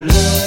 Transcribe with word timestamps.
Le 0.00 0.37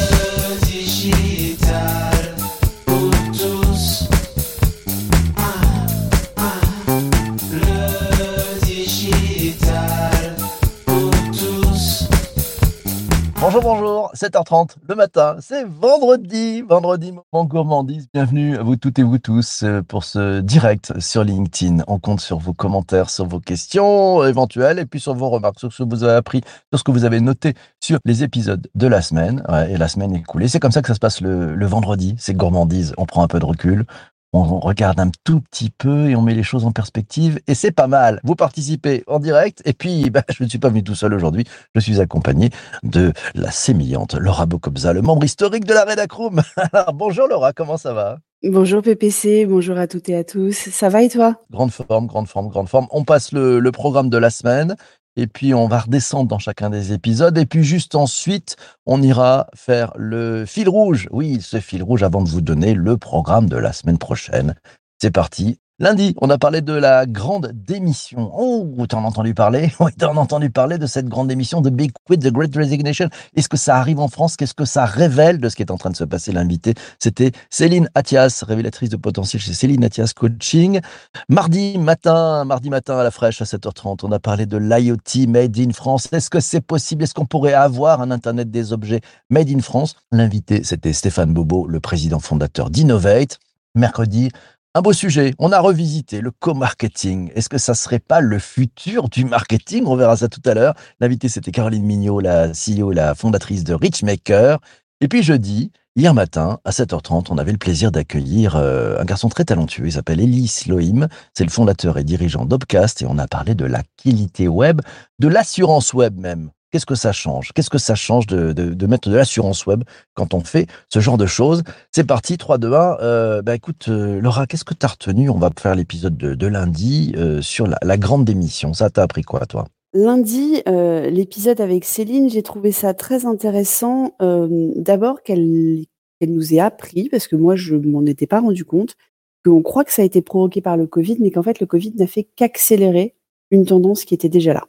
7h30 14.21 14.75
le 14.87 14.93
matin, 14.93 15.37
c'est 15.39 15.63
vendredi, 15.63 16.61
vendredi 16.61 17.11
moment 17.11 17.45
gourmandise. 17.45 18.07
Bienvenue 18.13 18.55
à 18.55 18.61
vous 18.61 18.75
toutes 18.75 18.99
et 18.99 19.03
vous 19.03 19.17
tous 19.17 19.63
euh, 19.63 19.81
pour 19.81 20.03
ce 20.03 20.41
direct 20.41 20.99
sur 20.99 21.23
LinkedIn. 21.23 21.83
On 21.87 21.97
compte 21.97 22.19
sur 22.19 22.37
vos 22.37 22.53
commentaires, 22.53 23.09
sur 23.09 23.25
vos 23.25 23.39
questions 23.39 24.23
éventuelles 24.23 24.77
et 24.77 24.85
puis 24.85 24.99
sur 24.99 25.15
vos 25.15 25.31
remarques, 25.31 25.59
sur 25.59 25.73
ce 25.73 25.81
que 25.81 25.89
vous 25.89 26.03
avez 26.03 26.13
appris, 26.13 26.41
sur 26.71 26.77
ce 26.77 26.83
que 26.83 26.91
vous 26.91 27.03
avez 27.03 27.19
noté 27.19 27.55
sur 27.79 27.97
les 28.05 28.23
épisodes 28.23 28.69
de 28.75 28.85
la 28.85 29.01
semaine 29.01 29.41
et 29.67 29.77
la 29.77 29.87
semaine 29.87 30.13
écoulée. 30.13 30.47
C'est 30.47 30.59
comme 30.59 30.71
ça 30.71 30.83
que 30.83 30.89
ça 30.89 30.93
se 30.93 30.99
passe 30.99 31.21
le 31.21 31.65
vendredi, 31.65 32.13
c'est 32.19 32.35
gourmandise. 32.35 32.93
On 32.99 33.07
prend 33.07 33.23
un 33.23 33.27
peu 33.27 33.39
de 33.39 33.45
recul, 33.45 33.85
on 34.33 34.59
regarde 34.59 34.99
un 34.99 35.11
tout 35.23 35.41
petit 35.41 35.69
peu 35.69 36.09
et 36.09 36.15
on 36.15 36.21
met 36.21 36.33
les 36.33 36.43
choses 36.43 36.65
en 36.65 36.71
perspective 36.71 37.39
et 37.47 37.55
c'est 37.55 37.71
pas 37.71 37.87
mal. 37.87 38.19
Vous 38.23 38.35
participez 38.35 39.03
en 39.07 39.19
direct 39.19 39.61
et 39.65 39.73
puis 39.73 40.09
bah, 40.11 40.23
je 40.29 40.43
ne 40.43 40.49
suis 40.49 40.59
pas 40.59 40.69
venu 40.69 40.83
tout 40.83 40.95
seul 40.95 41.13
aujourd'hui, 41.13 41.45
je 41.75 41.79
suis 41.81 41.99
accompagné 41.99 42.49
de 42.83 43.13
la 43.35 43.51
sémillante 43.51 44.15
Laura 44.15 44.45
Bocobza, 44.45 44.93
le 44.93 45.01
membre 45.01 45.23
historique 45.23 45.65
de 45.65 45.73
la 45.73 45.85
Redacroom. 45.85 46.41
Alors 46.73 46.93
bonjour 46.93 47.27
Laura, 47.27 47.53
comment 47.53 47.77
ça 47.77 47.93
va? 47.93 48.19
Bonjour 48.43 48.81
PPC, 48.81 49.45
bonjour 49.45 49.77
à 49.77 49.85
toutes 49.85 50.09
et 50.09 50.15
à 50.15 50.23
tous. 50.23 50.55
Ça 50.55 50.89
va 50.89 51.03
et 51.03 51.09
toi? 51.09 51.35
Grande 51.51 51.71
forme, 51.71 52.07
grande 52.07 52.27
forme, 52.27 52.47
grande 52.47 52.69
forme. 52.69 52.87
On 52.89 53.03
passe 53.03 53.33
le, 53.33 53.59
le 53.59 53.71
programme 53.71 54.09
de 54.09 54.17
la 54.17 54.31
semaine 54.31 54.75
et 55.15 55.27
puis 55.27 55.53
on 55.53 55.67
va 55.67 55.79
redescendre 55.79 56.27
dans 56.27 56.39
chacun 56.39 56.69
des 56.69 56.93
épisodes 56.93 57.37
et 57.37 57.45
puis 57.45 57.63
juste 57.63 57.95
ensuite 57.95 58.55
on 58.85 59.01
ira 59.01 59.47
faire 59.55 59.91
le 59.95 60.45
fil 60.45 60.69
rouge. 60.69 61.07
Oui, 61.11 61.39
ce 61.41 61.59
fil 61.59 61.83
rouge 61.83 62.03
avant 62.03 62.21
de 62.21 62.29
vous 62.29 62.41
donner 62.41 62.73
le 62.73 62.97
programme 62.97 63.49
de 63.49 63.57
la 63.57 63.73
semaine 63.73 63.97
prochaine. 63.97 64.55
C'est 65.01 65.11
parti. 65.11 65.59
Lundi, 65.81 66.13
on 66.21 66.29
a 66.29 66.37
parlé 66.37 66.61
de 66.61 66.73
la 66.73 67.07
grande 67.07 67.53
démission. 67.55 68.31
Oh, 68.37 68.85
t'en 68.87 69.03
as 69.03 69.07
entendu 69.07 69.33
parler? 69.33 69.71
Oui, 69.79 69.91
t'en 69.97 70.15
as 70.15 70.19
entendu 70.19 70.51
parler 70.51 70.77
de 70.77 70.85
cette 70.85 71.07
grande 71.07 71.27
démission 71.27 71.59
de 71.59 71.71
Big 71.71 71.91
Quit, 72.05 72.19
The 72.19 72.31
Great 72.31 72.55
Resignation. 72.55 73.09
Est-ce 73.35 73.49
que 73.49 73.57
ça 73.57 73.77
arrive 73.77 73.99
en 73.99 74.07
France? 74.07 74.35
Qu'est-ce 74.37 74.53
que 74.53 74.63
ça 74.63 74.85
révèle 74.85 75.39
de 75.39 75.49
ce 75.49 75.55
qui 75.55 75.63
est 75.63 75.71
en 75.71 75.79
train 75.79 75.89
de 75.89 75.95
se 75.95 76.03
passer? 76.03 76.33
L'invité, 76.33 76.75
c'était 76.99 77.31
Céline 77.49 77.89
Athias, 77.95 78.43
révélatrice 78.43 78.89
de 78.89 78.95
potentiel 78.95 79.41
chez 79.41 79.55
Céline 79.55 79.83
Athias 79.83 80.13
Coaching. 80.13 80.81
Mardi 81.29 81.79
matin, 81.79 82.45
mardi 82.45 82.69
matin 82.69 82.99
à 82.99 83.03
la 83.03 83.09
fraîche 83.09 83.41
à 83.41 83.45
7h30, 83.45 84.01
on 84.03 84.11
a 84.11 84.19
parlé 84.19 84.45
de 84.45 84.57
l'IoT 84.57 85.27
Made 85.27 85.57
in 85.57 85.71
France. 85.71 86.09
Est-ce 86.11 86.29
que 86.29 86.41
c'est 86.41 86.61
possible? 86.61 87.01
Est-ce 87.05 87.15
qu'on 87.15 87.25
pourrait 87.25 87.55
avoir 87.55 88.01
un 88.01 88.11
Internet 88.11 88.51
des 88.51 88.71
objets 88.71 89.01
Made 89.31 89.49
in 89.49 89.61
France? 89.61 89.95
L'invité, 90.11 90.61
c'était 90.63 90.93
Stéphane 90.93 91.33
Bobo, 91.33 91.65
le 91.65 91.79
président 91.79 92.19
fondateur 92.19 92.69
d'Innovate. 92.69 93.39
Mercredi, 93.73 94.29
un 94.73 94.81
beau 94.81 94.93
sujet. 94.93 95.33
On 95.37 95.51
a 95.51 95.59
revisité 95.59 96.21
le 96.21 96.31
co-marketing. 96.31 97.31
Est-ce 97.35 97.49
que 97.49 97.57
ça 97.57 97.73
serait 97.73 97.99
pas 97.99 98.21
le 98.21 98.39
futur 98.39 99.09
du 99.09 99.25
marketing? 99.25 99.83
On 99.85 99.95
verra 99.95 100.15
ça 100.15 100.29
tout 100.29 100.41
à 100.45 100.53
l'heure. 100.53 100.75
L'invité, 100.99 101.27
c'était 101.27 101.51
Caroline 101.51 101.83
Mignot, 101.83 102.21
la 102.21 102.49
CEO, 102.49 102.91
la 102.91 103.13
fondatrice 103.13 103.63
de 103.65 103.73
Richmaker. 103.73 104.59
Et 105.01 105.07
puis 105.09 105.23
jeudi, 105.23 105.71
hier 105.97 106.13
matin, 106.13 106.59
à 106.63 106.71
7h30, 106.71 107.27
on 107.31 107.37
avait 107.37 107.51
le 107.51 107.57
plaisir 107.57 107.91
d'accueillir 107.91 108.55
euh, 108.55 108.97
un 108.99 109.03
garçon 109.03 109.27
très 109.27 109.43
talentueux. 109.43 109.87
Il 109.87 109.91
s'appelle 109.91 110.21
Elie 110.21 110.49
Loim. 110.67 111.07
C'est 111.33 111.43
le 111.43 111.49
fondateur 111.49 111.97
et 111.97 112.05
dirigeant 112.05 112.45
d'Opcast 112.45 113.01
et 113.01 113.05
on 113.05 113.17
a 113.17 113.27
parlé 113.27 113.55
de 113.55 113.65
la 113.65 113.83
qualité 114.01 114.47
web, 114.47 114.81
de 115.19 115.27
l'assurance 115.27 115.93
web 115.93 116.17
même. 116.17 116.51
Qu'est-ce 116.71 116.85
que 116.85 116.95
ça 116.95 117.11
change? 117.11 117.51
Qu'est-ce 117.53 117.69
que 117.69 117.77
ça 117.77 117.95
change 117.95 118.27
de, 118.27 118.85
mettre 118.87 119.09
de 119.09 119.15
l'assurance 119.15 119.65
web 119.65 119.83
quand 120.13 120.33
on 120.33 120.39
fait 120.39 120.67
ce 120.87 120.99
genre 120.99 121.17
de 121.17 121.25
choses? 121.25 121.63
C'est 121.91 122.05
parti, 122.05 122.37
3, 122.37 122.57
2, 122.59 122.73
1. 122.73 122.97
Euh, 123.01 123.41
bah 123.41 123.55
écoute, 123.55 123.87
euh, 123.89 124.21
Laura, 124.21 124.47
qu'est-ce 124.47 124.63
que 124.63 124.73
tu 124.73 124.85
as 124.85 124.89
retenu? 124.89 125.29
On 125.29 125.37
va 125.37 125.49
faire 125.59 125.75
l'épisode 125.75 126.15
de, 126.15 126.47
lundi 126.47 127.13
euh, 127.17 127.41
sur 127.41 127.67
la, 127.67 127.97
grande 127.97 128.23
démission. 128.23 128.73
Ça 128.73 128.89
t'a 128.89 129.03
appris 129.03 129.23
quoi, 129.23 129.45
toi? 129.45 129.65
Lundi, 129.93 130.61
euh, 130.69 131.09
l'épisode 131.09 131.59
avec 131.59 131.83
Céline, 131.83 132.29
j'ai 132.29 132.41
trouvé 132.41 132.71
ça 132.71 132.93
très 132.93 133.25
intéressant. 133.25 134.15
D'abord 134.21 135.23
qu'elle 135.23 135.85
nous 136.21 136.53
ait 136.53 136.59
appris, 136.59 137.09
parce 137.09 137.27
que 137.27 137.35
moi 137.35 137.57
je 137.57 137.75
m'en 137.75 138.05
étais 138.05 138.27
pas 138.27 138.39
rendu 138.39 138.63
compte, 138.63 138.95
qu'on 139.43 139.61
croit 139.61 139.83
que 139.83 139.91
ça 139.91 140.03
a 140.03 140.05
été 140.05 140.21
provoqué 140.21 140.61
par 140.61 140.77
le 140.77 140.87
Covid, 140.87 141.17
mais 141.19 141.31
qu'en 141.31 141.43
fait 141.43 141.59
le 141.59 141.65
Covid 141.65 141.93
n'a 141.97 142.07
fait 142.07 142.23
qu'accélérer 142.23 143.15
une 143.49 143.65
tendance 143.65 144.05
qui 144.05 144.13
était 144.13 144.29
déjà 144.29 144.53
là. 144.53 144.63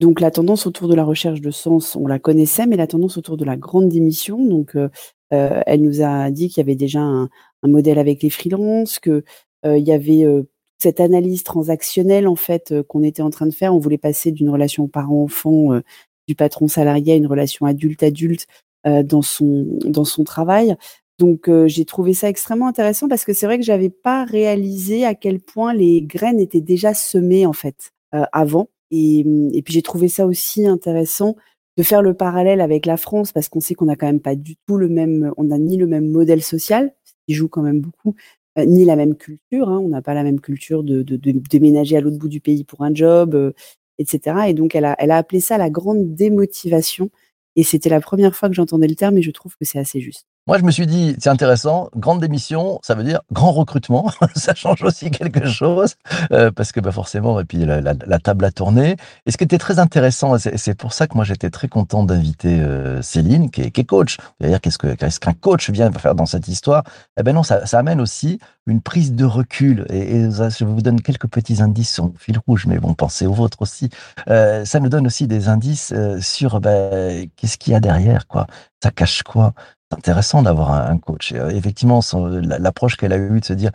Donc 0.00 0.20
la 0.20 0.30
tendance 0.30 0.66
autour 0.66 0.88
de 0.88 0.94
la 0.94 1.04
recherche 1.04 1.40
de 1.40 1.50
sens, 1.50 1.96
on 1.96 2.06
la 2.06 2.18
connaissait, 2.18 2.66
mais 2.66 2.76
la 2.76 2.86
tendance 2.86 3.16
autour 3.16 3.36
de 3.36 3.44
la 3.44 3.56
grande 3.56 3.88
démission, 3.88 4.44
donc 4.44 4.76
euh, 4.76 4.88
euh, 5.32 5.62
elle 5.66 5.82
nous 5.82 6.02
a 6.02 6.30
dit 6.30 6.48
qu'il 6.48 6.58
y 6.58 6.60
avait 6.66 6.76
déjà 6.76 7.00
un, 7.00 7.28
un 7.62 7.68
modèle 7.68 7.98
avec 7.98 8.22
les 8.22 8.30
freelances, 8.30 8.98
que 8.98 9.24
euh, 9.64 9.78
il 9.78 9.86
y 9.86 9.92
avait 9.92 10.24
euh, 10.24 10.42
cette 10.78 11.00
analyse 11.00 11.42
transactionnelle 11.42 12.28
en 12.28 12.36
fait 12.36 12.72
euh, 12.72 12.82
qu'on 12.82 13.02
était 13.02 13.22
en 13.22 13.30
train 13.30 13.46
de 13.46 13.54
faire. 13.54 13.74
On 13.74 13.78
voulait 13.78 13.98
passer 13.98 14.32
d'une 14.32 14.50
relation 14.50 14.88
parent-enfant, 14.88 15.80
du 16.28 16.34
patron 16.34 16.68
salarié 16.68 17.14
à 17.14 17.16
une 17.16 17.26
relation 17.26 17.66
adulte-adulte 17.66 18.46
dans 18.84 19.22
son 19.22 19.66
dans 19.84 20.04
son 20.04 20.22
travail. 20.22 20.76
Donc 21.18 21.50
j'ai 21.66 21.84
trouvé 21.84 22.14
ça 22.14 22.28
extrêmement 22.28 22.68
intéressant 22.68 23.08
parce 23.08 23.24
que 23.24 23.32
c'est 23.32 23.46
vrai 23.46 23.58
que 23.58 23.64
j'avais 23.64 23.90
pas 23.90 24.24
réalisé 24.24 25.04
à 25.04 25.14
quel 25.14 25.40
point 25.40 25.74
les 25.74 26.02
graines 26.02 26.38
étaient 26.38 26.60
déjà 26.60 26.94
semées 26.94 27.46
en 27.46 27.52
fait 27.52 27.92
avant. 28.32 28.68
Et, 28.90 29.24
mmh, 29.24 29.50
et 29.54 29.62
puis 29.62 29.74
j'ai 29.74 29.82
trouvé 29.82 30.08
ça 30.08 30.26
aussi 30.26 30.66
intéressant 30.66 31.36
de 31.76 31.82
faire 31.82 32.02
le 32.02 32.14
parallèle 32.14 32.60
avec 32.60 32.86
la 32.86 32.96
France 32.96 33.32
parce 33.32 33.48
qu'on 33.48 33.60
sait 33.60 33.74
qu'on 33.74 33.86
n'a 33.86 33.96
quand 33.96 34.06
même 34.06 34.20
pas 34.20 34.34
du 34.34 34.56
tout 34.66 34.76
le 34.78 34.88
même, 34.88 35.32
on 35.36 35.44
n'a 35.44 35.58
ni 35.58 35.76
le 35.76 35.86
même 35.86 36.10
modèle 36.10 36.42
social, 36.42 36.94
qui 37.28 37.34
joue 37.34 37.48
quand 37.48 37.62
même 37.62 37.80
beaucoup, 37.80 38.14
euh, 38.58 38.64
ni 38.64 38.84
la 38.84 38.96
même 38.96 39.16
culture. 39.16 39.68
Hein, 39.68 39.78
on 39.84 39.88
n'a 39.88 40.02
pas 40.02 40.14
la 40.14 40.22
même 40.22 40.40
culture 40.40 40.82
de 40.84 41.02
déménager 41.02 41.96
à 41.96 42.00
l'autre 42.00 42.18
bout 42.18 42.28
du 42.28 42.40
pays 42.40 42.64
pour 42.64 42.82
un 42.82 42.94
job, 42.94 43.34
euh, 43.34 43.52
etc. 43.98 44.48
Et 44.48 44.54
donc 44.54 44.74
elle 44.74 44.84
a, 44.86 44.96
elle 44.98 45.10
a 45.10 45.16
appelé 45.18 45.40
ça 45.40 45.58
la 45.58 45.70
grande 45.70 46.14
démotivation. 46.14 47.10
Et 47.56 47.64
c'était 47.64 47.88
la 47.90 48.00
première 48.00 48.34
fois 48.36 48.48
que 48.48 48.54
j'entendais 48.54 48.88
le 48.88 48.94
terme 48.96 49.18
et 49.18 49.22
je 49.22 49.30
trouve 49.30 49.56
que 49.56 49.64
c'est 49.64 49.78
assez 49.78 50.00
juste. 50.00 50.26
Moi, 50.48 50.58
je 50.58 50.62
me 50.62 50.70
suis 50.70 50.86
dit, 50.86 51.16
c'est 51.18 51.28
intéressant, 51.28 51.88
grande 51.96 52.20
démission, 52.20 52.78
ça 52.80 52.94
veut 52.94 53.02
dire 53.02 53.18
grand 53.32 53.50
recrutement. 53.50 54.12
ça 54.36 54.54
change 54.54 54.80
aussi 54.84 55.10
quelque 55.10 55.48
chose, 55.48 55.96
euh, 56.30 56.52
parce 56.52 56.70
que 56.70 56.78
bah, 56.78 56.92
forcément, 56.92 57.40
et 57.40 57.44
puis 57.44 57.64
la, 57.64 58.18
table 58.20 58.44
a 58.44 58.52
tourné. 58.52 58.94
Et 59.26 59.32
ce 59.32 59.38
qui 59.38 59.42
était 59.42 59.58
très 59.58 59.80
intéressant, 59.80 60.38
c'est 60.38 60.78
pour 60.78 60.92
ça 60.92 61.08
que 61.08 61.16
moi 61.16 61.24
j'étais 61.24 61.50
très 61.50 61.66
content 61.66 62.04
d'inviter 62.04 62.60
euh, 62.60 63.02
Céline, 63.02 63.50
qui 63.50 63.62
est, 63.62 63.70
qui 63.72 63.80
est 63.80 63.84
coach. 63.84 64.18
C'est-à-dire, 64.38 64.60
qu'est-ce 64.60 64.78
qu'un 64.78 64.94
qu 64.94 65.18
qu'un 65.18 65.32
coach 65.32 65.68
vient 65.70 65.90
faire 65.90 66.14
dans 66.14 66.26
cette 66.26 66.46
histoire? 66.46 66.84
Eh 67.18 67.24
ben 67.24 67.34
non, 67.34 67.42
ça, 67.42 67.64
amène 67.72 68.00
aussi 68.00 68.38
une 68.68 68.80
prise 68.80 69.14
de 69.14 69.24
recul. 69.24 69.84
Et, 69.90 70.16
et, 70.16 70.30
je 70.30 70.64
vous 70.64 70.80
donne 70.80 71.00
quelques 71.00 71.26
petits 71.26 71.60
indices 71.60 71.92
sur 71.92 72.06
le 72.06 72.12
fil 72.16 72.38
rouge, 72.46 72.66
mais 72.66 72.78
bon, 72.78 72.94
pensez 72.94 73.26
aux 73.26 73.32
vôtres 73.32 73.62
aussi. 73.62 73.90
Euh, 74.28 74.64
ça 74.64 74.78
nous 74.78 74.90
donne 74.90 75.06
aussi 75.06 75.26
des 75.26 75.48
indices 75.48 75.92
sur 76.20 76.60
ben, 76.60 77.28
qu'est-ce 77.34 77.58
qu'il 77.58 77.72
y 77.72 77.76
a 77.76 77.80
derrière, 77.80 78.28
quoi? 78.28 78.46
Ça 78.80 78.92
cache 78.92 79.24
quoi? 79.24 79.54
C'est 79.90 79.98
intéressant 79.98 80.42
d'avoir 80.42 80.72
un, 80.72 80.98
coach. 80.98 81.32
Euh, 81.32 81.50
effectivement, 81.50 82.00
l'approche 82.42 82.96
qu'elle 82.96 83.12
a 83.12 83.18
eue 83.18 83.40
de 83.40 83.44
se 83.44 83.52
dire 83.52 83.70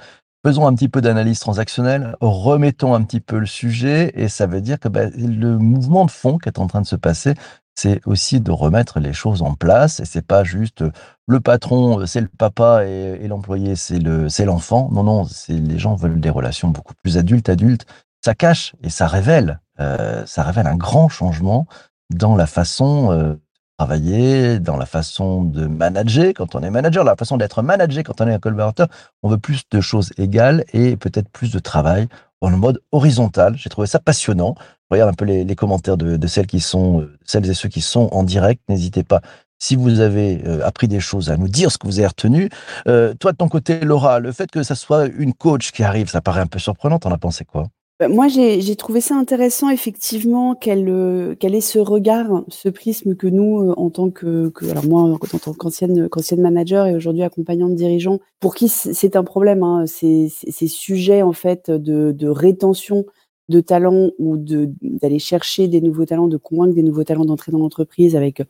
faisons 0.45 0.65
un 0.65 0.73
petit 0.73 0.89
peu 0.89 1.01
d'analyse 1.01 1.39
transactionnelle, 1.39 2.15
remettons 2.19 2.95
un 2.95 3.03
petit 3.03 3.19
peu 3.19 3.37
le 3.37 3.45
sujet, 3.45 4.11
et 4.15 4.27
ça 4.27 4.47
veut 4.47 4.61
dire 4.61 4.79
que 4.79 4.87
ben, 4.87 5.11
le 5.15 5.57
mouvement 5.57 6.05
de 6.05 6.11
fond 6.11 6.39
qui 6.39 6.49
est 6.49 6.59
en 6.59 6.67
train 6.67 6.81
de 6.81 6.87
se 6.87 6.95
passer, 6.95 7.35
c'est 7.75 8.01
aussi 8.05 8.41
de 8.41 8.51
remettre 8.51 8.99
les 8.99 9.13
choses 9.13 9.43
en 9.43 9.53
place, 9.53 9.99
et 9.99 10.05
c'est 10.05 10.25
pas 10.25 10.43
juste 10.43 10.83
le 11.27 11.39
patron, 11.39 12.05
c'est 12.05 12.21
le 12.21 12.27
papa, 12.27 12.85
et, 12.85 13.27
l'employé, 13.27 13.75
c'est 13.75 13.99
le, 13.99 14.27
l'enfant. 14.45 14.89
Non, 14.91 15.03
non, 15.03 15.25
c'est 15.25 15.53
les 15.53 15.79
gens 15.79 15.95
veulent 15.95 16.19
des 16.19 16.29
relations 16.29 16.69
beaucoup 16.69 16.93
plus 17.03 17.17
adultes, 17.17 17.49
adultes. 17.49 17.85
Ça 18.23 18.35
cache 18.35 18.75
et 18.83 18.89
ça 18.89 19.07
révèle, 19.07 19.59
euh, 19.79 20.25
ça 20.25 20.43
révèle 20.43 20.67
un 20.67 20.75
grand 20.75 21.09
changement 21.09 21.65
dans 22.11 22.35
la 22.35 22.45
façon 22.45 23.11
euh, 23.11 23.35
travailler, 23.81 24.59
dans 24.59 24.77
la 24.77 24.85
façon 24.85 25.43
de 25.43 25.65
manager 25.65 26.33
quand 26.35 26.53
on 26.53 26.61
est 26.61 26.69
manager, 26.69 27.03
la 27.03 27.15
façon 27.15 27.37
d'être 27.37 27.63
managé 27.63 28.03
quand 28.03 28.21
on 28.21 28.27
est 28.27 28.33
un 28.33 28.37
collaborateur. 28.37 28.87
On 29.23 29.29
veut 29.29 29.39
plus 29.39 29.63
de 29.71 29.81
choses 29.81 30.11
égales 30.19 30.63
et 30.71 30.95
peut-être 30.97 31.29
plus 31.29 31.51
de 31.51 31.57
travail 31.57 32.07
en 32.41 32.51
mode 32.51 32.79
horizontal. 32.91 33.55
J'ai 33.57 33.71
trouvé 33.71 33.87
ça 33.87 33.99
passionnant. 33.99 34.53
Regarde 34.91 35.09
un 35.09 35.13
peu 35.13 35.25
les, 35.25 35.55
commentaires 35.55 35.97
de, 35.97 36.27
celles 36.27 36.45
qui 36.45 36.59
sont, 36.59 37.07
celles 37.25 37.49
et 37.49 37.55
ceux 37.55 37.69
qui 37.69 37.81
sont 37.81 38.07
en 38.11 38.21
direct. 38.21 38.61
N'hésitez 38.69 39.03
pas. 39.03 39.21
Si 39.57 39.75
vous 39.75 39.99
avez 39.99 40.43
euh, 40.45 40.63
appris 40.63 40.87
des 40.87 40.99
choses, 40.99 41.31
à 41.31 41.37
nous 41.37 41.47
dire 41.47 41.71
ce 41.71 41.79
que 41.79 41.87
vous 41.87 41.97
avez 41.97 42.07
retenu. 42.07 42.49
Euh, 42.87 43.15
toi, 43.15 43.31
de 43.31 43.37
ton 43.37 43.47
côté, 43.47 43.79
Laura, 43.79 44.19
le 44.19 44.31
fait 44.31 44.51
que 44.51 44.61
ça 44.61 44.75
soit 44.75 45.07
une 45.07 45.33
coach 45.33 45.71
qui 45.71 45.83
arrive, 45.83 46.07
ça 46.07 46.21
paraît 46.21 46.41
un 46.41 46.47
peu 46.47 46.59
surprenant. 46.59 46.99
T'en 46.99 47.11
as 47.11 47.17
pensé 47.17 47.45
quoi? 47.45 47.67
Moi, 48.09 48.27
j'ai 48.27 48.75
trouvé 48.75 49.01
ça 49.01 49.15
intéressant, 49.15 49.69
effectivement, 49.69 50.55
qu'elle 50.55 50.89
euh, 50.89 51.35
qu'elle 51.35 51.55
ait 51.55 51.61
ce 51.61 51.79
regard, 51.79 52.43
ce 52.47 52.69
prisme 52.69 53.15
que 53.15 53.27
nous, 53.27 53.61
euh, 53.61 53.73
en 53.77 53.89
tant 53.89 54.09
que, 54.09 54.51
alors 54.69 54.85
moi, 54.85 55.01
en 55.03 55.17
tant 55.17 55.53
qu'ancienne 55.53 56.41
manager 56.41 56.87
et 56.87 56.95
aujourd'hui 56.95 57.23
accompagnante 57.23 57.75
dirigeant, 57.75 58.19
pour 58.39 58.55
qui 58.55 58.69
c'est 58.69 59.15
un 59.15 59.23
problème, 59.23 59.63
hein, 59.63 59.85
ces, 59.87 60.29
sujets 60.67 61.21
en 61.21 61.33
fait 61.33 61.69
de, 61.69 62.27
rétention 62.27 63.05
de 63.49 63.59
talents 63.59 64.11
ou 64.19 64.37
d'aller 64.37 65.19
chercher 65.19 65.67
des 65.67 65.81
nouveaux 65.81 66.05
talents, 66.05 66.27
de 66.27 66.37
convaincre 66.37 66.73
des 66.75 66.83
nouveaux 66.83 67.03
talents 67.03 67.25
d'entrer 67.25 67.51
dans 67.51 67.59
l'entreprise 67.59 68.15
avec 68.15 68.41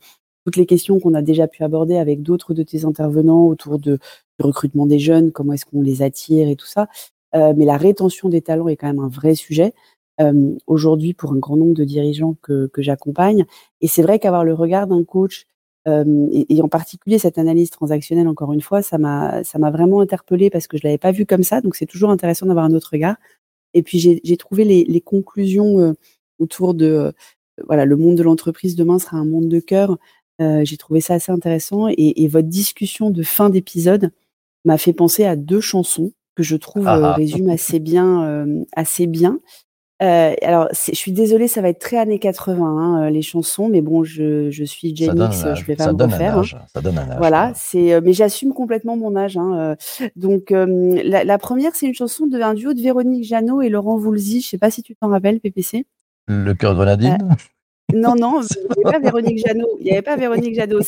toutes 0.44 0.56
les 0.56 0.66
questions 0.66 0.98
qu'on 1.00 1.14
a 1.14 1.22
déjà 1.22 1.48
pu 1.48 1.62
aborder 1.64 1.96
avec 1.96 2.22
d'autres 2.22 2.54
de 2.54 2.62
tes 2.62 2.84
intervenants 2.84 3.46
autour 3.46 3.78
de, 3.78 3.98
du 4.38 4.46
recrutement 4.46 4.86
des 4.86 4.98
jeunes, 4.98 5.32
comment 5.32 5.52
est-ce 5.52 5.66
qu'on 5.66 5.82
les 5.82 6.02
attire 6.02 6.48
et 6.48 6.56
tout 6.56 6.66
ça. 6.66 6.88
Euh, 7.34 7.54
mais 7.56 7.64
la 7.64 7.76
rétention 7.76 8.28
des 8.28 8.42
talents 8.42 8.68
est 8.68 8.76
quand 8.76 8.86
même 8.86 8.98
un 8.98 9.08
vrai 9.08 9.34
sujet 9.34 9.72
euh, 10.20 10.54
aujourd'hui 10.66 11.14
pour 11.14 11.32
un 11.32 11.38
grand 11.38 11.56
nombre 11.56 11.74
de 11.74 11.84
dirigeants 11.84 12.36
que, 12.42 12.66
que 12.66 12.82
j'accompagne. 12.82 13.46
Et 13.80 13.88
c'est 13.88 14.02
vrai 14.02 14.18
qu'avoir 14.18 14.44
le 14.44 14.54
regard 14.54 14.86
d'un 14.86 15.04
coach 15.04 15.46
euh, 15.88 16.28
et, 16.30 16.62
en 16.62 16.68
particulier 16.68 17.18
cette 17.18 17.38
analyse 17.38 17.70
transactionnelle, 17.70 18.28
encore 18.28 18.52
une 18.52 18.60
fois, 18.60 18.82
ça 18.82 18.98
m'a 18.98 19.42
vraiment 19.70 20.00
interpellée 20.00 20.50
parce 20.50 20.66
que 20.66 20.76
je 20.76 20.82
l'avais 20.84 20.98
pas 20.98 21.12
vu 21.12 21.26
comme 21.26 21.42
ça. 21.42 21.60
Donc 21.60 21.76
c'est 21.76 21.86
toujours 21.86 22.10
intéressant 22.10 22.46
d'avoir 22.46 22.64
un 22.64 22.72
autre 22.72 22.90
regard. 22.92 23.16
Et 23.74 23.82
puis 23.82 23.98
j'ai 23.98 24.36
trouvé 24.36 24.64
les, 24.64 24.84
les 24.84 25.00
conclusions 25.00 25.78
euh, 25.80 25.92
autour 26.38 26.74
de 26.74 26.86
euh, 26.86 27.12
voilà 27.66 27.84
le 27.84 27.96
monde 27.96 28.16
de 28.16 28.22
l'entreprise 28.22 28.76
demain 28.76 28.98
sera 28.98 29.16
un 29.16 29.24
monde 29.24 29.48
de 29.48 29.60
cœur. 29.60 29.98
Euh, 30.40 30.64
j'ai 30.64 30.76
trouvé 30.76 31.00
ça 31.00 31.14
assez 31.14 31.32
intéressant 31.32 31.88
et, 31.88 32.22
et 32.22 32.28
votre 32.28 32.48
discussion 32.48 33.10
de 33.10 33.22
fin 33.22 33.50
d'épisode 33.50 34.10
m'a 34.64 34.78
fait 34.78 34.92
penser 34.92 35.24
à 35.24 35.36
deux 35.36 35.60
chansons 35.60 36.12
que 36.34 36.42
je 36.42 36.56
trouve 36.56 36.86
ah, 36.86 36.98
ah. 37.02 37.12
résument 37.14 37.52
assez 37.52 37.78
bien 37.78 38.46
assez 38.74 39.06
bien. 39.06 39.38
Euh, 40.02 40.34
alors, 40.42 40.68
je 40.72 40.96
suis 40.96 41.12
désolée, 41.12 41.46
ça 41.46 41.60
va 41.60 41.68
être 41.68 41.78
très 41.78 41.96
années 41.96 42.18
80, 42.18 42.64
hein, 42.64 43.10
les 43.10 43.22
chansons, 43.22 43.68
mais 43.68 43.82
bon, 43.82 44.02
je, 44.02 44.50
je 44.50 44.64
suis 44.64 44.96
Gen 44.96 45.16
X, 45.16 45.44
je 45.54 45.64
vais 45.64 45.76
pas 45.76 45.92
me 45.92 46.02
refaire. 46.02 46.38
Hein. 46.38 46.42
Ça 46.74 46.80
donne 46.80 46.98
un 46.98 47.08
âge. 47.08 47.18
Voilà, 47.18 47.52
c'est, 47.54 48.00
mais 48.00 48.12
j'assume 48.12 48.52
complètement 48.52 48.96
mon 48.96 49.14
âge. 49.14 49.36
Hein, 49.36 49.76
donc, 50.16 50.50
la, 50.50 51.22
la, 51.22 51.38
première, 51.38 51.76
c'est 51.76 51.86
une 51.86 51.94
chanson 51.94 52.26
d'un 52.26 52.54
duo 52.54 52.74
de 52.74 52.80
Véronique 52.80 53.24
Jeannot 53.24 53.62
et 53.62 53.68
Laurent 53.68 53.96
Voulzy. 53.96 54.40
Je 54.40 54.48
sais 54.48 54.58
pas 54.58 54.70
si 54.70 54.82
tu 54.82 54.96
t'en 54.96 55.08
rappelles, 55.08 55.38
PPC. 55.38 55.86
Le 56.26 56.52
cœur 56.54 56.72
de 56.72 56.76
grenadine 56.78 57.18
Non, 57.94 58.16
non, 58.16 58.40
il 58.76 58.78
n'y 58.78 58.84
avait 58.84 58.98
pas 58.98 58.98
Véronique 58.98 59.46
Jeannot. 59.46 59.68
Il 59.78 59.84
n'y 59.84 59.92
avait 59.92 60.02
pas 60.02 60.16
Véronique 60.16 60.56
Jeannot. 60.56 60.82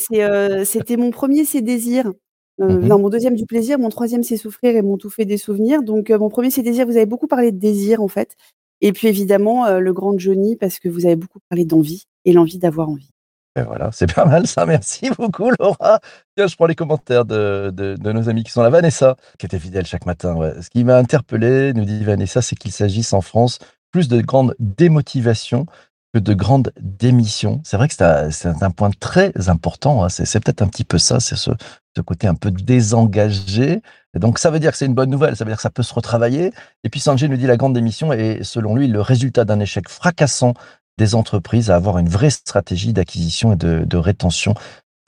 C'était 0.65 0.97
mon 0.97 1.13
premier, 1.13 1.45
c'est 1.45 1.63
Désir. 1.63 2.13
Euh, 2.61 2.79
mmh 2.79 2.87
Non, 2.87 2.99
mon 2.99 3.09
deuxième 3.09 3.35
du 3.35 3.47
plaisir, 3.47 3.79
mon 3.79 3.89
troisième 3.89 4.23
c'est 4.23 4.37
souffrir 4.37 4.77
et 4.77 4.83
mon 4.83 4.97
tout 4.97 5.11
fait 5.11 5.25
des 5.25 5.39
souvenirs. 5.39 5.83
Donc 5.83 6.11
mon 6.11 6.29
premier 6.29 6.51
c'est 6.51 6.63
désir. 6.63 6.87
Vous 6.87 6.97
avez 6.97 7.07
beaucoup 7.07 7.27
parlé 7.27 7.53
de 7.53 7.59
désir 7.59 8.01
en 8.01 8.09
fait. 8.09 8.37
Et 8.81 8.93
puis 8.93 9.09
évidemment, 9.09 9.67
euh, 9.67 9.79
le 9.79 9.93
grand 9.93 10.19
Johnny, 10.19 10.57
parce 10.57 10.79
que 10.79 10.89
vous 10.89 11.07
avez 11.07 11.17
beaucoup 11.17 11.39
parlé 11.49 11.65
d'envie 11.65 12.05
et 12.25 12.33
l'envie 12.33 12.59
d'avoir 12.59 12.89
envie. 12.89 13.11
Et 13.57 13.63
voilà, 13.63 13.91
c'est 13.93 14.13
pas 14.15 14.25
mal 14.25 14.47
ça. 14.47 14.67
Merci 14.67 15.11
beaucoup, 15.17 15.51
Laura. 15.59 16.01
Tiens, 16.37 16.47
je 16.47 16.57
prends 16.57 16.67
les 16.67 16.75
commentaires 16.75 17.25
de, 17.25 17.71
de, 17.73 17.97
de, 17.97 18.13
nos 18.13 18.29
amis 18.29 18.45
qui 18.45 18.51
sont 18.51 18.63
là. 18.63 18.71
Vanessa, 18.71 19.17
qui 19.39 19.47
était 19.47 19.59
fidèle 19.59 19.87
chaque 19.87 20.07
matin. 20.07 20.35
Ouais. 20.37 20.61
Ce 20.61 20.71
qui 20.71 20.85
m'a 20.85 20.97
interpellé, 20.99 21.73
nous 21.73 21.85
dit 21.85 22.05
Vanessa, 22.05 22.43
c'est 22.43 22.57
qu'il 22.57 22.73
s'agisse 22.73 23.13
en 23.13 23.21
France 23.21 23.59
plus 23.91 24.09
de 24.09 24.21
grandes 24.21 24.55
démotivations 24.59 25.67
que 26.15 26.21
de 26.21 26.33
grandes 26.33 26.73
démissions. 26.81 27.61
C'est 27.65 27.77
vrai 27.77 27.89
que 27.89 27.95
c'est 27.95 28.47
un, 28.47 28.71
point 28.71 28.91
très 29.01 29.33
important. 29.49 30.05
Hein. 30.05 30.09
C'est 30.09 30.39
peut-être 30.39 30.63
un 30.63 30.69
petit 30.69 30.85
peu 30.85 30.97
ça, 30.97 31.19
c'est 31.19 31.35
ce, 31.35 31.51
côté 32.07 32.29
un 32.29 32.37
peu 32.37 32.53
désengagé. 32.53 33.83
Donc 34.15 34.39
ça 34.39 34.51
veut 34.51 34.61
dire 34.61 34.71
que 34.71 34.77
c'est 34.77 34.87
une 34.87 34.95
bonne 34.95 35.11
nouvelle, 35.11 35.35
ça 35.37 35.45
veut 35.45 35.51
dire 35.51 35.57
que 35.57 35.63
ça 35.63 35.71
peut 35.71 35.83
se 35.83 35.93
retravailler. 35.93 36.53
Et 36.85 36.89
puis 36.89 37.01
Sanjay 37.01 37.27
nous 37.27 37.37
dit 37.37 37.49
la 37.49 37.57
grande 37.57 37.75
démission 37.75 38.13
est 38.13 38.45
selon 38.45 38.77
lui 38.77 38.87
le 38.87 39.01
résultat 39.01 39.45
d'un 39.45 39.59
échec 39.59 39.89
fracassant 39.89 40.55
des 40.99 41.17
entreprises 41.17 41.71
à 41.71 41.77
avoir 41.77 41.99
une 41.99 42.09
vraie 42.09 42.31
stratégie 42.31 42.93
d'acquisition 42.93 43.53
et 43.53 43.57
de, 43.57 43.97
rétention 43.97 44.55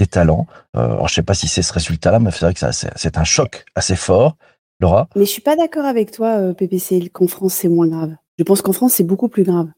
des 0.01 0.09
talents. 0.09 0.49
Euh, 0.77 0.81
alors 0.81 1.09
je 1.09 1.15
sais 1.15 1.23
pas 1.23 1.35
si 1.35 1.47
c'est 1.47 1.63
ce 1.63 1.73
résultat-là, 1.73 2.19
mais 2.19 2.33
c'est 2.33 2.45
vrai 2.45 2.55
que 2.55 2.61
c'est 2.73 3.19
un 3.19 3.25
choc 3.25 3.65
assez 3.77 3.97
fort. 3.97 4.37
Laura? 4.81 5.09
Mais 5.15 5.25
je 5.25 5.31
suis 5.31 5.41
pas 5.41 5.57
d'accord 5.57 5.87
avec 5.87 6.11
toi, 6.11 6.37
euh, 6.39 6.53
PPC, 6.53 7.09
qu'en 7.11 7.29
France 7.29 7.55
c'est 7.55 7.69
moins 7.69 7.87
grave. 7.87 8.17
Je 8.39 8.45
pense 8.45 8.61
qu'en 8.61 8.73
France 8.73 8.95
c'est 8.95 9.05
beaucoup 9.05 9.29
plus 9.29 9.45
grave. 9.45 9.69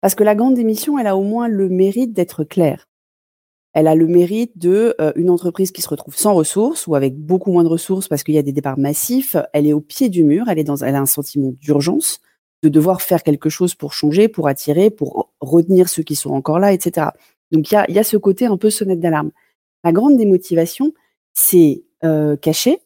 Parce 0.00 0.14
que 0.14 0.24
la 0.24 0.34
grande 0.34 0.54
démission, 0.54 0.98
elle 0.98 1.06
a 1.06 1.16
au 1.16 1.22
moins 1.22 1.48
le 1.48 1.68
mérite 1.68 2.12
d'être 2.12 2.44
claire 2.44 2.86
elle 3.72 3.86
a 3.86 3.94
le 3.94 4.06
mérite 4.06 4.58
de 4.58 4.94
euh, 5.00 5.12
une 5.14 5.30
entreprise 5.30 5.70
qui 5.70 5.82
se 5.82 5.88
retrouve 5.88 6.16
sans 6.16 6.34
ressources 6.34 6.86
ou 6.86 6.94
avec 6.94 7.16
beaucoup 7.16 7.52
moins 7.52 7.62
de 7.62 7.68
ressources 7.68 8.08
parce 8.08 8.24
qu'il 8.24 8.34
y 8.34 8.38
a 8.38 8.42
des 8.42 8.52
départs 8.52 8.78
massifs. 8.78 9.36
Elle 9.52 9.66
est 9.66 9.72
au 9.72 9.80
pied 9.80 10.08
du 10.08 10.24
mur, 10.24 10.48
elle 10.48 10.58
est 10.58 10.64
dans, 10.64 10.76
elle 10.76 10.96
a 10.96 11.00
un 11.00 11.06
sentiment 11.06 11.52
d'urgence 11.52 12.20
de 12.62 12.68
devoir 12.68 13.00
faire 13.00 13.22
quelque 13.22 13.48
chose 13.48 13.74
pour 13.74 13.94
changer, 13.94 14.28
pour 14.28 14.48
attirer, 14.48 14.90
pour 14.90 15.32
retenir 15.40 15.88
ceux 15.88 16.02
qui 16.02 16.14
sont 16.14 16.30
encore 16.30 16.58
là, 16.58 16.72
etc. 16.72 17.08
Donc 17.52 17.70
il 17.70 17.74
y 17.74 17.76
a, 17.76 17.90
y 17.90 17.98
a 17.98 18.04
ce 18.04 18.16
côté 18.16 18.46
un 18.46 18.56
peu 18.56 18.70
sonnette 18.70 19.00
d'alarme. 19.00 19.30
La 19.84 19.92
grande 19.92 20.18
démotivation, 20.18 20.92
c'est 21.32 21.84
euh, 22.04 22.36
caché. 22.36 22.80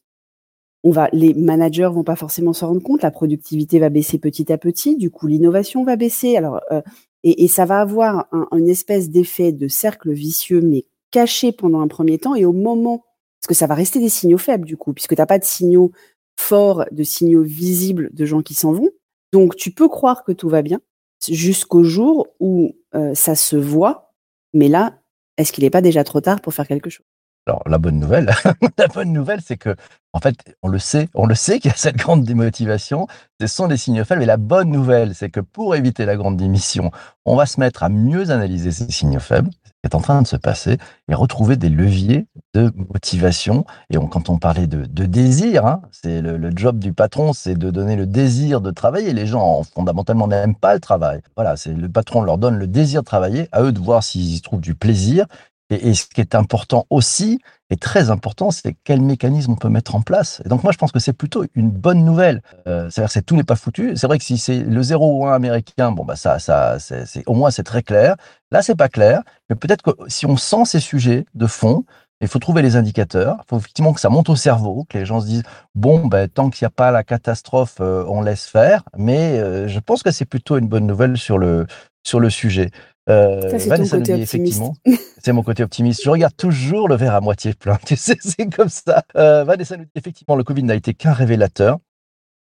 On 0.85 0.91
va, 0.91 1.09
les 1.13 1.35
managers 1.35 1.89
vont 1.91 2.05
pas 2.05 2.15
forcément 2.15 2.53
s'en 2.53 2.69
rendre 2.69 2.83
compte. 2.83 3.03
La 3.03 3.11
productivité 3.11 3.79
va 3.79 3.89
baisser 3.89 4.19
petit 4.19 4.53
à 4.53 4.59
petit. 4.59 4.97
Du 4.97 5.11
coup, 5.11 5.27
l'innovation 5.27 5.83
va 5.83 5.97
baisser. 5.97 6.37
Alors, 6.37 6.61
euh, 6.71 6.83
et, 7.23 7.49
ça 7.49 7.65
va 7.65 7.81
avoir 7.81 8.27
un, 8.33 8.47
une 8.53 8.69
espèce 8.69 9.11
d'effet 9.11 9.51
de 9.51 9.67
cercle 9.67 10.13
vicieux, 10.13 10.61
mais 10.61 10.85
caché 11.11 11.53
pendant 11.53 11.81
un 11.81 11.89
premier 11.89 12.19
temps. 12.19 12.35
Et 12.35 12.45
au 12.45 12.53
moment, 12.53 13.05
parce 13.41 13.49
que 13.49 13.55
ça 13.55 13.67
va 13.67 13.75
rester 13.75 13.99
des 13.99 14.11
signaux 14.11 14.39
faibles 14.39 14.67
du 14.67 14.77
coup, 14.77 14.93
puisque 14.93 15.15
tu 15.15 15.21
n'as 15.21 15.27
pas 15.27 15.39
de 15.39 15.45
signaux 15.45 15.91
forts, 16.39 16.85
de 16.91 17.03
signaux 17.03 17.43
visibles 17.43 18.11
de 18.13 18.25
gens 18.27 18.43
qui 18.43 18.55
s'en 18.55 18.73
vont. 18.73 18.91
Donc 19.33 19.57
tu 19.57 19.71
peux 19.71 19.89
croire 19.89 20.23
que 20.23 20.33
tout 20.33 20.49
va 20.49 20.63
bien 20.63 20.81
jusqu'au 21.27 21.83
jour 21.83 22.29
où 22.41 22.77
euh, 22.95 23.15
ça 23.15 23.35
se 23.35 23.57
voit. 23.57 24.13
Mais 24.53 24.69
là, 24.69 25.01
est-ce 25.37 25.53
qu'il 25.53 25.65
n'est 25.65 25.71
pas 25.71 25.81
déjà 25.81 26.05
trop 26.05 26.21
tard 26.21 26.41
pour 26.41 26.55
faire 26.55 26.69
quelque 26.69 26.91
chose? 26.91 27.07
Alors 27.47 27.63
la 27.67 27.79
bonne 27.79 27.99
nouvelle, 27.99 28.31
la 28.79 28.89
bonne 28.89 29.13
nouvelle, 29.13 29.41
c'est 29.45 29.57
que 29.57 29.77
en 30.15 30.21
fait, 30.21 30.37
on 30.63 30.69
le 30.69 30.79
sait, 30.79 31.09
on 31.15 31.27
le 31.27 31.35
sait 31.35 31.59
qu'il 31.59 31.73
y 31.73 31.75
a 31.75 31.77
cette 31.77 31.97
grande 31.97 32.23
démotivation. 32.23 33.09
Ce 33.41 33.49
sont 33.49 33.67
des 33.67 33.77
signaux 33.77 34.05
faibles. 34.05 34.21
Mais 34.21 34.27
la 34.27 34.37
bonne 34.37 34.71
nouvelle, 34.71 35.13
c'est 35.13 35.29
que 35.29 35.41
pour 35.41 35.75
éviter 35.75 36.07
la 36.07 36.15
grande 36.15 36.37
démission, 36.37 36.93
on 37.25 37.35
va 37.35 37.47
se 37.47 37.59
mettre 37.59 37.83
à 37.83 37.89
mieux 37.89 38.31
analyser 38.31 38.71
ces 38.71 38.89
signaux 38.93 39.19
faibles, 39.19 39.51
ce 39.65 39.71
qui 39.71 39.93
est 39.93 39.97
en 39.97 40.01
train 40.01 40.23
de 40.23 40.27
se 40.29 40.37
passer, 40.37 40.79
et 41.09 41.15
retrouver 41.17 41.57
des 41.57 41.69
leviers 41.69 42.29
de 42.55 42.73
motivation. 42.93 43.65
Et 43.91 43.97
quand 43.97 44.29
on 44.29 44.39
parlait 44.39 44.69
de, 44.69 44.87
de 44.87 45.05
désir, 45.05 45.67
hein, 45.67 45.83
c'est 45.91 46.23
le, 46.23 46.37
le, 46.37 46.53
job 46.55 46.79
du 46.79 46.93
patron, 46.93 47.33
c'est 47.33 47.57
de 47.57 47.71
donner 47.73 47.97
le 47.97 48.07
désir 48.07 48.61
de 48.61 48.71
travailler. 48.71 49.13
Les 49.13 49.27
gens 49.27 49.65
fondamentalement 49.65 50.29
n'aiment 50.29 50.55
pas 50.55 50.75
le 50.75 50.81
travail. 50.81 51.23
Voilà, 51.35 51.57
c'est 51.57 51.75
le 51.75 51.89
patron 51.89 52.23
leur 52.23 52.39
donne 52.39 52.57
le 52.57 52.69
désir 52.69 53.01
de 53.01 53.07
travailler, 53.07 53.49
à 53.51 53.63
eux 53.63 53.73
de 53.73 53.81
voir 53.81 54.05
s'ils 54.05 54.37
y 54.37 54.41
trouvent 54.41 54.61
du 54.61 54.77
plaisir 54.77 55.27
et, 55.71 55.95
ce 55.95 56.07
qui 56.07 56.21
est 56.21 56.35
important 56.35 56.87
aussi, 56.91 57.41
et 57.71 57.77
très 57.77 58.11
important, 58.11 58.51
c'est 58.51 58.77
quel 58.85 59.01
mécanisme 59.01 59.53
on 59.53 59.57
peut 59.57 59.69
mettre 59.71 59.95
en 59.95 60.03
place. 60.03 60.43
Et 60.45 60.49
donc 60.49 60.63
moi, 60.63 60.73
je 60.73 60.79
pense 60.79 60.93
que 60.93 60.99
c'est 60.99 61.13
plutôt 61.15 61.45
une 61.55 61.71
bonne 61.71 62.05
nouvelle. 62.05 62.43
Euh, 62.69 62.91
C'est-à-dire 62.91 63.13
que 63.13 63.21
tout 63.21 63.37
n'est 63.37 63.45
pas 63.45 63.57
foutu. 63.57 63.97
C'est 63.97 64.07
vrai 64.07 64.19
que 64.19 64.25
si 64.25 64.37
c'est 64.37 64.61
le 64.61 64.83
0 64.83 65.21
ou 65.21 65.27
1 65.27 65.33
américain, 65.35 65.91
bon 65.91 66.05
bah 66.05 66.17
ça, 66.17 66.39
ça, 66.39 66.79
c'est 66.79 67.23
au 67.27 67.35
moins 67.35 67.51
c'est 67.51 67.63
très 67.63 67.83
clair. 67.83 68.17
Là, 68.51 68.63
c'est 68.63 68.77
pas 68.77 68.89
clair, 68.89 69.23
mais 69.49 69.57
peut-être 69.57 69.83
que 69.83 69.91
si 70.09 70.27
on 70.27 70.37
sent 70.37 70.67
ces 70.67 70.81
sujets 70.81 71.25
de 71.35 71.47
fond, 71.47 71.85
il 72.21 72.29
faut 72.29 72.39
trouver 72.39 72.63
les 72.63 72.77
indicateurs. 72.77 73.39
Il 73.41 73.49
faut 73.49 73.59
effectivement 73.59 73.93
que 73.93 74.01
ça 74.01 74.09
monte 74.09 74.29
au 74.29 74.37
cerveau, 74.37 74.87
que 74.89 74.99
les 74.99 75.07
gens 75.07 75.21
se 75.21 75.27
disent 75.27 75.43
bon, 75.75 76.07
ben, 76.07 76.29
tant 76.29 76.51
qu'il 76.51 76.65
n'y 76.65 76.69
a 76.69 76.71
pas 76.71 76.91
la 76.91 77.03
catastrophe, 77.05 77.77
euh, 77.81 78.05
on 78.09 78.23
laisse 78.23 78.47
faire. 78.47 78.83
Mais 78.97 79.39
euh, 79.39 79.69
je 79.69 79.81
pense 79.81 80.03
que 80.03 80.11
c'est 80.11 80.25
plutôt 80.25 80.57
une 80.59 80.69
bonne 80.69 80.87
nouvelle 80.87 81.17
sur 81.17 81.39
le 81.39 81.67
sur 82.07 82.21
le 82.21 82.31
sujet. 82.31 82.71
Euh, 83.09 83.59
Ça, 83.59 83.69
Vanessa 83.69 83.99
dit, 83.99 84.13
effectivement, 84.13 84.75
c'est 85.23 85.33
mon 85.33 85.43
côté 85.43 85.63
optimiste. 85.63 86.03
Je 86.05 86.11
regarde 86.11 86.37
toujours 86.37 86.89
le 86.89 86.97
verre 86.97 87.15
à 87.15 87.21
moitié 87.21 87.55
plein. 87.55 87.79
Tu 87.87 87.97
sais, 87.97 88.17
c'est 88.21 88.47
comme 88.47 88.69
ça. 88.69 89.05
Euh, 89.17 89.45
Vanessa 89.45 89.77
nous 89.77 89.85
dit 89.85 89.91
effectivement, 89.95 90.37
le 90.37 90.45
Covid 90.45 90.63
n'a 90.63 90.75
été 90.75 90.95
qu'un 90.95 91.13
révélateur. 91.13 91.79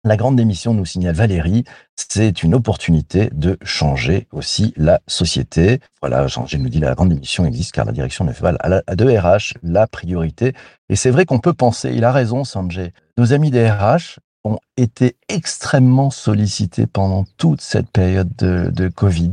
La 0.06 0.18
grande 0.18 0.36
démission, 0.36 0.74
nous 0.74 0.84
signale 0.84 1.14
Valérie, 1.14 1.64
c'est 1.96 2.42
une 2.42 2.54
opportunité 2.54 3.30
de 3.32 3.56
changer 3.62 4.28
aussi 4.32 4.74
la 4.76 5.00
société. 5.06 5.80
Voilà, 6.02 6.26
Jean 6.26 6.46
nous 6.58 6.68
dit 6.68 6.78
la 6.78 6.94
grande 6.94 7.08
démission 7.08 7.46
existe 7.46 7.72
car 7.72 7.86
la 7.86 7.92
direction 7.92 8.26
ne 8.26 8.32
fait 8.32 8.42
pas 8.42 8.54
à, 8.60 8.94
de 8.96 9.04
RH 9.06 9.54
la 9.62 9.86
priorité. 9.86 10.52
Et 10.90 10.96
c'est 10.96 11.08
vrai 11.08 11.24
qu'on 11.24 11.38
peut 11.38 11.54
penser, 11.54 11.90
il 11.94 12.04
a 12.04 12.12
raison 12.12 12.44
Sanjay, 12.44 12.92
nos 13.16 13.32
amis 13.32 13.50
des 13.50 13.66
RH 13.66 14.18
ont 14.44 14.58
été 14.76 15.16
extrêmement 15.30 16.10
sollicités 16.10 16.86
pendant 16.86 17.24
toute 17.38 17.62
cette 17.62 17.90
période 17.90 18.28
de, 18.36 18.70
de 18.70 18.88
Covid. 18.88 19.30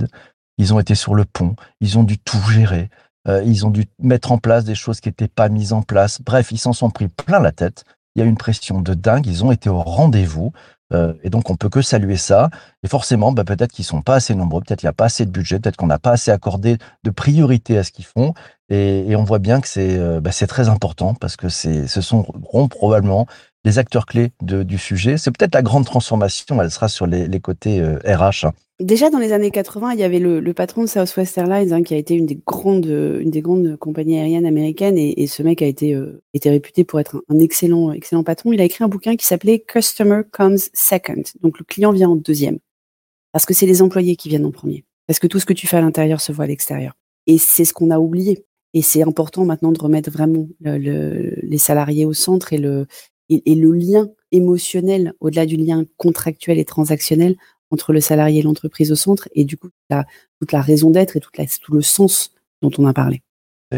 Ils 0.58 0.74
ont 0.74 0.79
été 0.79 0.96
sur 0.96 1.15
le 1.15 1.25
pont, 1.25 1.55
ils 1.79 1.98
ont 1.98 2.03
dû 2.03 2.17
tout 2.17 2.41
gérer, 2.50 2.89
euh, 3.27 3.41
ils 3.46 3.65
ont 3.65 3.70
dû 3.70 3.86
mettre 4.00 4.31
en 4.31 4.38
place 4.38 4.63
des 4.63 4.75
choses 4.75 5.00
qui 5.00 5.10
n'étaient 5.10 5.27
pas 5.27 5.50
mises 5.50 5.74
en 5.74 5.81
place. 5.81 6.22
Bref, 6.22 6.51
ils 6.51 6.58
s'en 6.58 6.74
sont 6.74 6.89
pris 6.89 7.08
plein 7.08 7.39
la 7.39 7.51
tête. 7.51 7.84
Il 8.15 8.20
y 8.20 8.22
a 8.22 8.25
une 8.25 8.38
pression 8.38 8.81
de 8.81 8.93
dingue, 8.93 9.25
ils 9.27 9.46
ont 9.46 9.51
été 9.51 9.70
au 9.70 9.81
rendez-vous. 9.81 10.51
Euh, 10.93 11.13
et 11.24 11.29
donc, 11.29 11.50
on 11.50 11.55
peut 11.55 11.70
que 11.70 11.81
saluer 11.81 12.17
ça. 12.17 12.50
Et 12.84 12.88
forcément, 12.88 13.31
bah, 13.31 13.46
peut-être 13.46 13.72
qu'ils 13.72 13.86
sont 13.86 14.01
pas 14.01 14.15
assez 14.15 14.36
nombreux, 14.36 14.62
peut-être 14.62 14.79
qu'il 14.79 14.88
n'y 14.88 14.91
a 14.91 14.93
pas 14.93 15.05
assez 15.05 15.25
de 15.25 15.31
budget, 15.31 15.60
peut-être 15.60 15.77
qu'on 15.77 15.88
n'a 15.88 16.00
pas 16.00 16.12
assez 16.12 16.31
accordé 16.31 16.77
de 17.03 17.10
priorité 17.12 17.77
à 17.77 17.84
ce 17.84 17.91
qu'ils 17.91 18.05
font. 18.05 18.34
Et, 18.70 19.15
on 19.15 19.24
voit 19.24 19.39
bien 19.39 19.62
que 19.62 19.67
c'est 19.67 19.98
euh, 19.98 20.20
bah, 20.20 20.31
très 20.31 20.70
important 20.70 21.13
parce 21.13 21.36
que 21.38 21.50
ce 21.50 22.01
sont 22.01 22.24
probablement 22.70 23.27
les 23.63 23.80
acteurs 23.80 24.06
clés 24.06 24.32
du 24.41 24.77
sujet. 24.77 25.18
C'est 25.18 25.32
peut-être 25.32 25.53
la 25.53 25.62
grande 25.62 25.86
transformation, 25.86 26.62
elle 26.62 26.72
sera 26.72 26.88
sur 26.88 27.06
les, 27.06 27.39
côtés 27.39 27.82
RH. 27.82 28.46
Hein. 28.46 28.53
Déjà 28.82 29.12
dans 29.12 29.20
les 29.20 29.32
années 29.32 29.51
80, 29.51 29.94
il 29.94 30.00
y 30.00 30.03
avait 30.03 30.18
le, 30.18 30.53
patron 30.53 30.82
de 30.82 30.88
Southwest 30.88 31.38
Airlines 31.38 31.72
hein, 31.72 31.84
qui 31.84 31.94
a 31.94 31.98
été 31.98 32.15
une 32.15 32.25
des 32.25 32.39
grandes, 32.48 32.88
une 32.88 33.30
des 33.30 33.41
grandes 33.41 33.77
compagnies 33.77 34.18
aériennes 34.18 34.48
américaines 34.48 34.98
et, 34.98 35.27
ce 35.27 35.44
mec 35.44 35.62
a 35.62 35.68
été, 35.68 35.94
euh, 35.94 36.24
réputé 36.44 36.84
pour 36.84 37.00
être 37.00 37.24
un, 37.30 37.38
excellent, 37.38 37.91
excellent 37.91 38.24
patron. 38.24 38.53
Il 38.53 38.60
a 38.60 38.63
écrit 38.63 38.84
un 38.84 38.88
bouquin 38.88 39.15
qui 39.15 39.25
s'appelait 39.25 39.60
Customer 39.60 40.22
Comes 40.32 40.58
Second, 40.74 41.22
donc 41.44 41.60
le 41.60 41.65
client 41.65 41.91
vient 41.91 42.10
en 42.10 42.15
deuxième, 42.15 42.58
parce 43.32 43.46
que 43.46 43.53
c'est 43.53 43.68
les 43.68 43.84
employés 43.84 44.15
qui 44.15 44.30
viennent 44.30 44.46
en 44.46 44.51
premier, 44.51 44.84
parce 45.06 45.20
que 45.20 45.27
tout 45.27 45.39
ce 45.39 45.46
que 45.46 45.53
tu 45.53 45.68
fais 45.68 45.77
à 45.77 45.82
l'intérieur 45.82 46.20
se 46.20 46.32
voit 46.32 46.46
à 46.46 46.48
l'extérieur. 46.48 46.94
Et 47.27 47.38
c'est 47.38 47.65
ce 47.65 47.74
qu'on 47.74 47.91
a 47.91 48.00
oublié. 48.00 48.46
Et 48.74 48.82
c'est 48.82 49.03
important 49.03 49.46
maintenant 49.46 49.74
de 49.74 49.80
remettre 49.80 50.10
vraiment 50.10 50.48
le, 50.60 50.80
le, 50.80 51.36
les 51.44 51.58
salariés 51.60 52.06
au 52.06 52.13
centre 52.13 52.53
et 52.53 52.58
le, 52.58 52.88
et, 53.31 53.55
le 53.55 53.71
lien 53.71 54.09
émotionnel, 54.31 55.13
au-delà 55.19 55.45
du 55.45 55.55
lien 55.55 55.85
contractuel 55.97 56.59
et 56.59 56.65
transactionnel, 56.65 57.35
entre 57.71 57.93
le 57.93 58.01
salarié 58.01 58.39
et 58.39 58.43
l'entreprise 58.43 58.91
au 58.91 58.95
centre, 58.95 59.29
et 59.33 59.45
du 59.45 59.57
coup, 59.57 59.69
la, 59.89 60.05
toute 60.39 60.51
la 60.51 60.61
raison 60.61 60.89
d'être 60.89 61.15
et 61.15 61.19
tout 61.21 61.73
le 61.73 61.81
sens 61.81 62.33
dont 62.61 62.71
on 62.77 62.85
a 62.85 62.93
parlé. 62.93 63.21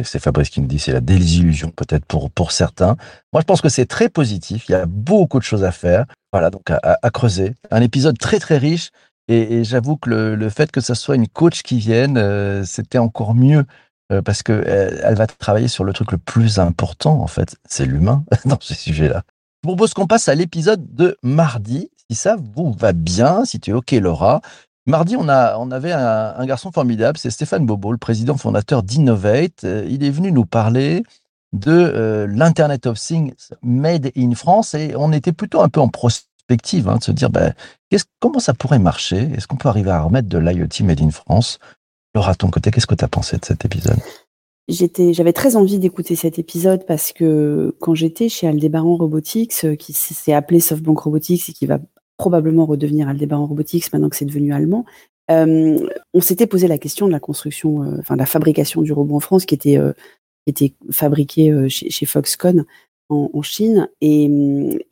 C'est 0.03 0.19
Fabrice 0.19 0.49
qui 0.49 0.59
me 0.59 0.65
dit, 0.65 0.79
c'est 0.79 0.91
la 0.91 1.01
désillusion 1.01 1.69
peut-être 1.69 2.05
pour, 2.05 2.31
pour 2.31 2.51
certains. 2.51 2.97
Moi, 3.31 3.41
je 3.41 3.45
pense 3.45 3.61
que 3.61 3.69
c'est 3.69 3.85
très 3.85 4.09
positif. 4.09 4.67
Il 4.67 4.71
y 4.71 4.75
a 4.75 4.87
beaucoup 4.87 5.37
de 5.37 5.43
choses 5.43 5.63
à 5.63 5.71
faire. 5.71 6.05
Voilà, 6.31 6.49
donc 6.49 6.71
à, 6.71 7.09
creuser. 7.11 7.53
Un 7.69 7.81
épisode 7.81 8.17
très, 8.17 8.39
très 8.39 8.57
riche. 8.57 8.89
Et, 9.27 9.63
j'avoue 9.63 9.97
que 9.97 10.09
le, 10.09 10.49
fait 10.49 10.71
que 10.71 10.81
ce 10.81 10.95
soit 10.95 11.15
une 11.15 11.27
coach 11.27 11.61
qui 11.61 11.77
vienne, 11.77 12.17
euh, 12.17 12.63
c'était 12.65 12.97
encore 12.97 13.35
mieux 13.35 13.65
euh, 14.11 14.23
parce 14.23 14.41
que 14.41 14.63
elle, 14.65 14.99
elle, 15.03 15.15
va 15.15 15.27
travailler 15.27 15.67
sur 15.67 15.83
le 15.83 15.93
truc 15.93 16.11
le 16.11 16.17
plus 16.17 16.57
important, 16.57 17.21
en 17.21 17.27
fait, 17.27 17.55
c'est 17.69 17.85
l'humain 17.85 18.25
dans 18.45 18.57
ce 18.59 18.73
sujet-là. 18.73 19.23
Je 19.63 19.69
propose 19.69 19.93
qu'on 19.93 20.07
passe 20.07 20.27
à 20.27 20.35
l'épisode 20.35 20.93
de 20.93 21.17
mardi, 21.23 21.89
si 22.09 22.17
ça 22.17 22.35
vous 22.35 22.73
va 22.73 22.91
bien, 22.91 23.45
si 23.45 23.61
tu 23.61 23.71
es 23.71 23.73
OK, 23.73 23.91
Laura. 23.91 24.41
Mardi, 24.87 25.15
on, 25.15 25.29
a, 25.29 25.55
avait 25.73 25.93
un, 25.93 26.33
un 26.35 26.45
garçon 26.45 26.69
formidable, 26.73 27.17
c'est 27.17 27.29
Stéphane 27.29 27.65
Bobo, 27.65 27.93
le 27.93 27.97
président 27.97 28.35
fondateur 28.35 28.83
d'Innovate. 28.83 29.63
Euh, 29.63 29.87
il 29.89 30.03
est 30.03 30.09
venu 30.09 30.33
nous 30.33 30.43
parler 30.43 31.03
de 31.53 31.71
euh, 31.71 32.27
l'Internet 32.27 32.87
of 32.87 32.99
Things 32.99 33.33
Made 33.61 34.11
in 34.17 34.35
France 34.35 34.73
et 34.73 34.95
on 34.97 35.13
était 35.13 35.31
plutôt 35.31 35.61
un 35.61 35.69
peu 35.69 35.79
en 35.79 35.87
prospective, 35.87 36.89
hein, 36.89 36.97
de 36.97 37.03
se 37.05 37.11
dire 37.13 37.29
ben, 37.29 37.53
comment 38.19 38.39
ça 38.39 38.53
pourrait 38.53 38.79
marcher? 38.79 39.31
Est-ce 39.31 39.47
qu'on 39.47 39.55
peut 39.55 39.69
arriver 39.69 39.91
à 39.91 40.01
remettre 40.01 40.27
de 40.27 40.39
l'IoT 40.39 40.83
Made 40.83 40.99
in 40.99 41.11
France? 41.11 41.59
Laura, 42.13 42.31
à 42.31 42.35
ton 42.35 42.49
côté, 42.49 42.69
qu'est-ce 42.69 42.87
que 42.87 42.95
tu 42.95 43.05
as 43.05 43.07
pensé 43.07 43.37
de 43.37 43.45
cet 43.45 43.63
épisode? 43.63 43.99
J'étais, 44.69 45.13
j'avais 45.13 45.33
très 45.33 45.57
envie 45.57 45.77
d'écouter 45.77 46.15
cet 46.15 46.39
épisode 46.39 46.85
parce 46.85 47.11
que 47.11 47.75
quand 47.81 47.95
j'étais 47.95 48.29
chez 48.29 48.47
Aldebaran 48.47 48.95
Robotics, 48.95 49.65
euh, 49.65 49.75
qui 49.75 49.91
s'est 49.91 50.31
appelé 50.31 50.61
SoftBank 50.61 50.99
Robotics 50.99 51.49
et 51.49 51.53
qui 51.53 51.65
va 51.65 51.79
probablement 52.17 52.65
redevenir 52.65 53.09
Aldebaran 53.09 53.45
Robotics 53.45 53.91
maintenant 53.91 54.07
que 54.07 54.15
c'est 54.15 54.23
devenu 54.23 54.53
allemand, 54.53 54.85
euh, 55.31 55.85
on 56.13 56.21
s'était 56.21 56.47
posé 56.47 56.69
la 56.69 56.77
question 56.77 57.07
de 57.07 57.11
la 57.11 57.19
construction, 57.19 57.83
euh, 57.83 57.97
enfin 57.99 58.15
de 58.15 58.19
la 58.19 58.25
fabrication 58.25 58.81
du 58.81 58.93
robot 58.93 59.17
en 59.17 59.19
France 59.19 59.45
qui 59.45 59.55
était, 59.55 59.77
qui 60.45 60.49
était 60.49 60.73
fabriqué 60.91 61.67
chez, 61.67 62.05
Foxconn 62.05 62.63
en, 63.09 63.41
Chine. 63.41 63.89
Et, 63.99 64.29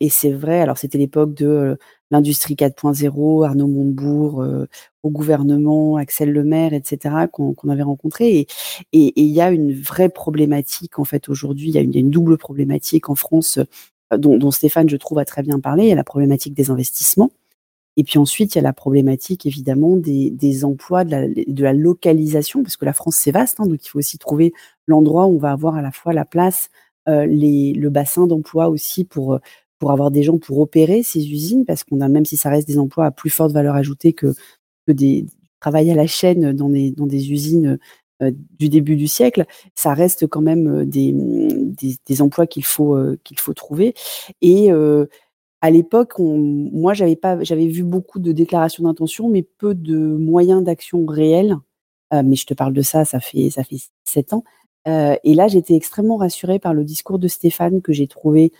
et 0.01 0.09
c'est 0.09 0.31
vrai, 0.33 0.59
alors 0.59 0.77
c'était 0.77 0.97
l'époque 0.97 1.33
de 1.33 1.77
l'industrie 2.11 2.55
4.0, 2.55 3.45
Arnaud 3.45 3.67
Montebourg 3.67 4.45
au 5.03 5.09
gouvernement, 5.09 5.95
Axel 5.95 6.31
Lemaire, 6.31 6.73
etc., 6.73 7.15
qu'on 7.31 7.53
qu 7.53 7.69
avait 7.71 7.81
rencontré. 7.81 8.47
Et 8.93 9.21
il 9.21 9.31
y 9.31 9.41
a 9.41 9.49
une 9.49 9.73
vraie 9.73 10.09
problématique, 10.09 10.99
en 10.99 11.05
fait, 11.05 11.29
aujourd'hui, 11.29 11.69
il 11.69 11.75
y, 11.75 11.77
a 11.77 11.99
une 11.99 12.09
double 12.09 12.37
problématique 12.37 13.09
en 13.09 13.15
France 13.15 13.59
dont, 14.15 14.37
dont, 14.37 14.51
Stéphane, 14.51 14.89
je 14.89 14.97
trouve, 14.97 15.19
a 15.19 15.25
très 15.25 15.41
bien 15.41 15.59
parlé. 15.59 15.85
Il 15.85 15.89
y 15.89 15.93
a 15.93 15.95
la 15.95 16.03
problématique 16.03 16.53
des 16.53 16.69
investissements. 16.69 17.31
Et 17.97 18.03
puis 18.03 18.19
ensuite, 18.19 18.55
il 18.55 18.57
y 18.57 18.59
a 18.59 18.63
la 18.63 18.73
problématique, 18.73 19.45
évidemment, 19.45 19.97
des, 19.97 20.65
emplois, 20.65 21.03
de 21.03 21.63
la, 21.63 21.73
localisation, 21.73 22.63
parce 22.63 22.77
que 22.77 22.85
la 22.85 22.93
France, 22.93 23.17
c'est 23.17 23.31
vaste, 23.31 23.59
hein, 23.59 23.65
donc 23.65 23.85
il 23.85 23.89
faut 23.89 23.99
aussi 23.99 24.17
trouver 24.17 24.53
l'endroit 24.87 25.25
où 25.27 25.35
on 25.35 25.37
va 25.37 25.51
avoir 25.51 25.75
à 25.75 25.81
la 25.81 25.91
fois 25.91 26.13
la 26.13 26.25
place, 26.25 26.69
euh, 27.09 27.25
le 27.27 27.89
bassin 27.89 28.27
d'emploi 28.27 28.69
aussi 28.69 29.03
pour, 29.03 29.39
pour 29.81 29.91
avoir 29.91 30.11
des 30.11 30.21
gens 30.21 30.37
pour 30.37 30.59
opérer 30.59 31.01
ces 31.01 31.19
usines, 31.19 31.65
parce 31.65 31.83
qu'on 31.83 32.01
a, 32.01 32.07
même 32.07 32.23
si 32.23 32.37
ça 32.37 32.51
reste 32.51 32.67
des 32.67 32.77
emplois 32.77 33.07
à 33.07 33.11
plus 33.11 33.31
forte 33.31 33.51
valeur 33.51 33.73
ajoutée 33.73 34.13
que, 34.13 34.35
que 34.85 34.91
des 34.93 35.25
travail 35.59 35.89
à 35.89 35.95
la 35.95 36.05
chaîne 36.05 36.53
dans 36.53 36.69
des, 36.69 36.91
dans 36.91 37.07
des 37.07 37.31
usines 37.31 37.79
euh, 38.21 38.31
du 38.59 38.69
début 38.69 38.95
du 38.95 39.07
siècle, 39.07 39.45
ça 39.75 39.95
reste 39.95 40.27
quand 40.27 40.41
même 40.41 40.85
des, 40.85 41.13
des, 41.13 41.97
des 42.05 42.21
emplois 42.21 42.45
qu'il 42.45 42.63
faut, 42.63 42.95
euh, 42.95 43.19
qu'il 43.23 43.39
faut 43.39 43.53
trouver. 43.53 43.95
Et 44.41 44.71
euh, 44.71 45.07
à 45.61 45.71
l'époque, 45.71 46.13
moi, 46.19 46.93
j'avais 46.93 47.67
vu 47.67 47.83
beaucoup 47.83 48.19
de 48.19 48.31
déclarations 48.31 48.83
d'intention, 48.83 49.29
mais 49.29 49.41
peu 49.43 49.73
de 49.73 49.97
moyens 49.97 50.63
d'action 50.63 51.05
réels. 51.07 51.57
Euh, 52.13 52.21
mais 52.23 52.35
je 52.35 52.45
te 52.45 52.53
parle 52.53 52.73
de 52.73 52.81
ça, 52.81 53.05
ça 53.05 53.19
fait 53.19 53.49
ça 53.49 53.63
fait 53.63 53.77
sept 54.03 54.33
ans. 54.33 54.43
Euh, 54.87 55.15
et 55.23 55.33
là, 55.35 55.47
j'étais 55.47 55.75
extrêmement 55.75 56.17
rassurée 56.17 56.59
par 56.59 56.73
le 56.73 56.83
discours 56.83 57.19
de 57.19 57.27
Stéphane 57.27 57.81
que 57.81 57.93
j'ai 57.93 58.07
trouvé 58.07 58.51
euh, 58.51 58.57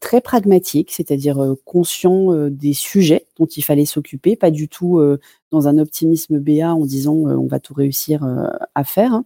très 0.00 0.20
pragmatique, 0.20 0.90
c'est-à-dire 0.92 1.54
conscient 1.64 2.48
des 2.48 2.74
sujets 2.74 3.26
dont 3.38 3.46
il 3.46 3.62
fallait 3.62 3.86
s'occuper, 3.86 4.36
pas 4.36 4.50
du 4.50 4.68
tout 4.68 5.00
dans 5.50 5.68
un 5.68 5.78
optimisme 5.78 6.38
béat 6.38 6.74
en 6.74 6.84
disant 6.84 7.14
on 7.14 7.46
va 7.46 7.60
tout 7.60 7.74
réussir 7.74 8.26
à 8.74 8.84
faire, 8.84 9.14
hein, 9.14 9.24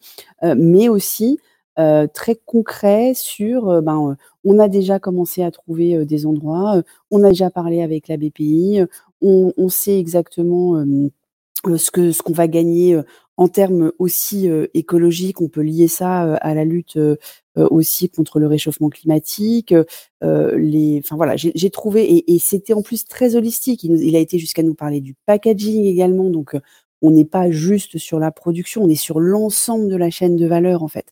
mais 0.57 0.89
aussi 0.89 1.39
très 1.77 2.37
concret 2.47 3.13
sur, 3.15 3.83
ben, 3.83 4.17
on 4.45 4.59
a 4.59 4.69
déjà 4.69 4.99
commencé 4.99 5.43
à 5.43 5.51
trouver 5.51 6.05
des 6.05 6.27
endroits, 6.27 6.83
on 7.11 7.25
a 7.25 7.31
déjà 7.31 7.51
parlé 7.51 7.83
avec 7.83 8.09
la 8.09 8.17
BPI, 8.17 8.83
on 9.21 9.69
sait 9.69 9.99
exactement 9.99 10.85
ce 11.65 11.91
que 11.91 12.13
ce 12.13 12.23
qu'on 12.23 12.33
va 12.33 12.49
gagner 12.49 13.01
en 13.37 13.49
termes 13.49 13.93
aussi 13.99 14.49
écologiques. 14.75 15.41
On 15.41 15.49
peut 15.49 15.63
lier 15.63 15.89
ça 15.89 16.35
à 16.37 16.55
la 16.55 16.65
lutte 16.65 16.99
aussi 17.57 18.09
contre 18.09 18.39
le 18.39 18.47
réchauffement 18.47 18.89
climatique. 18.89 19.75
les, 20.23 21.01
enfin 21.05 21.17
voilà, 21.17 21.37
j'ai 21.37 21.71
trouvé 21.71 22.05
et, 22.05 22.35
et 22.35 22.39
c'était 22.39 22.75
en 22.75 22.83
plus 22.83 23.05
très 23.05 23.37
holistique. 23.37 23.85
Il, 23.85 23.93
il 24.03 24.17
a 24.17 24.21
été 24.21 24.39
jusqu'à 24.39 24.63
nous 24.63 24.75
parler 24.75 25.01
du 25.01 25.15
packaging 25.27 25.85
également, 25.85 26.31
donc 26.31 26.57
on 27.03 27.11
n'est 27.11 27.25
pas 27.25 27.51
juste 27.51 27.99
sur 27.99 28.19
la 28.19 28.31
production, 28.31 28.83
on 28.83 28.89
est 28.89 28.95
sur 28.95 29.21
l'ensemble 29.21 29.89
de 29.89 29.97
la 29.97 30.11
chaîne 30.11 30.37
de 30.37 30.47
valeur 30.47 30.83
en 30.83 30.89
fait 30.89 31.07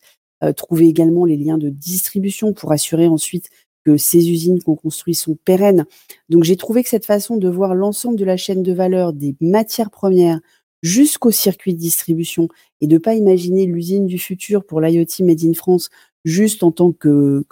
euh, 0.44 0.52
trouver 0.52 0.86
également 0.86 1.24
les 1.24 1.36
liens 1.38 1.56
de 1.56 1.70
distribution 1.70 2.52
pour 2.52 2.70
assurer 2.70 3.06
ensuite 3.06 3.48
que 3.86 3.96
ces 3.96 4.30
usines 4.30 4.60
qu'on 4.60 4.74
construit 4.74 5.14
sont 5.14 5.38
pérennes. 5.44 5.84
Donc 6.28 6.42
j'ai 6.42 6.56
trouvé 6.56 6.82
que 6.82 6.88
cette 6.88 7.06
façon 7.06 7.36
de 7.36 7.48
voir 7.48 7.76
l'ensemble 7.76 8.16
de 8.16 8.24
la 8.24 8.36
chaîne 8.36 8.64
de 8.64 8.72
valeur 8.72 9.12
des 9.12 9.36
matières 9.40 9.92
premières 9.92 10.40
jusqu'au 10.82 11.30
circuit 11.30 11.72
de 11.72 11.78
distribution 11.78 12.48
et 12.80 12.88
de 12.88 12.98
pas 12.98 13.14
imaginer 13.14 13.64
l'usine 13.64 14.06
du 14.06 14.18
futur 14.18 14.64
pour 14.64 14.80
l'IoT 14.80 15.06
Made 15.20 15.44
in 15.44 15.54
France 15.54 15.88
juste 16.24 16.64
en 16.64 16.72
tant 16.72 16.90
que, 16.90 17.44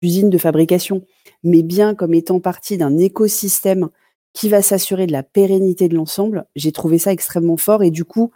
usine 0.00 0.30
de 0.30 0.38
fabrication, 0.38 1.04
mais 1.44 1.62
bien 1.62 1.94
comme 1.94 2.14
étant 2.14 2.40
partie 2.40 2.78
d'un 2.78 2.96
écosystème 2.96 3.90
qui 4.32 4.48
va 4.48 4.62
s'assurer 4.62 5.06
de 5.06 5.12
la 5.12 5.22
pérennité 5.22 5.88
de 5.88 5.96
l'ensemble. 5.96 6.46
J'ai 6.56 6.72
trouvé 6.72 6.96
ça 6.96 7.12
extrêmement 7.12 7.58
fort 7.58 7.82
et 7.82 7.90
du 7.90 8.06
coup, 8.06 8.30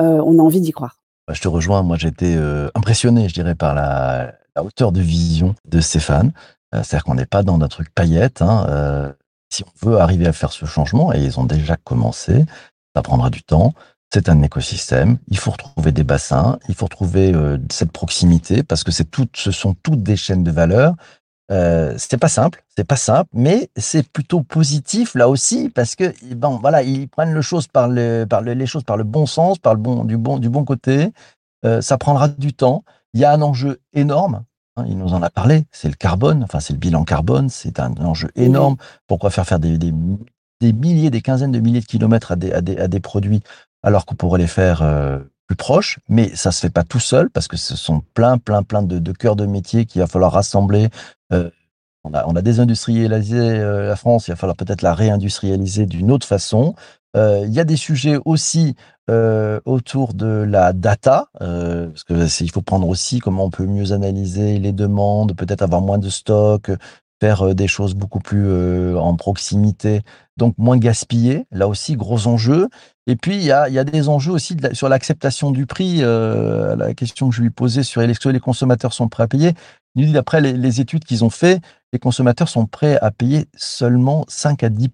euh, 0.00 0.20
on 0.26 0.40
a 0.40 0.42
envie 0.42 0.60
d'y 0.60 0.72
croire. 0.72 0.98
Bah, 1.28 1.34
je 1.34 1.40
te 1.40 1.48
rejoins. 1.48 1.82
Moi, 1.82 1.96
j'étais 1.96 2.34
euh, 2.36 2.68
impressionné, 2.74 3.28
je 3.28 3.34
dirais, 3.34 3.54
par 3.54 3.74
la, 3.74 4.34
hauteur 4.56 4.90
de 4.90 5.00
vision 5.00 5.54
de 5.64 5.80
Stéphane. 5.80 6.32
Euh, 6.74 6.82
C'est-à-dire 6.82 7.04
qu'on 7.04 7.14
n'est 7.14 7.26
pas 7.26 7.42
dans 7.42 7.58
notre 7.58 7.76
truc 7.76 7.94
paillette. 7.94 8.42
Hein. 8.42 8.66
Euh, 8.68 9.12
si 9.52 9.64
on 9.64 9.86
veut 9.86 9.98
arriver 9.98 10.26
à 10.26 10.32
faire 10.32 10.52
ce 10.52 10.64
changement, 10.64 11.12
et 11.12 11.22
ils 11.22 11.38
ont 11.38 11.44
déjà 11.44 11.76
commencé, 11.76 12.44
ça 12.96 13.02
prendra 13.02 13.30
du 13.30 13.42
temps. 13.42 13.74
C'est 14.12 14.28
un 14.28 14.42
écosystème. 14.42 15.18
Il 15.28 15.38
faut 15.38 15.50
retrouver 15.50 15.92
des 15.92 16.04
bassins. 16.04 16.58
Il 16.68 16.74
faut 16.74 16.86
retrouver 16.86 17.32
euh, 17.34 17.58
cette 17.70 17.92
proximité 17.92 18.62
parce 18.62 18.84
que 18.84 18.92
c'est 18.92 19.10
tout, 19.10 19.28
ce 19.34 19.50
sont 19.50 19.74
toutes 19.74 20.02
des 20.02 20.16
chaînes 20.16 20.44
de 20.44 20.50
valeur. 20.50 20.94
Euh, 21.50 21.94
c'est 21.98 22.18
pas 22.18 22.28
simple, 22.28 22.62
c'est 22.76 22.84
pas 22.84 22.96
simple, 22.96 23.28
mais 23.34 23.68
c'est 23.76 24.08
plutôt 24.08 24.42
positif 24.42 25.14
là 25.14 25.28
aussi 25.28 25.68
parce 25.68 25.96
que 25.96 26.14
bon 26.34 26.56
voilà 26.58 26.82
ils 26.82 27.08
prennent 27.08 27.34
le 27.34 27.42
par 27.66 27.88
le, 27.88 28.26
les 28.54 28.66
choses 28.66 28.84
par 28.84 28.96
le 28.96 29.04
bon 29.04 29.26
sens, 29.26 29.58
par 29.58 29.74
le 29.74 29.80
bon 29.80 30.04
du 30.04 30.16
bon 30.16 30.38
du 30.38 30.48
bon 30.48 30.64
côté. 30.64 31.12
Ça 31.80 31.98
prendra 31.98 32.28
du 32.28 32.54
temps. 32.54 32.84
Il 33.14 33.20
y 33.20 33.24
a 33.24 33.32
un 33.32 33.42
enjeu 33.42 33.80
énorme. 33.92 34.44
Hein, 34.76 34.84
il 34.88 34.96
nous 34.96 35.12
en 35.12 35.22
a 35.22 35.30
parlé. 35.30 35.64
C'est 35.70 35.88
le 35.88 35.94
carbone. 35.94 36.42
Enfin 36.44 36.60
c'est 36.60 36.72
le 36.72 36.78
bilan 36.78 37.04
carbone. 37.04 37.48
C'est 37.48 37.80
un 37.80 37.92
enjeu 37.98 38.30
énorme. 38.36 38.76
Pourquoi 39.06 39.30
faire 39.30 39.46
faire 39.46 39.58
des, 39.58 39.78
des, 39.78 39.92
des, 40.60 40.72
milliers, 40.72 41.10
des 41.10 41.22
quinzaines 41.22 41.52
de 41.52 41.60
milliers 41.60 41.80
de 41.80 41.86
kilomètres 41.86 42.32
à 42.32 42.36
des, 42.36 42.52
à 42.52 42.60
des, 42.60 42.78
à 42.78 42.88
produits 43.00 43.42
alors 43.82 44.06
qu'on 44.06 44.14
pourrait 44.14 44.38
les 44.38 44.46
faire 44.46 44.82
euh, 44.82 45.18
plus 45.46 45.56
proches, 45.56 45.98
mais 46.08 46.34
ça 46.36 46.52
se 46.52 46.60
fait 46.60 46.70
pas 46.70 46.84
tout 46.84 47.00
seul 47.00 47.30
parce 47.30 47.48
que 47.48 47.56
ce 47.56 47.76
sont 47.76 48.02
plein, 48.14 48.38
plein, 48.38 48.62
plein 48.62 48.82
de, 48.82 48.98
de 48.98 49.12
cœurs 49.12 49.36
de 49.36 49.46
métier 49.46 49.86
qu'il 49.86 50.00
va 50.00 50.06
falloir 50.06 50.32
rassembler. 50.32 50.88
Euh, 51.32 51.50
on, 52.04 52.14
a, 52.14 52.24
on 52.26 52.36
a 52.36 52.42
désindustrialisé 52.42 53.38
euh, 53.38 53.88
la 53.88 53.96
France, 53.96 54.28
il 54.28 54.32
va 54.32 54.36
falloir 54.36 54.56
peut-être 54.56 54.82
la 54.82 54.94
réindustrialiser 54.94 55.86
d'une 55.86 56.10
autre 56.10 56.26
façon. 56.26 56.74
Euh, 57.16 57.44
il 57.46 57.52
y 57.52 57.60
a 57.60 57.64
des 57.64 57.76
sujets 57.76 58.18
aussi 58.24 58.74
euh, 59.10 59.60
autour 59.64 60.14
de 60.14 60.26
la 60.26 60.72
data, 60.72 61.28
euh, 61.40 61.88
parce 61.88 62.04
que 62.04 62.42
il 62.42 62.50
faut 62.50 62.62
prendre 62.62 62.88
aussi 62.88 63.18
comment 63.18 63.44
on 63.44 63.50
peut 63.50 63.66
mieux 63.66 63.92
analyser 63.92 64.58
les 64.58 64.72
demandes, 64.72 65.34
peut-être 65.36 65.62
avoir 65.62 65.82
moins 65.82 65.98
de 65.98 66.08
stock, 66.08 66.70
faire 67.20 67.54
des 67.54 67.68
choses 67.68 67.94
beaucoup 67.94 68.18
plus 68.18 68.96
en 68.96 69.14
proximité, 69.14 70.02
donc 70.36 70.54
moins 70.58 70.78
gaspiller. 70.78 71.46
Là 71.52 71.68
aussi, 71.68 71.96
gros 71.96 72.26
enjeu. 72.26 72.68
Et 73.06 73.16
puis, 73.16 73.34
il 73.36 73.42
y 73.42 73.52
a, 73.52 73.68
y 73.68 73.78
a 73.78 73.84
des 73.84 74.08
enjeux 74.08 74.32
aussi 74.32 74.56
sur 74.72 74.88
l'acceptation 74.88 75.50
du 75.50 75.66
prix. 75.66 75.98
Euh, 76.02 76.76
la 76.76 76.94
question 76.94 77.28
que 77.30 77.34
je 77.34 77.42
lui 77.42 77.50
posais 77.50 77.82
sur 77.82 78.02
est-ce 78.02 78.20
que 78.20 78.28
les 78.28 78.40
consommateurs 78.40 78.92
sont 78.92 79.08
prêts 79.08 79.24
à 79.24 79.28
payer 79.28 79.52
Il 79.96 80.06
dit, 80.06 80.12
d'après 80.12 80.40
les, 80.40 80.52
les 80.52 80.80
études 80.80 81.04
qu'ils 81.04 81.24
ont 81.24 81.30
fait, 81.30 81.60
les 81.92 81.98
consommateurs 81.98 82.48
sont 82.48 82.66
prêts 82.66 82.98
à 83.00 83.10
payer 83.10 83.46
seulement 83.56 84.24
5 84.28 84.62
à 84.62 84.68
10 84.68 84.88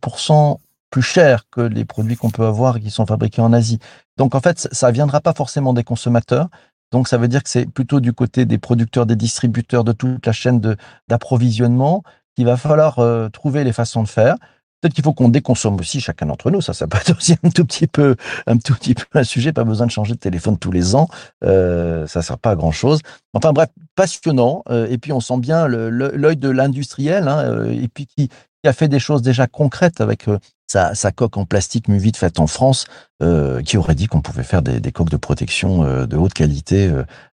plus 0.91 1.03
cher 1.03 1.45
que 1.51 1.61
les 1.61 1.85
produits 1.85 2.17
qu'on 2.17 2.31
peut 2.31 2.47
avoir 2.47 2.81
qui 2.81 2.91
sont 2.91 3.07
fabriqués 3.07 3.43
en 3.43 3.53
Asie. 3.53 3.79
Donc, 4.17 4.35
en 4.35 4.41
fait, 4.41 4.69
ça 4.73 4.89
ne 4.89 4.93
viendra 4.93 5.21
pas 5.21 5.35
forcément 5.35 5.73
des 5.73 5.85
consommateurs, 5.85 6.49
Donc, 6.93 7.09
ça 7.09 7.19
veut 7.19 7.29
dire 7.29 7.43
que 7.43 7.51
c'est 7.51 7.67
plutôt 7.67 8.01
du 8.01 8.13
côté 8.13 8.47
des 8.47 8.59
producteurs, 8.59 9.07
des 9.07 9.17
distributeurs, 9.17 9.85
de 9.85 9.93
toute 9.93 10.27
la 10.27 10.33
chaîne 10.33 10.77
d'approvisionnement 11.09 12.03
qu'il 12.35 12.47
va 12.47 12.57
falloir 12.57 12.99
euh, 12.99 13.29
trouver 13.29 13.65
les 13.65 13.73
façons 13.73 14.03
de 14.03 14.09
faire. 14.09 14.37
Peut-être 14.81 14.95
qu'il 14.95 15.03
faut 15.03 15.13
qu'on 15.13 15.29
déconsomme 15.29 15.75
aussi 15.81 16.01
chacun 16.01 16.27
d'entre 16.27 16.53
nous. 16.53 16.61
Ça, 16.61 16.73
ça 16.73 16.87
peut 16.87 16.99
être 16.99 17.17
aussi 17.17 17.35
un 17.43 17.51
tout 17.51 17.65
petit 17.65 17.89
peu, 17.89 18.15
un 18.47 18.59
tout 18.59 18.75
petit 18.75 18.95
peu 18.95 19.07
un 19.15 19.25
sujet. 19.25 19.53
Pas 19.53 19.65
besoin 19.65 19.87
de 19.87 19.91
changer 19.91 20.15
de 20.15 20.19
téléphone 20.19 20.57
tous 20.57 20.71
les 20.71 20.95
ans. 20.95 21.09
Euh, 21.45 22.07
ça 22.07 22.23
sert 22.23 22.39
pas 22.39 22.51
à 22.53 22.57
grand 22.57 22.71
chose. 22.71 23.01
Enfin 23.35 23.53
bref, 23.53 23.71
passionnant. 23.97 24.63
Euh, 24.71 24.87
et 24.89 24.99
puis 24.99 25.13
on 25.13 25.21
sent 25.21 25.39
bien 25.39 25.67
l'œil 25.67 26.37
de 26.37 26.49
l'industriel. 26.49 27.27
Hein, 27.27 27.39
euh, 27.39 27.73
et 27.73 27.89
puis 27.89 28.07
qui, 28.07 28.29
qui 28.63 28.69
a 28.69 28.73
fait 28.73 28.89
des 28.89 28.99
choses 28.99 29.23
déjà 29.23 29.47
concrètes 29.47 30.01
avec 30.01 30.29
euh, 30.29 30.39
sa, 30.67 31.13
coque 31.13 31.37
en 31.37 31.45
plastique 31.45 31.89
Muvite 31.89 32.17
faite 32.17 32.41
en 32.41 32.47
France, 32.47 32.87
euh, 33.23 33.63
qui 33.63 33.77
aurait 33.77 33.95
dit 33.95 34.07
qu'on 34.07 34.21
pouvait 34.21 34.43
faire 34.43 34.63
des, 34.63 34.93
coques 34.93 35.11
de 35.11 35.17
protection 35.17 35.85
euh, 35.85 36.07
de 36.07 36.17
haute 36.17 36.35
qualité 36.35 36.93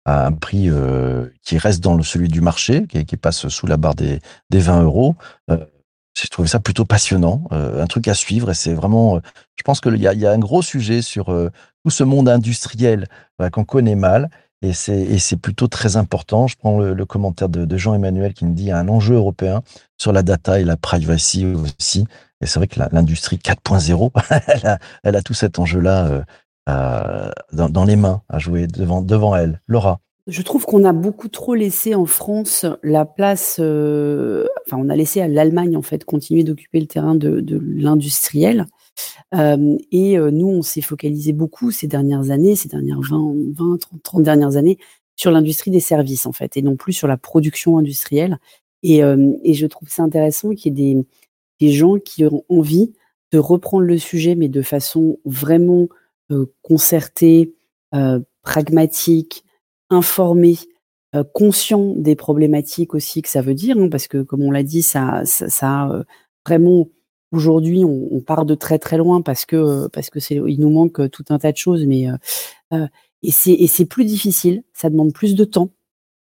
à 0.05 0.25
un 0.25 0.31
prix 0.31 0.69
qui 1.43 1.57
reste 1.57 1.79
dans 1.81 1.95
le, 1.95 2.03
celui 2.03 2.27
du 2.27 2.41
marché, 2.41 2.87
qui, 2.87 3.17
passe 3.17 3.47
sous 3.47 3.67
la 3.67 3.77
barre 3.77 3.95
des, 3.95 4.19
des 4.49 4.59
20 4.59 4.83
euros. 4.83 5.15
J'ai 5.47 6.27
trouvé 6.27 6.47
ça 6.49 6.59
plutôt 6.59 6.85
passionnant, 6.85 7.43
un 7.51 7.85
truc 7.85 8.07
à 8.07 8.15
suivre. 8.15 8.49
Et 8.49 8.55
c'est 8.55 8.73
vraiment, 8.73 9.21
je 9.55 9.63
pense 9.63 9.79
qu'il 9.79 9.97
y 9.97 10.07
a, 10.07 10.31
un 10.31 10.39
gros 10.39 10.63
sujet 10.63 11.03
sur 11.03 11.27
tout 11.27 11.91
ce 11.91 12.03
monde 12.03 12.29
industriel 12.29 13.07
voilà, 13.37 13.51
qu'on 13.51 13.63
connaît 13.63 13.95
mal. 13.95 14.29
Et 14.63 14.73
c'est, 14.73 15.37
plutôt 15.37 15.67
très 15.67 15.97
important. 15.97 16.45
Je 16.45 16.55
prends 16.55 16.79
le, 16.79 17.05
commentaire 17.05 17.49
de, 17.49 17.77
Jean-Emmanuel 17.77 18.33
qui 18.33 18.45
me 18.45 18.53
dit 18.53 18.63
il 18.63 18.67
y 18.67 18.71
a 18.71 18.77
un 18.77 18.89
enjeu 18.89 19.15
européen 19.15 19.63
sur 19.97 20.11
la 20.11 20.21
data 20.21 20.59
et 20.59 20.63
la 20.63 20.77
privacy 20.77 21.45
aussi. 21.45 22.05
Et 22.41 22.45
c'est 22.45 22.59
vrai 22.59 22.67
que 22.67 22.79
l'industrie 22.91 23.37
4.0, 23.37 24.11
elle 25.03 25.15
a, 25.15 25.21
tout 25.21 25.33
cet 25.33 25.57
enjeu-là 25.57 26.07
euh, 26.07 26.21
euh, 26.69 27.31
dans, 27.53 27.85
les 27.85 27.95
mains 27.95 28.21
à 28.29 28.37
jouer 28.37 28.67
devant, 28.67 29.01
devant 29.01 29.35
elle. 29.35 29.61
Laura. 29.67 29.99
Je 30.27 30.43
trouve 30.43 30.65
qu'on 30.65 30.83
a 30.83 30.93
beaucoup 30.93 31.27
trop 31.27 31.55
laissé 31.55 31.95
en 31.95 32.05
France 32.05 32.67
la 32.83 33.05
place, 33.05 33.57
euh, 33.59 34.45
enfin 34.67 34.77
on 34.79 34.89
a 34.89 34.95
laissé 34.95 35.19
à 35.21 35.27
l'Allemagne 35.27 35.75
en 35.75 35.81
fait 35.81 36.05
continuer 36.05 36.43
d'occuper 36.43 36.79
le 36.79 36.85
terrain 36.85 37.15
de 37.15 37.59
l'industriel. 37.59 38.67
Et 39.33 40.17
nous, 40.17 40.47
on 40.47 40.61
s'est 40.61 40.81
focalisé 40.81 41.33
beaucoup 41.33 41.71
ces 41.71 41.87
dernières 41.87 42.31
années, 42.31 42.55
ces 42.55 42.67
dernières 42.67 42.99
20, 42.99 43.33
20 43.53 43.77
30, 43.77 44.03
30 44.03 44.23
dernières 44.23 44.57
années, 44.57 44.77
sur 45.15 45.31
l'industrie 45.31 45.71
des 45.71 45.79
services 45.79 46.25
en 46.25 46.33
fait, 46.33 46.57
et 46.57 46.61
non 46.61 46.75
plus 46.75 46.93
sur 46.93 47.07
la 47.07 47.17
production 47.17 47.77
industrielle. 47.77 48.39
Et, 48.83 48.99
je 48.99 49.65
trouve 49.67 49.89
ça 49.89 50.03
intéressant 50.03 50.49
qu'il 50.49 50.77
y 50.77 50.91
ait 50.91 51.05
des, 51.59 51.71
gens 51.71 51.97
qui 51.99 52.25
ont 52.25 52.43
envie 52.49 52.93
de 53.31 53.37
reprendre 53.39 53.85
le 53.85 53.97
sujet, 53.97 54.35
mais 54.35 54.49
de 54.49 54.61
façon 54.61 55.17
vraiment 55.25 55.87
concertée, 56.61 57.53
pragmatique, 58.41 59.45
informé, 59.89 60.57
euh, 61.13 61.23
conscient 61.23 61.93
des 61.97 62.15
problématiques 62.15 62.93
aussi 62.95 63.21
que 63.21 63.29
ça 63.29 63.41
veut 63.41 63.53
dire, 63.53 63.77
hein, 63.77 63.89
parce 63.89 64.07
que 64.07 64.21
comme 64.21 64.41
on 64.41 64.51
l'a 64.51 64.63
dit, 64.63 64.81
ça, 64.81 65.23
ça, 65.25 65.67
a, 65.67 66.03
vraiment 66.45 66.87
aujourd'hui, 67.31 67.83
on, 67.85 68.19
part 68.21 68.45
de 68.45 68.55
très 68.55 68.79
très 68.79 68.97
loin 68.97 69.21
parce 69.21 69.45
que 69.45 69.55
euh, 69.55 69.87
parce 69.89 70.09
que 70.09 70.19
c'est 70.19 70.35
il 70.35 70.59
nous 70.59 70.69
manque 70.69 70.99
euh, 70.99 71.09
tout 71.09 71.25
un 71.29 71.39
tas 71.39 71.51
de 71.51 71.57
choses, 71.57 71.85
mais 71.85 72.07
euh, 72.73 72.87
et 73.23 73.31
c'est 73.31 73.53
et 73.53 73.67
c'est 73.67 73.85
plus 73.85 74.05
difficile, 74.05 74.63
ça 74.73 74.89
demande 74.89 75.13
plus 75.13 75.35
de 75.35 75.45
temps. 75.45 75.69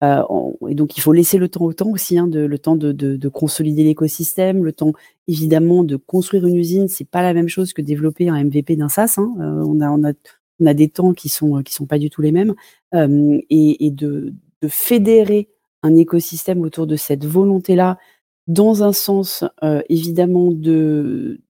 Euh, 0.03 0.23
et 0.69 0.75
donc 0.75 0.97
il 0.97 1.01
faut 1.01 1.13
laisser 1.13 1.37
le 1.37 1.47
temps 1.47 1.63
au 1.63 1.73
temps 1.73 1.89
aussi, 1.89 2.17
hein, 2.17 2.27
de, 2.27 2.39
le 2.41 2.59
temps 2.59 2.75
de, 2.75 2.91
de, 2.91 3.15
de 3.15 3.29
consolider 3.29 3.83
l'écosystème, 3.83 4.65
le 4.65 4.73
temps 4.73 4.91
évidemment 5.27 5.83
de 5.83 5.95
construire 5.95 6.45
une 6.45 6.57
usine. 6.57 6.87
C'est 6.87 7.07
pas 7.07 7.21
la 7.21 7.33
même 7.33 7.47
chose 7.47 7.73
que 7.73 7.81
développer 7.81 8.29
un 8.29 8.43
MVP 8.43 8.75
d'un 8.75 8.89
SaaS. 8.89 9.15
Hein. 9.17 9.33
On 9.39 9.79
a 9.81 9.89
on 9.89 10.03
a 10.03 10.13
on 10.59 10.65
a 10.65 10.73
des 10.73 10.89
temps 10.89 11.13
qui 11.13 11.29
sont 11.29 11.61
qui 11.63 11.73
sont 11.73 11.85
pas 11.85 11.99
du 11.99 12.09
tout 12.09 12.21
les 12.21 12.31
mêmes 12.31 12.55
euh, 12.93 13.39
et, 13.49 13.85
et 13.85 13.91
de, 13.91 14.33
de 14.61 14.67
fédérer 14.67 15.49
un 15.83 15.95
écosystème 15.95 16.61
autour 16.61 16.87
de 16.87 16.95
cette 16.95 17.25
volonté-là, 17.25 17.97
dans 18.47 18.83
un 18.83 18.93
sens 18.93 19.43
euh, 19.63 19.81
évidemment 19.89 20.51
de 20.51 21.41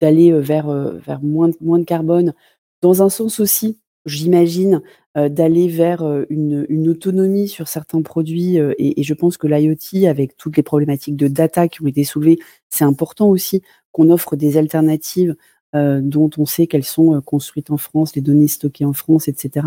d'aller 0.00 0.32
euh, 0.32 0.40
vers 0.40 0.68
euh, 0.68 0.98
vers 0.98 1.22
moins 1.22 1.48
de, 1.48 1.56
moins 1.60 1.78
de 1.78 1.84
carbone, 1.84 2.34
dans 2.82 3.02
un 3.02 3.08
sens 3.08 3.40
aussi, 3.40 3.78
j'imagine, 4.06 4.82
d'aller 5.16 5.66
vers 5.66 6.04
une, 6.30 6.64
une 6.68 6.88
autonomie 6.88 7.48
sur 7.48 7.66
certains 7.66 8.02
produits 8.02 8.56
et, 8.56 9.02
je 9.02 9.14
pense 9.14 9.36
que 9.36 9.48
l'IoT 9.48 10.06
avec 10.08 10.36
toutes 10.36 10.56
les 10.56 10.62
problématiques 10.62 11.16
de 11.16 11.26
data 11.26 11.66
qui 11.66 11.82
ont 11.82 11.88
été 11.88 12.04
soulevées, 12.04 12.38
c'est 12.70 12.84
important 12.84 13.28
aussi 13.28 13.62
qu'on 13.90 14.10
offre 14.10 14.36
des 14.36 14.56
alternatives 14.56 15.34
dont 15.74 16.30
on 16.38 16.46
sait 16.46 16.68
qu'elles 16.68 16.84
sont 16.84 17.20
construites 17.22 17.72
en 17.72 17.78
France, 17.78 18.14
les 18.14 18.22
données 18.22 18.46
stockées 18.46 18.84
en 18.84 18.92
France, 18.92 19.26
etc 19.26 19.66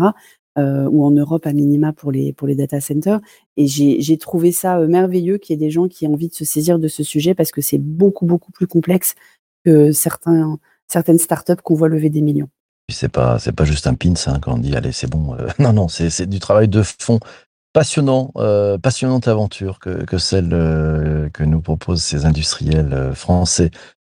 euh, 0.58 0.86
ou 0.90 1.04
en 1.04 1.10
Europe 1.10 1.46
à 1.46 1.52
minima 1.52 1.92
pour 1.92 2.12
les, 2.12 2.32
pour 2.32 2.46
les 2.46 2.54
data 2.54 2.80
centers. 2.80 3.20
Et 3.56 3.66
j'ai 3.66 4.18
trouvé 4.18 4.52
ça 4.52 4.78
euh, 4.78 4.86
merveilleux 4.86 5.38
qu'il 5.38 5.54
y 5.54 5.56
ait 5.56 5.66
des 5.66 5.70
gens 5.70 5.88
qui 5.88 6.04
aient 6.04 6.08
envie 6.08 6.28
de 6.28 6.34
se 6.34 6.44
saisir 6.44 6.78
de 6.78 6.88
ce 6.88 7.02
sujet 7.02 7.34
parce 7.34 7.50
que 7.50 7.60
c'est 7.62 7.78
beaucoup, 7.78 8.26
beaucoup 8.26 8.52
plus 8.52 8.66
complexe 8.66 9.14
que 9.64 9.92
certains, 9.92 10.58
certaines 10.88 11.18
startups 11.18 11.62
qu'on 11.62 11.74
voit 11.74 11.88
lever 11.88 12.10
des 12.10 12.20
millions. 12.20 12.48
C'est 12.90 13.10
pas 13.10 13.38
c'est 13.38 13.52
pas 13.52 13.64
juste 13.64 13.86
un 13.86 13.94
pins 13.94 14.12
hein, 14.26 14.38
quand 14.42 14.54
on 14.54 14.58
dit 14.58 14.76
allez 14.76 14.92
c'est 14.92 15.08
bon. 15.08 15.34
euh, 15.34 15.48
non 15.58 15.72
non 15.72 15.88
c'est 15.88 16.26
du 16.26 16.40
travail 16.40 16.68
de 16.68 16.82
fond 16.82 17.20
passionnant 17.72 18.32
euh, 18.36 18.76
passionnante 18.76 19.28
aventure 19.28 19.78
que 19.78 20.04
que 20.04 20.18
celle 20.18 20.50
que 21.32 21.44
nous 21.44 21.62
proposent 21.62 22.02
ces 22.02 22.26
industriels 22.26 23.12
français. 23.14 23.70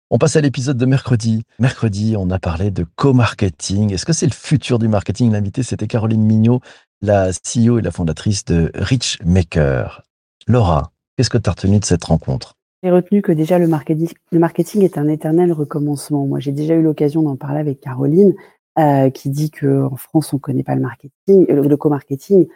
On 0.10 0.18
passe 0.18 0.38
à 0.38 0.42
l'épisode 0.42 0.78
de 0.78 0.86
mercredi. 0.86 1.44
Mercredi, 1.60 2.16
on 2.18 2.30
a 2.30 2.40
parlé 2.40 2.72
de 2.72 2.86
co-marketing. 2.96 3.92
Est-ce 3.92 4.06
que 4.06 4.14
c'est 4.14 4.26
le 4.26 4.32
futur 4.32 4.80
du 4.80 4.88
marketing? 4.88 5.34
L'invité, 5.34 5.64
c'était 5.64 5.88
Caroline 5.88 6.24
Mignot, 6.24 6.62
la 7.02 7.32
CEO 7.32 7.80
et 7.80 7.82
la 7.82 7.92
fondatrice 7.92 8.46
de 8.46 8.72
Richmaker. 8.74 10.04
Laura, 10.48 10.94
qu'est-ce 11.18 11.30
que 11.30 11.38
tu 11.38 11.50
as 11.50 11.52
retenu 11.52 11.80
de 11.80 11.84
cette 11.84 12.06
rencontre? 12.06 12.56
J'ai 12.84 12.92
retenu 12.92 13.22
que 13.22 13.34
déjà 13.34 13.60
le 13.60 13.68
marketing, 13.68 14.82
est 14.82 14.98
un 14.98 15.10
éternel 15.10 15.52
recommencement. 15.52 16.26
Moi, 16.26 16.40
j'ai 16.40 16.54
déjà 16.54 16.76
eu 16.76 16.82
l'occasion 16.82 17.22
d'en 17.22 17.36
parler 17.36 17.60
avec 17.60 17.82
Caroline, 17.82 18.34
euh, 18.80 19.10
qui 19.10 19.30
dit 19.30 19.52
qu'en 19.52 19.98
France, 19.98 20.32
on 20.32 20.38
ne 20.38 20.42
connaît 20.42 20.64
pas 20.64 20.76
le 20.76 20.82
marketing, 20.82 21.48
euh, 21.50 21.68
le 21.68 21.76
co-marketing. 21.76 22.48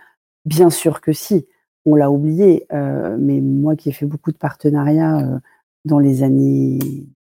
Bien 0.45 0.69
sûr 0.69 1.01
que 1.01 1.11
si, 1.11 1.47
on 1.85 1.95
l'a 1.95 2.11
oublié. 2.11 2.65
euh, 2.71 3.17
mais 3.19 3.41
moi 3.41 3.75
qui 3.75 3.89
ai 3.89 3.91
fait 3.91 4.05
beaucoup 4.05 4.31
de 4.31 4.37
partenariats 4.37 5.41
dans 5.83 5.99
les 5.99 6.23
années, 6.23 6.79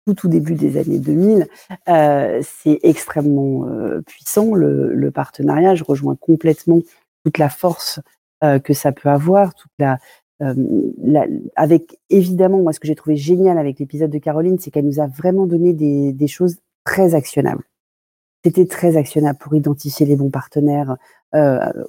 tout, 0.08 0.14
tout 0.14 0.28
début 0.30 0.54
des 0.56 0.78
années 0.78 1.00
2000, 1.00 1.48
euh, 1.90 2.42
c'est 2.42 2.80
extrêmement 2.84 3.68
euh, 3.68 4.02
puissant 4.02 4.54
le, 4.54 5.12
partenariat. 5.12 5.76
Je 5.76 5.84
rejoins 5.84 6.16
complètement 6.16 6.80
toute 7.26 7.38
la 7.38 7.50
force 7.50 8.00
euh, 8.44 8.60
que 8.60 8.74
ça 8.74 8.92
peut 8.94 9.10
avoir, 9.10 9.54
avec 11.56 12.00
évidemment, 12.10 12.62
moi, 12.62 12.72
ce 12.72 12.80
que 12.80 12.88
j'ai 12.88 12.96
trouvé 12.96 13.16
génial 13.16 13.58
avec 13.58 13.80
l'épisode 13.80 14.12
de 14.12 14.18
Caroline, 14.18 14.58
c'est 14.60 14.72
qu'elle 14.72 14.86
nous 14.86 15.00
a 15.02 15.08
vraiment 15.08 15.46
donné 15.46 15.74
des, 15.74 16.28
choses 16.28 16.58
très 16.86 17.16
actionnables. 17.16 17.64
C'était 18.46 18.68
très 18.68 18.96
actionnable 18.96 19.40
pour 19.40 19.56
identifier 19.56 20.06
les 20.06 20.16
bons 20.16 20.30
partenaires. 20.30 20.96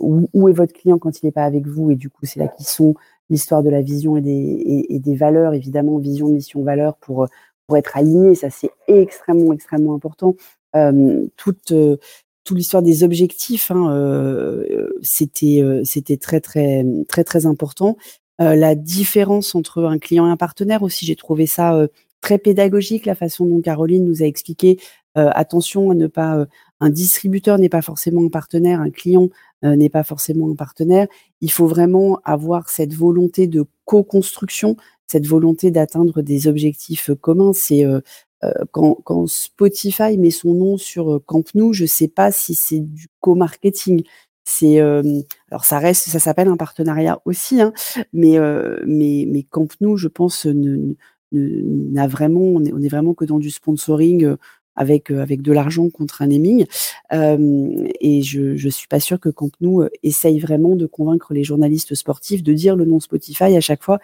Où, 0.00 0.48
est 0.48 0.52
votre 0.52 0.72
client 0.72 0.98
quand 0.98 1.22
il 1.22 1.26
n'est 1.26 1.33
pas 1.33 1.44
avec 1.44 1.66
vous 1.66 1.90
Et 1.90 1.96
du 1.96 2.11
coup, 2.11 2.26
c'est 2.26 2.40
là 2.40 2.48
qu'ils 2.48 2.66
sont 2.66 2.94
l'histoire 3.31 3.62
de 3.62 3.70
la 3.70 3.83
vision 3.83 4.16
et 4.16 4.22
des, 4.22 4.87
et 4.88 4.98
des 4.98 5.14
valeurs, 5.14 5.52
évidemment, 5.54 5.98
vision, 5.98 6.28
mission, 6.28 6.62
valeur 6.62 6.96
pour, 6.96 7.28
pour 7.68 7.76
être 7.76 7.96
aligné. 7.96 8.35
Ça, 8.35 8.50
c'est 8.50 8.70
extrêmement, 8.88 9.52
extrêmement 9.52 9.94
important. 9.94 10.35
Euh, 10.74 11.26
toute, 11.37 11.70
euh, 11.70 11.98
toute 12.44 12.57
l'histoire 12.57 12.83
des 12.83 13.04
objectifs, 13.04 13.70
hein, 13.70 13.92
euh, 13.92 14.88
c'était, 15.02 15.62
c'était 15.85 16.16
très, 16.16 16.40
très, 16.40 16.85
très, 17.07 17.22
très 17.22 17.46
important. 17.46 17.96
La 18.40 18.76
différence 18.76 19.57
entre 19.57 19.85
un 19.85 19.98
client 19.98 20.26
et 20.26 20.31
un 20.31 20.37
partenaire 20.37 20.83
aussi, 20.83 21.04
j'ai 21.04 21.16
trouvé 21.16 21.46
ça 21.46 21.88
très 22.20 22.38
pédagogique, 22.38 23.04
la 23.04 23.16
façon 23.16 23.44
dont 23.44 23.61
Caroline 23.61 24.07
nous 24.07 24.22
a 24.22 24.26
expliqué. 24.26 24.78
Attention 25.16 25.90
à 25.90 25.94
ne 25.96 26.07
pas, 26.07 26.46
un 26.78 26.90
distributeur 26.90 27.59
n'est 27.59 27.68
pas 27.68 27.83
forcément 27.83 28.24
un 28.24 28.28
partenaire, 28.28 28.81
un 28.81 28.90
client 28.90 29.28
n'est 29.64 29.88
pas 29.88 30.04
forcément 30.04 30.48
un 30.48 30.54
partenaire. 30.54 31.09
Il 31.40 31.50
faut 31.50 31.66
vraiment 31.66 32.20
avoir 32.22 32.68
cette 32.68 32.94
volonté 32.94 33.48
de 33.48 33.66
co-construction, 33.85 34.76
cette 35.09 35.27
volonté 35.27 35.71
d'atteindre 35.71 36.23
des 36.23 36.47
objectifs 36.47 37.11
euh, 37.11 37.14
communs. 37.16 37.53
C'est 37.53 37.85
euh, 37.85 38.01
euh, 38.44 38.53
quand, 38.71 39.27
Spotify 39.27 40.16
met 40.16 40.31
son 40.31 40.55
nom 40.55 40.77
sur 40.77 41.21
Camp 41.27 41.42
Nou, 41.55 41.73
je 41.73 41.87
sais 41.87 42.09
pas 42.09 42.31
si 42.31 42.55
c'est 42.55 42.81
du 42.81 43.09
co-marketing. 43.21 44.05
C'est 44.44 44.79
alors 44.81 45.64
ça 45.64 45.79
reste, 45.79 46.09
ça 46.09 46.18
s'appelle 46.18 46.49
un 46.49 46.57
partenariat 46.57 47.21
aussi, 47.27 47.61
hein, 47.61 47.73
mais 48.12 48.38
euh, 48.38 48.79
mais 48.87 49.27
mais 49.29 49.42
Camp 49.42 49.68
Nou, 49.81 49.97
je 49.99 50.09
pense, 50.09 50.47
ne, 50.47 50.94
ne- 51.33 51.90
n'a 51.92 52.07
vraiment, 52.07 52.40
on 52.40 52.64
est, 52.64 52.88
vraiment 52.88 53.12
que 53.14 53.27
dans 53.27 53.38
du 53.38 53.51
sponsoring 53.51 54.37
avec 54.77 55.11
avec 55.11 55.42
de 55.42 55.53
l'argent 55.53 55.90
contre 55.90 56.23
un 56.23 56.29
naming. 56.29 56.64
Euh, 57.12 57.88
et 58.01 58.23
je 58.23 58.57
je 58.57 58.68
suis 58.71 58.88
pas 58.88 59.01
sûre 59.01 59.21
que 59.21 59.29
Camp 59.29 59.51
Nou 59.61 59.83
essaye 60.03 60.38
vraiment 60.38 60.77
de 60.77 60.87
convaincre 60.87 61.35
les 61.35 61.44
journalistes 61.44 61.94
sportifs 61.94 62.42
de 62.42 62.53
dire 62.55 62.77
le 62.77 62.85
nom 62.87 63.01
Spotify 63.01 63.57
à 63.57 63.61
chaque 63.61 63.83
fois 63.83 63.99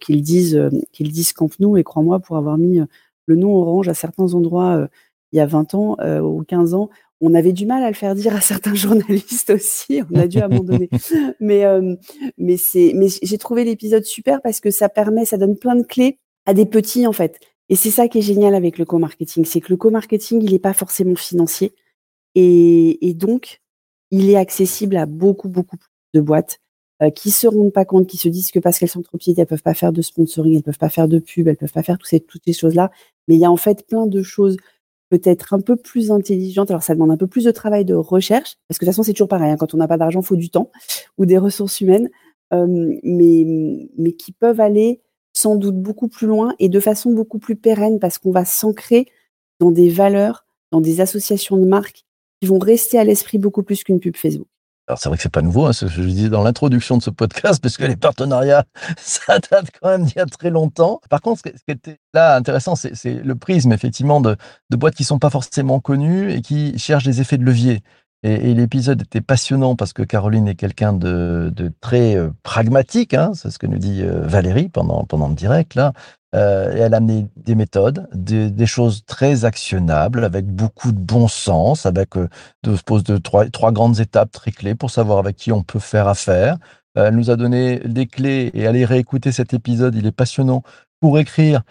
qu'ils 0.00 0.22
disent 0.22 0.56
euh, 0.56 0.70
qu'ils 0.92 1.12
disent 1.12 1.32
Camp 1.32 1.50
Nou. 1.60 1.76
Et 1.76 1.84
crois-moi, 1.84 2.20
pour 2.20 2.36
avoir 2.36 2.58
mis 2.58 2.80
euh, 2.80 2.86
le 3.26 3.36
nom 3.36 3.54
orange 3.54 3.88
à 3.88 3.94
certains 3.94 4.34
endroits 4.34 4.76
euh, 4.76 4.86
il 5.32 5.38
y 5.38 5.40
a 5.40 5.46
20 5.46 5.74
ans 5.74 5.96
euh, 6.00 6.20
ou 6.20 6.44
15 6.44 6.74
ans, 6.74 6.90
on 7.20 7.34
avait 7.34 7.52
du 7.52 7.66
mal 7.66 7.82
à 7.82 7.88
le 7.88 7.94
faire 7.94 8.14
dire 8.14 8.36
à 8.36 8.40
certains 8.52 8.74
journalistes 8.74 9.50
aussi. 9.50 10.02
On 10.10 10.18
a 10.18 10.26
dû 10.26 10.38
abandonner. 10.38 10.90
mais 11.40 11.64
euh, 11.64 11.96
mais 12.38 12.56
c'est 12.56 12.92
mais 12.94 13.08
j'ai 13.22 13.38
trouvé 13.38 13.64
l'épisode 13.64 14.04
super 14.04 14.42
parce 14.42 14.60
que 14.60 14.70
ça 14.70 14.88
permet, 14.88 15.24
ça 15.24 15.38
donne 15.38 15.56
plein 15.56 15.76
de 15.76 15.84
clés 15.84 16.18
à 16.46 16.54
des 16.54 16.66
petits 16.66 17.06
en 17.06 17.12
fait. 17.12 17.38
Et 17.68 17.76
c'est 17.76 17.90
ça 17.90 18.08
qui 18.08 18.18
est 18.18 18.22
génial 18.22 18.54
avec 18.54 18.76
le 18.76 18.84
co-marketing, 18.84 19.44
c'est 19.46 19.60
que 19.60 19.70
le 19.70 19.76
co-marketing, 19.78 20.42
il 20.42 20.52
n'est 20.52 20.58
pas 20.58 20.74
forcément 20.74 21.14
financier 21.14 21.72
et, 22.34 23.08
et 23.08 23.14
donc 23.14 23.60
il 24.10 24.28
est 24.28 24.36
accessible 24.36 24.96
à 24.96 25.06
beaucoup 25.06 25.48
beaucoup 25.48 25.76
de 26.12 26.20
boîtes 26.20 26.58
euh, 26.58 26.61
qui 27.10 27.30
se 27.30 27.46
rendent 27.46 27.72
pas 27.72 27.84
compte, 27.84 28.06
qui 28.06 28.16
se 28.16 28.28
disent 28.28 28.50
que 28.50 28.58
parce 28.58 28.78
qu'elles 28.78 28.88
sont 28.88 29.02
trop 29.02 29.18
petites, 29.18 29.38
elles 29.38 29.46
peuvent 29.46 29.62
pas 29.62 29.74
faire 29.74 29.92
de 29.92 30.02
sponsoring, 30.02 30.56
elles 30.56 30.62
peuvent 30.62 30.78
pas 30.78 30.88
faire 30.88 31.08
de 31.08 31.18
pub, 31.18 31.48
elles 31.48 31.56
peuvent 31.56 31.72
pas 31.72 31.82
faire 31.82 31.98
toutes 31.98 32.08
ces, 32.08 32.20
toutes 32.20 32.42
ces 32.44 32.52
choses-là. 32.52 32.90
Mais 33.26 33.34
il 33.34 33.40
y 33.40 33.44
a 33.44 33.50
en 33.50 33.56
fait 33.56 33.86
plein 33.86 34.06
de 34.06 34.22
choses 34.22 34.56
peut-être 35.08 35.52
un 35.52 35.60
peu 35.60 35.76
plus 35.76 36.10
intelligentes. 36.10 36.70
Alors 36.70 36.82
ça 36.82 36.94
demande 36.94 37.10
un 37.10 37.16
peu 37.16 37.26
plus 37.26 37.44
de 37.44 37.50
travail 37.50 37.84
de 37.84 37.94
recherche, 37.94 38.56
parce 38.68 38.78
que 38.78 38.84
de 38.84 38.90
toute 38.90 38.94
façon 38.94 39.02
c'est 39.02 39.12
toujours 39.12 39.28
pareil. 39.28 39.50
Hein, 39.50 39.56
quand 39.58 39.74
on 39.74 39.78
n'a 39.78 39.88
pas 39.88 39.98
d'argent, 39.98 40.20
il 40.20 40.26
faut 40.26 40.36
du 40.36 40.50
temps 40.50 40.70
ou 41.18 41.26
des 41.26 41.38
ressources 41.38 41.80
humaines, 41.80 42.08
euh, 42.54 42.66
mais 43.02 43.44
mais 43.98 44.12
qui 44.12 44.32
peuvent 44.32 44.60
aller 44.60 45.00
sans 45.34 45.56
doute 45.56 45.76
beaucoup 45.76 46.08
plus 46.08 46.26
loin 46.26 46.54
et 46.58 46.68
de 46.68 46.80
façon 46.80 47.12
beaucoup 47.12 47.38
plus 47.38 47.56
pérenne, 47.56 47.98
parce 47.98 48.18
qu'on 48.18 48.30
va 48.30 48.44
s'ancrer 48.44 49.06
dans 49.60 49.70
des 49.70 49.88
valeurs, 49.88 50.44
dans 50.70 50.80
des 50.80 51.00
associations 51.00 51.56
de 51.56 51.64
marques 51.64 52.04
qui 52.40 52.48
vont 52.48 52.58
rester 52.58 52.98
à 52.98 53.04
l'esprit 53.04 53.38
beaucoup 53.38 53.62
plus 53.62 53.84
qu'une 53.84 54.00
pub 54.00 54.16
Facebook. 54.16 54.48
Alors 54.88 54.98
c'est 54.98 55.08
vrai 55.08 55.16
que 55.16 55.22
c'est 55.22 55.32
pas 55.32 55.42
nouveau, 55.42 55.66
hein, 55.66 55.72
ce 55.72 55.86
que 55.86 55.92
je 55.92 56.02
disais 56.02 56.28
dans 56.28 56.42
l'introduction 56.42 56.96
de 56.96 57.02
ce 57.02 57.10
podcast, 57.10 57.60
parce 57.62 57.76
que 57.76 57.84
les 57.84 57.96
partenariats, 57.96 58.64
ça 58.98 59.38
date 59.38 59.70
quand 59.80 59.88
même 59.88 60.04
d'il 60.04 60.16
y 60.16 60.20
a 60.20 60.26
très 60.26 60.50
longtemps. 60.50 61.00
Par 61.08 61.20
contre, 61.20 61.40
ce 61.44 61.50
qui 61.52 61.70
était 61.70 61.98
là 62.14 62.36
intéressant, 62.36 62.74
c'est 62.74 63.14
le 63.14 63.34
prisme 63.36 63.72
effectivement 63.72 64.20
de, 64.20 64.36
de 64.70 64.76
boîtes 64.76 64.94
qui 64.94 65.04
sont 65.04 65.20
pas 65.20 65.30
forcément 65.30 65.78
connues 65.80 66.32
et 66.32 66.42
qui 66.42 66.76
cherchent 66.78 67.04
des 67.04 67.20
effets 67.20 67.38
de 67.38 67.44
levier. 67.44 67.82
Et, 68.24 68.54
l'épisode 68.54 69.02
était 69.02 69.20
passionnant 69.20 69.74
parce 69.74 69.92
que 69.92 70.02
Caroline 70.02 70.46
est 70.46 70.54
quelqu'un 70.54 70.92
de, 70.92 71.52
très 71.80 72.16
euh, 72.16 72.30
pragmatique, 72.44 73.14
hein, 73.14 73.32
c'est 73.34 73.50
ce 73.50 73.58
que 73.58 73.66
nous 73.66 73.78
dit 73.78 74.02
euh, 74.02 74.26
Valérie 74.26 74.68
pendant, 74.68 75.04
pendant 75.04 75.28
le 75.28 75.34
direct 75.34 75.74
là. 75.74 75.92
Euh, 76.34 76.72
elle 76.74 76.94
a 76.94 76.98
amené 76.98 77.26
des 77.36 77.54
méthodes, 77.54 78.08
des, 78.14 78.66
choses 78.66 79.04
très 79.04 79.44
actionnables, 79.44 80.24
avec 80.24 80.46
beaucoup 80.46 80.92
de 80.92 80.98
bon 80.98 81.28
sens, 81.28 81.84
avec 81.84 82.16
de, 82.16 82.76
se 82.76 83.02
de 83.02 83.18
trois, 83.18 83.50
trois 83.50 83.70
grandes 83.70 84.00
étapes 84.00 84.30
très 84.30 84.50
clés 84.50 84.74
pour 84.74 84.90
savoir 84.90 85.18
avec 85.18 85.36
qui 85.36 85.52
on 85.52 85.62
peut 85.62 85.78
faire 85.78 86.08
affaire. 86.08 86.56
Elle 86.94 87.16
nous 87.16 87.30
a 87.30 87.36
donné 87.36 87.80
des 87.80 88.06
clés 88.06 88.50
et 88.54 88.66
allez 88.66 88.86
réécouter 88.86 89.30
cet 89.30 89.52
épisode, 89.52 89.94
il 89.94 90.06
est 90.06 90.12
passionnant, 90.12 90.62
pour 91.00 91.18
écrire 91.18 91.62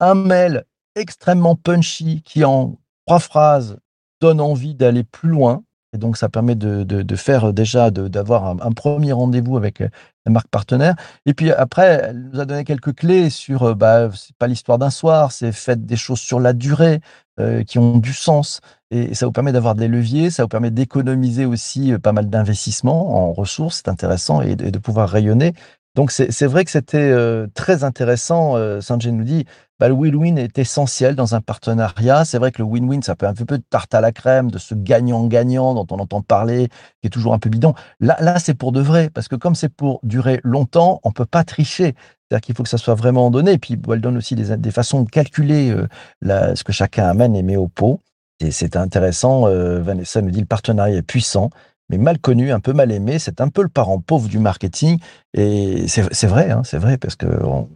un 0.00 0.14
mail 0.14 0.64
extrêmement 0.94 1.54
punchy 1.54 2.22
qui 2.22 2.42
en 2.44 2.78
trois 3.06 3.20
phrases 3.20 3.76
donne 4.22 4.40
envie 4.40 4.74
d'aller 4.74 5.04
plus 5.04 5.28
loin. 5.28 5.62
Et 5.96 5.98
donc, 5.98 6.18
ça 6.18 6.28
permet 6.28 6.54
de, 6.56 7.16
faire 7.16 7.54
déjà, 7.54 7.90
d'avoir 7.90 8.44
un, 8.44 8.72
premier 8.72 9.12
rendez-vous 9.12 9.56
avec 9.56 9.80
euh, 9.80 9.88
la 10.26 10.32
marque 10.32 10.48
partenaire. 10.48 10.94
Et 11.24 11.32
puis 11.32 11.50
après, 11.50 12.02
elle 12.10 12.28
nous 12.30 12.38
a 12.38 12.44
donné 12.44 12.64
quelques 12.64 12.94
clés 12.94 13.30
sur, 13.30 13.62
euh, 13.62 13.74
bah, 13.74 14.10
c'est 14.14 14.36
pas 14.36 14.46
l'histoire 14.46 14.76
d'un 14.76 14.90
soir, 14.90 15.32
c'est 15.32 15.52
faites 15.52 15.86
des 15.86 15.96
choses 15.96 16.20
sur 16.20 16.38
la 16.38 16.52
durée 16.52 17.00
euh, 17.40 17.64
qui 17.64 17.78
ont 17.78 17.96
du 17.96 18.12
sens. 18.12 18.60
Et 18.90 19.14
ça 19.14 19.24
vous 19.24 19.32
permet 19.32 19.52
d'avoir 19.52 19.74
des 19.74 19.88
leviers, 19.88 20.28
ça 20.28 20.42
vous 20.42 20.50
permet 20.50 20.70
d'économiser 20.70 21.46
aussi 21.46 21.94
pas 21.96 22.12
mal 22.12 22.28
d'investissements 22.28 23.16
en 23.16 23.32
ressources, 23.32 23.76
c'est 23.76 23.88
intéressant, 23.88 24.42
et 24.42 24.54
de, 24.54 24.78
pouvoir 24.78 25.08
rayonner. 25.08 25.54
Donc 25.96 26.12
c'est 26.12 26.46
vrai 26.46 26.66
que 26.66 26.70
c'était 26.70 26.98
euh, 26.98 27.46
très 27.54 27.82
intéressant. 27.82 28.54
Euh, 28.56 28.82
Sanjay 28.82 29.10
nous 29.12 29.24
dit, 29.24 29.46
bah, 29.80 29.88
le 29.88 29.94
win-win 29.94 30.36
est 30.36 30.58
essentiel 30.58 31.16
dans 31.16 31.34
un 31.34 31.40
partenariat. 31.40 32.26
C'est 32.26 32.36
vrai 32.36 32.52
que 32.52 32.60
le 32.60 32.68
win-win, 32.68 33.02
ça 33.02 33.16
peut 33.16 33.26
un 33.26 33.32
peu 33.32 33.56
de 33.56 33.64
tarte 33.70 33.94
à 33.94 34.02
la 34.02 34.12
crème, 34.12 34.50
de 34.50 34.58
ce 34.58 34.74
gagnant-gagnant 34.74 35.72
dont 35.72 35.86
on 35.90 35.98
entend 35.98 36.20
parler, 36.20 36.68
qui 37.00 37.06
est 37.06 37.10
toujours 37.10 37.32
un 37.32 37.38
peu 37.38 37.48
bidon. 37.48 37.72
Là, 37.98 38.18
là 38.20 38.38
c'est 38.38 38.52
pour 38.52 38.72
de 38.72 38.82
vrai, 38.82 39.08
parce 39.08 39.26
que 39.26 39.36
comme 39.36 39.54
c'est 39.54 39.70
pour 39.70 40.00
durer 40.02 40.38
longtemps, 40.44 41.00
on 41.02 41.12
peut 41.12 41.24
pas 41.24 41.44
tricher. 41.44 41.94
C'est-à-dire 42.28 42.42
qu'il 42.42 42.54
faut 42.54 42.62
que 42.62 42.68
ça 42.68 42.78
soit 42.78 42.94
vraiment 42.94 43.30
donné. 43.30 43.52
Et 43.52 43.58
puis, 43.58 43.80
elle 43.90 44.00
donne 44.02 44.18
aussi 44.18 44.34
des, 44.34 44.54
des 44.58 44.70
façons 44.70 45.02
de 45.02 45.08
calculer 45.08 45.70
euh, 45.70 46.54
ce 46.54 46.62
que 46.62 46.72
chacun 46.72 47.08
amène 47.08 47.34
et 47.34 47.42
met 47.42 47.56
au 47.56 47.68
pot. 47.68 48.02
Et 48.40 48.50
c'est 48.50 48.76
intéressant. 48.76 49.48
Euh, 49.48 49.80
Vanessa 49.80 50.20
nous 50.20 50.30
dit 50.30 50.40
le 50.40 50.46
partenariat 50.46 50.96
est 50.96 51.02
puissant 51.02 51.48
mais 51.90 51.98
mal 51.98 52.18
connu, 52.18 52.52
un 52.52 52.60
peu 52.60 52.72
mal 52.72 52.92
aimé. 52.92 53.18
C'est 53.18 53.40
un 53.40 53.48
peu 53.48 53.62
le 53.62 53.68
parent 53.68 54.00
pauvre 54.00 54.28
du 54.28 54.38
marketing. 54.38 54.98
Et 55.34 55.86
c'est 55.88 56.26
vrai, 56.26 56.50
hein, 56.50 56.62
c'est 56.64 56.78
vrai, 56.78 56.98
parce 56.98 57.16
que 57.16 57.26
on, 57.44 57.68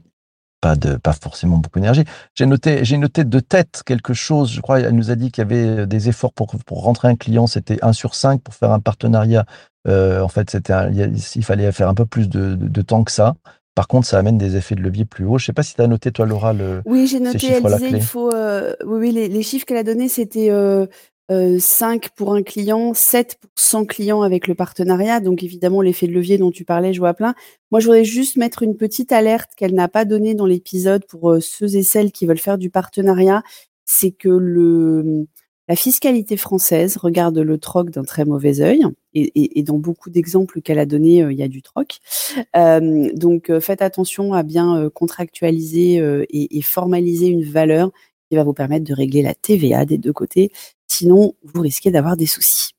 pas 0.60 0.76
de 0.76 0.96
pas 0.96 1.12
forcément 1.12 1.56
beaucoup 1.56 1.78
d'énergie. 1.78 2.04
J'ai 2.34 2.46
noté, 2.46 2.84
j'ai 2.84 2.98
noté 2.98 3.24
de 3.24 3.40
tête 3.40 3.82
quelque 3.84 4.12
chose. 4.12 4.52
Je 4.52 4.60
crois, 4.60 4.80
elle 4.80 4.94
nous 4.94 5.10
a 5.10 5.14
dit 5.14 5.30
qu'il 5.30 5.42
y 5.42 5.46
avait 5.46 5.86
des 5.86 6.08
efforts 6.08 6.32
pour 6.32 6.54
pour 6.66 6.82
rentrer 6.82 7.08
un 7.08 7.16
client. 7.16 7.46
C'était 7.46 7.78
1 7.82 7.92
sur 7.92 8.14
5 8.14 8.42
pour 8.42 8.54
faire 8.54 8.70
un 8.70 8.80
partenariat. 8.80 9.46
Euh, 9.88 10.20
en 10.20 10.28
fait, 10.28 10.50
c'était 10.50 10.74
il 11.34 11.44
fallait 11.44 11.72
faire 11.72 11.88
un 11.88 11.94
peu 11.94 12.04
plus 12.04 12.28
de, 12.28 12.54
de, 12.54 12.68
de, 12.68 12.82
temps 12.82 13.02
que 13.02 13.12
ça. 13.12 13.34
Par 13.74 13.88
contre, 13.88 14.06
ça 14.06 14.18
amène 14.18 14.36
des 14.36 14.56
effets 14.56 14.74
de 14.74 14.82
levier 14.82 15.06
plus 15.06 15.24
hauts. 15.24 15.38
Je 15.38 15.44
ne 15.44 15.46
sais 15.46 15.52
pas 15.54 15.62
si 15.62 15.74
tu 15.74 15.80
as 15.80 15.86
noté, 15.86 16.12
toi, 16.12 16.26
Laura, 16.26 16.52
le. 16.52 16.82
Oui, 16.84 17.06
j'ai 17.06 17.20
noté. 17.20 17.50
Elle 17.50 17.62
disait 17.62 17.90
il 17.90 18.02
faut. 18.02 18.34
Euh, 18.34 18.74
oui, 18.84 18.98
oui, 19.00 19.12
les, 19.12 19.28
les 19.28 19.42
chiffres 19.42 19.64
qu'elle 19.64 19.78
a 19.78 19.84
donnés, 19.84 20.08
c'était 20.08 20.50
euh, 20.50 20.86
euh, 21.30 21.58
5 21.60 22.10
pour 22.10 22.34
un 22.34 22.42
client, 22.42 22.92
7 22.92 23.38
pour 23.40 23.50
100 23.54 23.84
clients 23.86 24.22
avec 24.22 24.48
le 24.48 24.54
partenariat. 24.54 25.20
Donc 25.20 25.42
évidemment, 25.44 25.80
l'effet 25.80 26.06
de 26.06 26.12
levier 26.12 26.38
dont 26.38 26.50
tu 26.50 26.64
parlais, 26.64 26.92
je 26.92 26.98
vois 26.98 27.14
plein. 27.14 27.34
Moi, 27.70 27.80
je 27.80 27.86
voudrais 27.86 28.04
juste 28.04 28.36
mettre 28.36 28.62
une 28.62 28.76
petite 28.76 29.12
alerte 29.12 29.50
qu'elle 29.56 29.74
n'a 29.74 29.88
pas 29.88 30.04
donnée 30.04 30.34
dans 30.34 30.46
l'épisode 30.46 31.04
pour 31.06 31.30
euh, 31.30 31.40
ceux 31.40 31.76
et 31.76 31.82
celles 31.82 32.10
qui 32.10 32.26
veulent 32.26 32.38
faire 32.38 32.58
du 32.58 32.68
partenariat. 32.68 33.42
C'est 33.84 34.10
que 34.10 34.28
le, 34.28 35.26
la 35.68 35.76
fiscalité 35.76 36.36
française 36.36 36.96
regarde 36.96 37.38
le 37.38 37.58
troc 37.58 37.90
d'un 37.90 38.04
très 38.04 38.24
mauvais 38.24 38.60
œil. 38.60 38.84
Et, 39.14 39.62
dans 39.62 39.78
beaucoup 39.78 40.10
d'exemples 40.10 40.60
qu'elle 40.62 40.78
a 40.78 40.86
donnés, 40.86 41.22
euh, 41.22 41.32
il 41.32 41.38
y 41.38 41.42
a 41.44 41.48
du 41.48 41.62
troc. 41.62 41.98
Euh, 42.56 43.10
donc 43.14 43.56
faites 43.60 43.82
attention 43.82 44.32
à 44.32 44.42
bien 44.42 44.88
contractualiser 44.94 46.00
et 46.30 46.62
formaliser 46.62 47.26
une 47.26 47.44
valeur 47.44 47.90
qui 48.30 48.36
va 48.36 48.44
vous 48.44 48.52
permettre 48.52 48.84
de 48.84 48.94
régler 48.94 49.22
la 49.22 49.34
TVA 49.34 49.84
des 49.84 49.98
deux 49.98 50.12
côtés. 50.12 50.52
Sinon, 50.90 51.34
vous 51.42 51.60
risquez 51.60 51.90
d'avoir 51.90 52.16
des 52.16 52.26
soucis. 52.26 52.72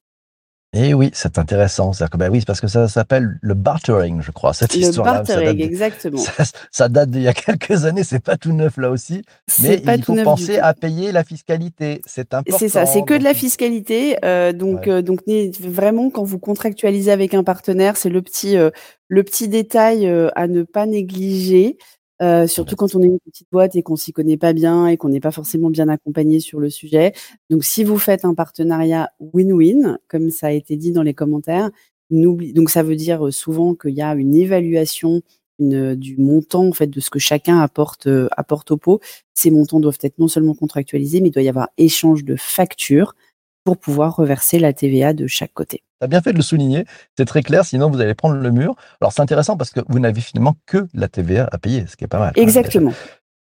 Et 0.73 0.93
oui, 0.93 1.11
c'est 1.13 1.37
intéressant. 1.37 1.91
C'est-à-dire 1.91 2.11
que 2.11 2.17
ben 2.17 2.31
oui, 2.31 2.43
parce 2.47 2.61
que 2.61 2.67
ça 2.67 2.87
s'appelle 2.87 3.37
le 3.41 3.53
bartering, 3.55 4.21
je 4.21 4.31
crois, 4.31 4.53
cette 4.53 4.73
histoire-là. 4.73 5.19
Le 5.19 5.27
bartering, 5.27 5.59
ça 5.59 5.65
exactement. 5.65 6.17
Ça, 6.37 6.43
ça 6.71 6.89
date 6.89 7.09
d'il 7.09 7.23
y 7.23 7.27
a 7.27 7.33
quelques 7.33 7.83
années, 7.83 8.05
c'est 8.05 8.23
pas 8.23 8.37
tout 8.37 8.53
neuf 8.53 8.77
là 8.77 8.89
aussi. 8.89 9.21
Mais 9.61 9.79
pas 9.79 9.95
il 9.95 10.03
faut 10.03 10.15
penser 10.23 10.59
à 10.59 10.73
payer 10.73 11.11
la 11.11 11.25
fiscalité. 11.25 12.01
C'est 12.05 12.33
important. 12.33 12.57
C'est 12.57 12.69
ça, 12.69 12.85
c'est 12.85 13.03
que 13.03 13.17
de 13.17 13.23
la 13.23 13.33
fiscalité. 13.33 14.17
Euh, 14.23 14.53
donc, 14.53 14.85
ouais. 14.85 14.91
euh, 14.91 15.01
donc 15.01 15.19
vraiment, 15.59 16.09
quand 16.09 16.23
vous 16.23 16.39
contractualisez 16.39 17.11
avec 17.11 17.33
un 17.33 17.43
partenaire, 17.43 17.97
c'est 17.97 18.09
le 18.09 18.21
petit, 18.21 18.55
euh, 18.55 18.69
le 19.09 19.23
petit 19.23 19.49
détail 19.49 20.07
euh, 20.07 20.29
à 20.35 20.47
ne 20.47 20.63
pas 20.63 20.85
négliger. 20.85 21.77
Euh, 22.21 22.45
surtout 22.47 22.75
quand 22.75 22.93
on 22.95 23.01
est 23.01 23.07
une 23.07 23.19
petite 23.19 23.47
boîte 23.51 23.75
et 23.75 23.81
qu'on 23.81 23.95
s'y 23.95 24.13
connaît 24.13 24.37
pas 24.37 24.53
bien 24.53 24.87
et 24.87 24.97
qu'on 24.97 25.09
n'est 25.09 25.19
pas 25.19 25.31
forcément 25.31 25.69
bien 25.69 25.89
accompagné 25.89 26.39
sur 26.39 26.59
le 26.59 26.69
sujet. 26.69 27.13
Donc, 27.49 27.63
si 27.63 27.83
vous 27.83 27.97
faites 27.97 28.25
un 28.25 28.35
partenariat 28.35 29.09
win-win, 29.19 29.97
comme 30.07 30.29
ça 30.29 30.47
a 30.47 30.51
été 30.51 30.75
dit 30.75 30.91
dans 30.91 31.03
les 31.03 31.13
commentaires, 31.13 31.71
donc 32.11 32.69
ça 32.69 32.83
veut 32.83 32.95
dire 32.95 33.33
souvent 33.33 33.73
qu'il 33.73 33.95
y 33.95 34.01
a 34.01 34.13
une 34.15 34.35
évaluation 34.35 35.21
une, 35.59 35.95
du 35.95 36.17
montant 36.17 36.69
en 36.69 36.85
de 36.85 36.99
ce 36.99 37.09
que 37.09 37.19
chacun 37.19 37.59
apporte 37.59 38.07
euh, 38.07 38.27
apporte 38.35 38.71
au 38.71 38.77
pot. 38.77 38.99
Ces 39.33 39.51
montants 39.51 39.79
doivent 39.79 39.99
être 40.01 40.17
non 40.17 40.27
seulement 40.27 40.55
contractualisés, 40.55 41.21
mais 41.21 41.29
il 41.29 41.31
doit 41.31 41.43
y 41.43 41.49
avoir 41.49 41.69
échange 41.77 42.25
de 42.25 42.35
factures 42.35 43.15
pour 43.63 43.77
pouvoir 43.77 44.15
reverser 44.15 44.59
la 44.59 44.73
TVA 44.73 45.13
de 45.13 45.27
chaque 45.27 45.53
côté. 45.53 45.83
Tu 45.99 46.05
as 46.05 46.07
bien 46.07 46.21
fait 46.21 46.31
de 46.31 46.37
le 46.37 46.43
souligner, 46.43 46.85
c'est 47.17 47.25
très 47.25 47.43
clair, 47.43 47.65
sinon 47.65 47.89
vous 47.89 48.01
allez 48.01 48.15
prendre 48.15 48.35
le 48.35 48.51
mur. 48.51 48.75
Alors 49.01 49.13
c'est 49.13 49.21
intéressant 49.21 49.57
parce 49.57 49.69
que 49.71 49.81
vous 49.87 49.99
n'avez 49.99 50.21
finalement 50.21 50.55
que 50.65 50.87
la 50.93 51.07
TVA 51.07 51.47
à 51.51 51.57
payer, 51.57 51.85
ce 51.87 51.95
qui 51.95 52.03
est 52.03 52.07
pas 52.07 52.19
mal. 52.19 52.33
Exactement. 52.35 52.93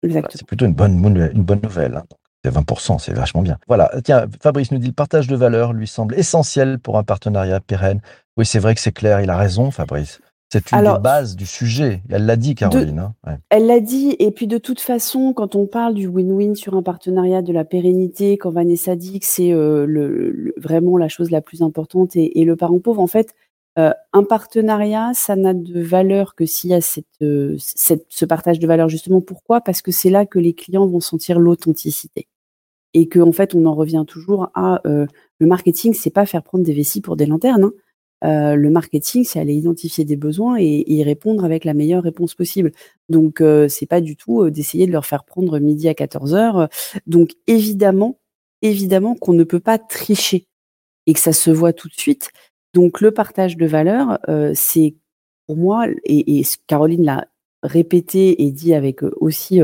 Exactement. 0.03 0.35
c'est 0.35 0.47
plutôt 0.47 0.67
une 0.67 0.75
bonne, 0.75 1.31
une 1.35 1.43
bonne 1.43 1.61
nouvelle. 1.62 1.97
Hein. 1.97 2.05
C'est 2.45 2.53
20%, 2.55 2.99
c'est 2.99 3.14
vachement 3.14 3.40
bien. 3.40 3.57
Voilà, 3.69 3.90
tiens, 4.05 4.27
Fabrice 4.43 4.71
nous 4.71 4.79
dit 4.79 4.88
le 4.88 4.93
partage 4.93 5.27
de 5.27 5.35
valeur 5.35 5.73
lui 5.73 5.87
semble 5.87 6.14
essentiel 6.14 6.79
pour 6.79 6.99
un 6.99 7.03
partenariat 7.03 7.59
pérenne. 7.61 8.03
Oui, 8.37 8.45
c'est 8.45 8.59
vrai 8.59 8.75
que 8.75 8.83
c'est 8.83 8.93
clair, 8.93 9.23
il 9.23 9.31
a 9.31 9.37
raison, 9.38 9.71
Fabrice. 9.71 10.21
C'est 10.55 10.71
une 10.71 10.79
Alors, 10.79 10.99
des 10.99 11.03
bases 11.03 11.35
du 11.35 11.47
sujet. 11.47 12.01
Elle 12.09 12.27
l'a 12.27 12.37
dit, 12.37 12.55
Caroline. 12.55 12.95
De, 12.95 13.01
hein 13.01 13.14
ouais. 13.27 13.38
Elle 13.51 13.67
l'a 13.67 13.81
dit. 13.81 14.14
Et 14.21 14.31
puis, 14.31 14.47
de 14.47 14.59
toute 14.59 14.79
façon, 14.79 15.33
quand 15.33 15.57
on 15.57 15.67
parle 15.67 15.95
du 15.95 16.07
win-win 16.07 16.55
sur 16.55 16.75
un 16.75 16.83
partenariat, 16.83 17.43
de 17.43 17.53
la 17.53 17.64
pérennité, 17.64 18.38
quand 18.38 18.51
Vanessa 18.51 18.95
dit 18.95 19.19
que 19.19 19.27
c'est 19.27 19.53
euh, 19.53 19.85
le, 19.85 20.31
le, 20.31 20.55
vraiment 20.57 20.97
la 20.97 21.09
chose 21.09 21.33
la 21.33 21.40
plus 21.40 21.61
importante 21.62 22.14
et, 22.14 22.40
et 22.40 22.45
le 22.45 22.55
parent 22.55 22.79
pauvre, 22.79 23.01
en 23.01 23.09
fait, 23.09 23.35
euh, 23.81 23.90
un 24.12 24.23
partenariat, 24.23 25.11
ça 25.12 25.35
n'a 25.35 25.55
de 25.55 25.81
valeur 25.81 26.37
que 26.37 26.47
s'il 26.47 26.71
y 26.71 26.75
a 26.75 26.81
cette, 26.81 27.07
euh, 27.23 27.57
cette, 27.59 28.07
ce 28.11 28.25
partage 28.25 28.61
de 28.61 28.67
valeur. 28.69 28.88
Justement, 28.88 29.21
pourquoi? 29.21 29.61
Parce 29.61 29.83
que 29.83 29.90
c'est 29.90 30.11
là 30.11 30.25
que 30.25 30.38
les 30.38 30.55
clients 30.55 30.87
vont 30.87 31.01
sentir 31.01 31.40
l'authenticité. 31.40 32.29
Et 32.93 33.09
qu'en 33.09 33.29
en 33.29 33.33
fait, 33.33 33.57
on 33.57 33.67
en 33.67 33.75
revient 33.75 34.05
toujours 34.07 34.51
à 34.55 34.81
le 34.85 35.47
marketing, 35.49 35.95
c'est 35.95 36.11
pas 36.11 36.27
faire 36.27 36.45
prendre 36.45 36.62
des 36.62 36.73
vessies 36.73 37.01
pour 37.01 37.17
des 37.17 37.27
lanternes. 37.27 37.64
Hein. 37.64 37.73
Euh, 38.25 38.55
le 38.55 38.71
marketing, 38.71 39.25
c'est 39.25 39.39
aller 39.39 39.55
identifier 39.55 40.05
des 40.05 40.17
besoins 40.17 40.57
et, 40.59 40.85
y 40.91 41.03
répondre 41.03 41.45
avec 41.45 41.65
la 41.65 41.75
meilleure 41.75 42.03
réponse 42.03 42.35
possible. 42.35 42.73
Donc, 43.09 43.41
euh, 43.41 43.69
c'est 43.69 43.87
pas 43.87 44.01
du 44.01 44.17
tout 44.17 44.43
euh, 44.43 44.51
d'essayer 44.51 44.87
de 44.87 44.93
leur 44.93 45.05
faire 45.05 45.25
prendre 45.25 45.59
midi 45.59 45.89
à 45.89 45.95
14 45.95 46.35
heures. 46.35 46.69
Donc, 47.07 47.33
évidemment, 47.47 48.19
évidemment 48.63 49.15
qu'on 49.15 49.35
ne 49.35 49.45
peut 49.45 49.61
pas 49.61 49.79
tricher 49.79 50.47
et 51.07 51.13
que 51.13 51.21
ça 51.21 51.33
se 51.33 51.51
voit 51.51 51.73
tout 51.73 51.89
de 51.89 51.95
suite. 51.95 52.31
Donc 52.73 53.01
le 53.01 53.13
partage 53.13 53.57
de 53.57 53.67
valeurs, 53.67 54.19
euh, 54.29 54.53
c'est 54.55 54.97
pour 55.47 55.57
moi, 55.57 55.87
et, 56.05 56.43
Caroline 56.67 57.05
l'a 57.05 57.29
répété 57.63 58.43
et 58.43 58.51
dit 58.51 58.75
avec 58.75 59.03
aussi 59.03 59.61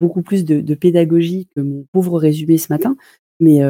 beaucoup 0.00 0.22
plus 0.22 0.44
de, 0.44 0.74
pédagogie 0.74 1.48
que 1.56 1.62
mon 1.62 1.86
pauvre 1.92 2.18
résumé 2.18 2.58
ce 2.58 2.70
matin, 2.70 2.96
mais 3.40 3.60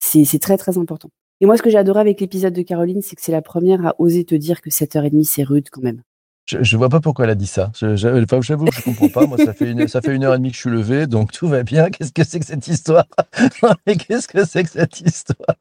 c'est 0.00 0.38
très 0.38 0.56
très 0.56 0.78
important. 0.78 1.10
Et 1.40 1.46
moi, 1.46 1.56
ce 1.56 1.62
que 1.62 1.70
j'ai 1.70 1.78
adoré 1.78 2.00
avec 2.00 2.20
l'épisode 2.20 2.52
de 2.52 2.62
Caroline, 2.62 3.00
c'est 3.02 3.16
que 3.16 3.22
c'est 3.22 3.32
la 3.32 3.42
première 3.42 3.84
à 3.86 3.94
oser 3.98 4.24
te 4.24 4.34
dire 4.34 4.60
que 4.60 4.70
7h30, 4.70 5.24
c'est 5.24 5.42
rude 5.42 5.68
quand 5.70 5.82
même. 5.82 6.02
Je, 6.46 6.62
je 6.62 6.76
vois 6.76 6.88
pas 6.88 7.00
pourquoi 7.00 7.24
elle 7.26 7.30
a 7.30 7.34
dit 7.36 7.46
ça. 7.46 7.70
Je- 7.78 7.96
je- 7.96 8.08
enfin, 8.24 8.40
J'avoue 8.40 8.64
que 8.66 8.74
je 8.74 8.82
comprends 8.82 9.08
pas. 9.08 9.26
Moi, 9.26 9.38
ça 9.38 9.52
fait 9.54 9.70
une, 9.70 9.86
ça 9.88 10.00
fait 10.02 10.14
une 10.14 10.24
heure 10.24 10.34
et 10.34 10.38
demie 10.38 10.50
que 10.50 10.56
je 10.56 10.60
suis 10.60 10.70
levé, 10.70 11.06
donc 11.06 11.32
tout 11.32 11.48
va 11.48 11.62
bien. 11.62 11.90
Qu'est-ce 11.90 12.12
que 12.12 12.24
c'est 12.24 12.40
que 12.40 12.46
cette 12.46 12.66
histoire? 12.66 13.06
Non, 13.62 13.70
mais 13.86 13.96
qu'est-ce 13.96 14.26
que 14.28 14.44
c'est 14.44 14.64
que 14.64 14.70
cette 14.70 15.00
histoire? 15.00 15.56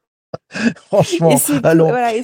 Franchement, 0.87 1.31
Et 1.31 1.37
c'est 1.37 1.61
tout, 1.61 1.67
allons. 1.67 1.89
voilà, 1.89 2.13
et 2.15 2.23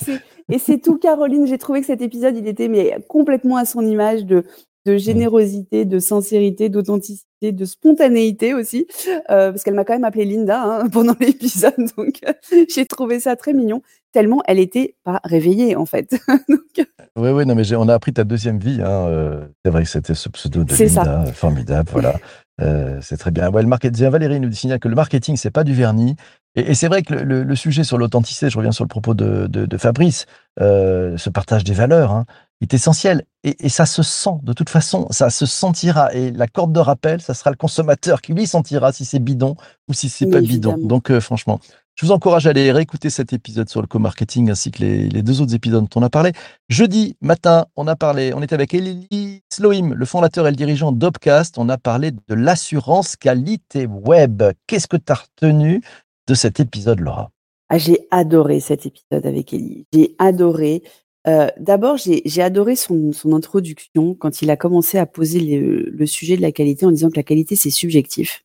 c'est- 0.59 0.79
tout, 0.81 0.97
Caroline. 0.97 1.47
J'ai 1.47 1.57
trouvé 1.57 1.81
que 1.81 1.87
cet 1.87 2.01
épisode, 2.01 2.35
il 2.37 2.47
était 2.47 2.67
mais 2.67 2.97
complètement 3.07 3.57
à 3.57 3.65
son 3.65 3.81
image 3.81 4.25
de. 4.25 4.43
De 4.85 4.97
générosité, 4.97 5.85
de 5.85 5.99
sincérité, 5.99 6.69
d'authenticité, 6.69 7.51
de 7.51 7.65
spontanéité 7.65 8.53
aussi, 8.53 8.87
euh, 9.29 9.51
parce 9.51 9.63
qu'elle 9.63 9.73
m'a 9.73 9.83
quand 9.83 9.93
même 9.93 10.03
appelé 10.03 10.25
Linda 10.25 10.61
hein, 10.63 10.89
pendant 10.91 11.15
l'épisode, 11.19 11.73
donc 11.97 12.19
euh, 12.27 12.33
j'ai 12.73 12.85
trouvé 12.85 13.19
ça 13.19 13.35
très 13.35 13.53
mignon, 13.53 13.81
tellement 14.11 14.41
elle 14.45 14.59
était 14.59 14.95
pas 15.03 15.19
réveillée 15.23 15.75
en 15.75 15.85
fait. 15.85 16.15
Donc, 16.49 16.87
Oui, 17.17 17.29
oui, 17.29 17.45
non, 17.45 17.55
mais 17.55 17.73
on 17.75 17.87
a 17.89 17.93
appris 17.93 18.13
ta 18.13 18.23
deuxième 18.23 18.59
vie. 18.59 18.79
hein, 18.81 19.07
euh, 19.07 19.45
c'est 19.63 19.71
vrai 19.71 19.83
que 19.83 19.89
c'était 19.89 20.13
ce 20.15 20.29
pseudo 20.29 20.63
de 20.63 20.73
ça. 20.73 20.83
Linda, 20.85 21.21
euh, 21.23 21.25
formidable, 21.31 21.89
voilà. 21.91 22.15
Euh, 22.61 22.99
c'est 23.01 23.17
très 23.17 23.31
bien. 23.31 23.51
Ouais, 23.51 23.61
le 23.61 23.67
marketing, 23.67 24.07
Valérie 24.07 24.39
nous 24.39 24.51
signale 24.53 24.79
que 24.79 24.87
le 24.87 24.95
marketing, 24.95 25.35
c'est 25.35 25.51
pas 25.51 25.65
du 25.65 25.73
vernis. 25.73 26.15
Et, 26.55 26.71
et 26.71 26.73
c'est 26.73 26.87
vrai 26.87 27.01
que 27.01 27.13
le, 27.13 27.23
le- 27.23 27.43
le 27.43 27.55
sujet 27.57 27.83
sur 27.83 27.97
l'authenticité, 27.97 28.49
je 28.49 28.55
reviens 28.57 28.71
sur 28.71 28.85
le 28.85 28.87
propos 28.87 29.13
de, 29.13 29.47
de- 29.47 29.65
de 29.65 29.77
Fabrice, 29.77 30.25
euh, 30.61 31.17
ce 31.17 31.29
partage 31.29 31.65
des 31.65 31.73
valeurs, 31.73 32.11
hein, 32.13 32.25
est 32.61 32.73
essentiel. 32.73 33.25
Et, 33.43 33.65
et 33.65 33.69
ça 33.69 33.85
se 33.85 34.03
sent, 34.03 34.37
de 34.43 34.53
toute 34.53 34.69
façon, 34.69 35.07
ça 35.11 35.29
se 35.29 35.45
sentira. 35.45 36.13
Et 36.13 36.31
la 36.31 36.47
corde 36.47 36.73
de 36.73 36.79
rappel, 36.79 37.21
ça 37.21 37.33
sera 37.33 37.49
le 37.51 37.57
consommateur 37.57 38.21
qui 38.21 38.33
lui 38.33 38.47
sentira 38.47 38.91
si 38.91 39.05
c'est 39.05 39.19
bidon 39.19 39.55
ou 39.87 39.93
si 39.93 40.09
c'est 40.09 40.27
pas 40.27 40.41
bidon. 40.41 40.77
Donc, 40.77 41.11
euh, 41.11 41.19
franchement, 41.19 41.59
je 41.95 42.05
vous 42.05 42.11
encourage 42.11 42.45
à 42.45 42.49
aller 42.49 42.71
réécouter 42.71 43.09
cet 43.09 43.31
épisode 43.31 43.69
sur 43.69 43.81
le 43.81 43.87
co-marketing 43.87 44.49
ainsi 44.49 44.69
que 44.71 44.81
les, 44.81 45.07
les 45.07 45.21
deux 45.21 45.41
autres 45.41 45.55
épisodes 45.55 45.83
dont 45.83 45.99
on 45.99 46.03
a 46.03 46.09
parlé. 46.09 46.33
Jeudi 46.67 47.15
matin, 47.21 47.67
on 47.75 47.87
a 47.87 47.95
parlé, 47.95 48.33
on 48.33 48.41
était 48.41 48.55
avec 48.55 48.73
Elie 48.73 49.41
Sloim, 49.49 49.93
le 49.93 50.05
fondateur 50.05 50.47
et 50.47 50.49
le 50.49 50.57
dirigeant 50.57 50.91
d'Opcast. 50.91 51.57
On 51.57 51.69
a 51.69 51.77
parlé 51.77 52.11
de 52.11 52.33
l'assurance 52.33 53.15
qualité 53.15 53.85
web. 53.85 54.43
Qu'est-ce 54.67 54.87
que 54.87 54.97
tu 54.97 55.11
as 55.11 55.15
retenu 55.15 55.81
de 56.27 56.33
cet 56.33 56.59
épisode, 56.59 56.99
Laura? 56.99 57.31
Ah, 57.69 57.77
j'ai 57.77 58.07
adoré 58.11 58.59
cet 58.59 58.85
épisode 58.85 59.25
avec 59.25 59.53
Ellie. 59.53 59.85
J'ai 59.93 60.15
adoré. 60.19 60.83
Euh, 61.27 61.47
D'abord, 61.57 61.97
j'ai 61.97 62.41
adoré 62.41 62.75
son, 62.75 63.11
introduction 63.33 64.13
quand 64.15 64.41
il 64.41 64.51
a 64.51 64.57
commencé 64.57 64.97
à 64.97 65.05
poser 65.05 65.39
le, 65.39 66.05
sujet 66.05 66.37
de 66.37 66.41
la 66.41 66.51
qualité 66.51 66.85
en 66.85 66.91
disant 66.91 67.09
que 67.09 67.15
la 67.15 67.23
qualité, 67.23 67.55
c'est 67.55 67.71
subjectif. 67.71 68.43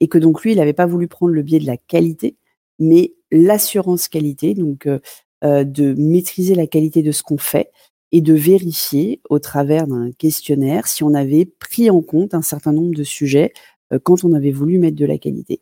Et 0.00 0.08
que 0.08 0.18
donc 0.18 0.42
lui, 0.42 0.52
il 0.52 0.56
n'avait 0.56 0.72
pas 0.72 0.86
voulu 0.86 1.08
prendre 1.08 1.32
le 1.32 1.42
biais 1.42 1.58
de 1.58 1.66
la 1.66 1.76
qualité, 1.76 2.36
mais 2.78 3.14
l'assurance 3.30 4.08
qualité, 4.08 4.54
donc 4.54 4.86
euh, 4.86 4.98
euh, 5.44 5.64
de 5.64 5.94
maîtriser 5.94 6.54
la 6.54 6.66
qualité 6.66 7.02
de 7.02 7.12
ce 7.12 7.22
qu'on 7.22 7.38
fait 7.38 7.70
et 8.12 8.20
de 8.20 8.34
vérifier 8.34 9.20
au 9.28 9.38
travers 9.38 9.86
d'un 9.86 10.12
questionnaire 10.12 10.86
si 10.86 11.02
on 11.02 11.12
avait 11.14 11.44
pris 11.44 11.90
en 11.90 12.02
compte 12.02 12.34
un 12.34 12.42
certain 12.42 12.72
nombre 12.72 12.94
de 12.94 13.04
sujets 13.04 13.52
quand 14.04 14.24
on 14.24 14.32
avait 14.32 14.52
voulu 14.52 14.78
mettre 14.78 14.96
de 14.96 15.06
la 15.06 15.18
qualité. 15.18 15.60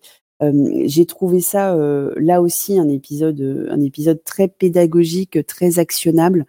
Euh, 0.52 0.82
j'ai 0.86 1.06
trouvé 1.06 1.40
ça 1.40 1.74
euh, 1.74 2.12
là 2.16 2.40
aussi 2.40 2.78
un 2.78 2.88
épisode, 2.88 3.40
euh, 3.40 3.68
un 3.70 3.80
épisode 3.80 4.22
très 4.24 4.48
pédagogique, 4.48 5.44
très 5.46 5.78
actionnable. 5.78 6.46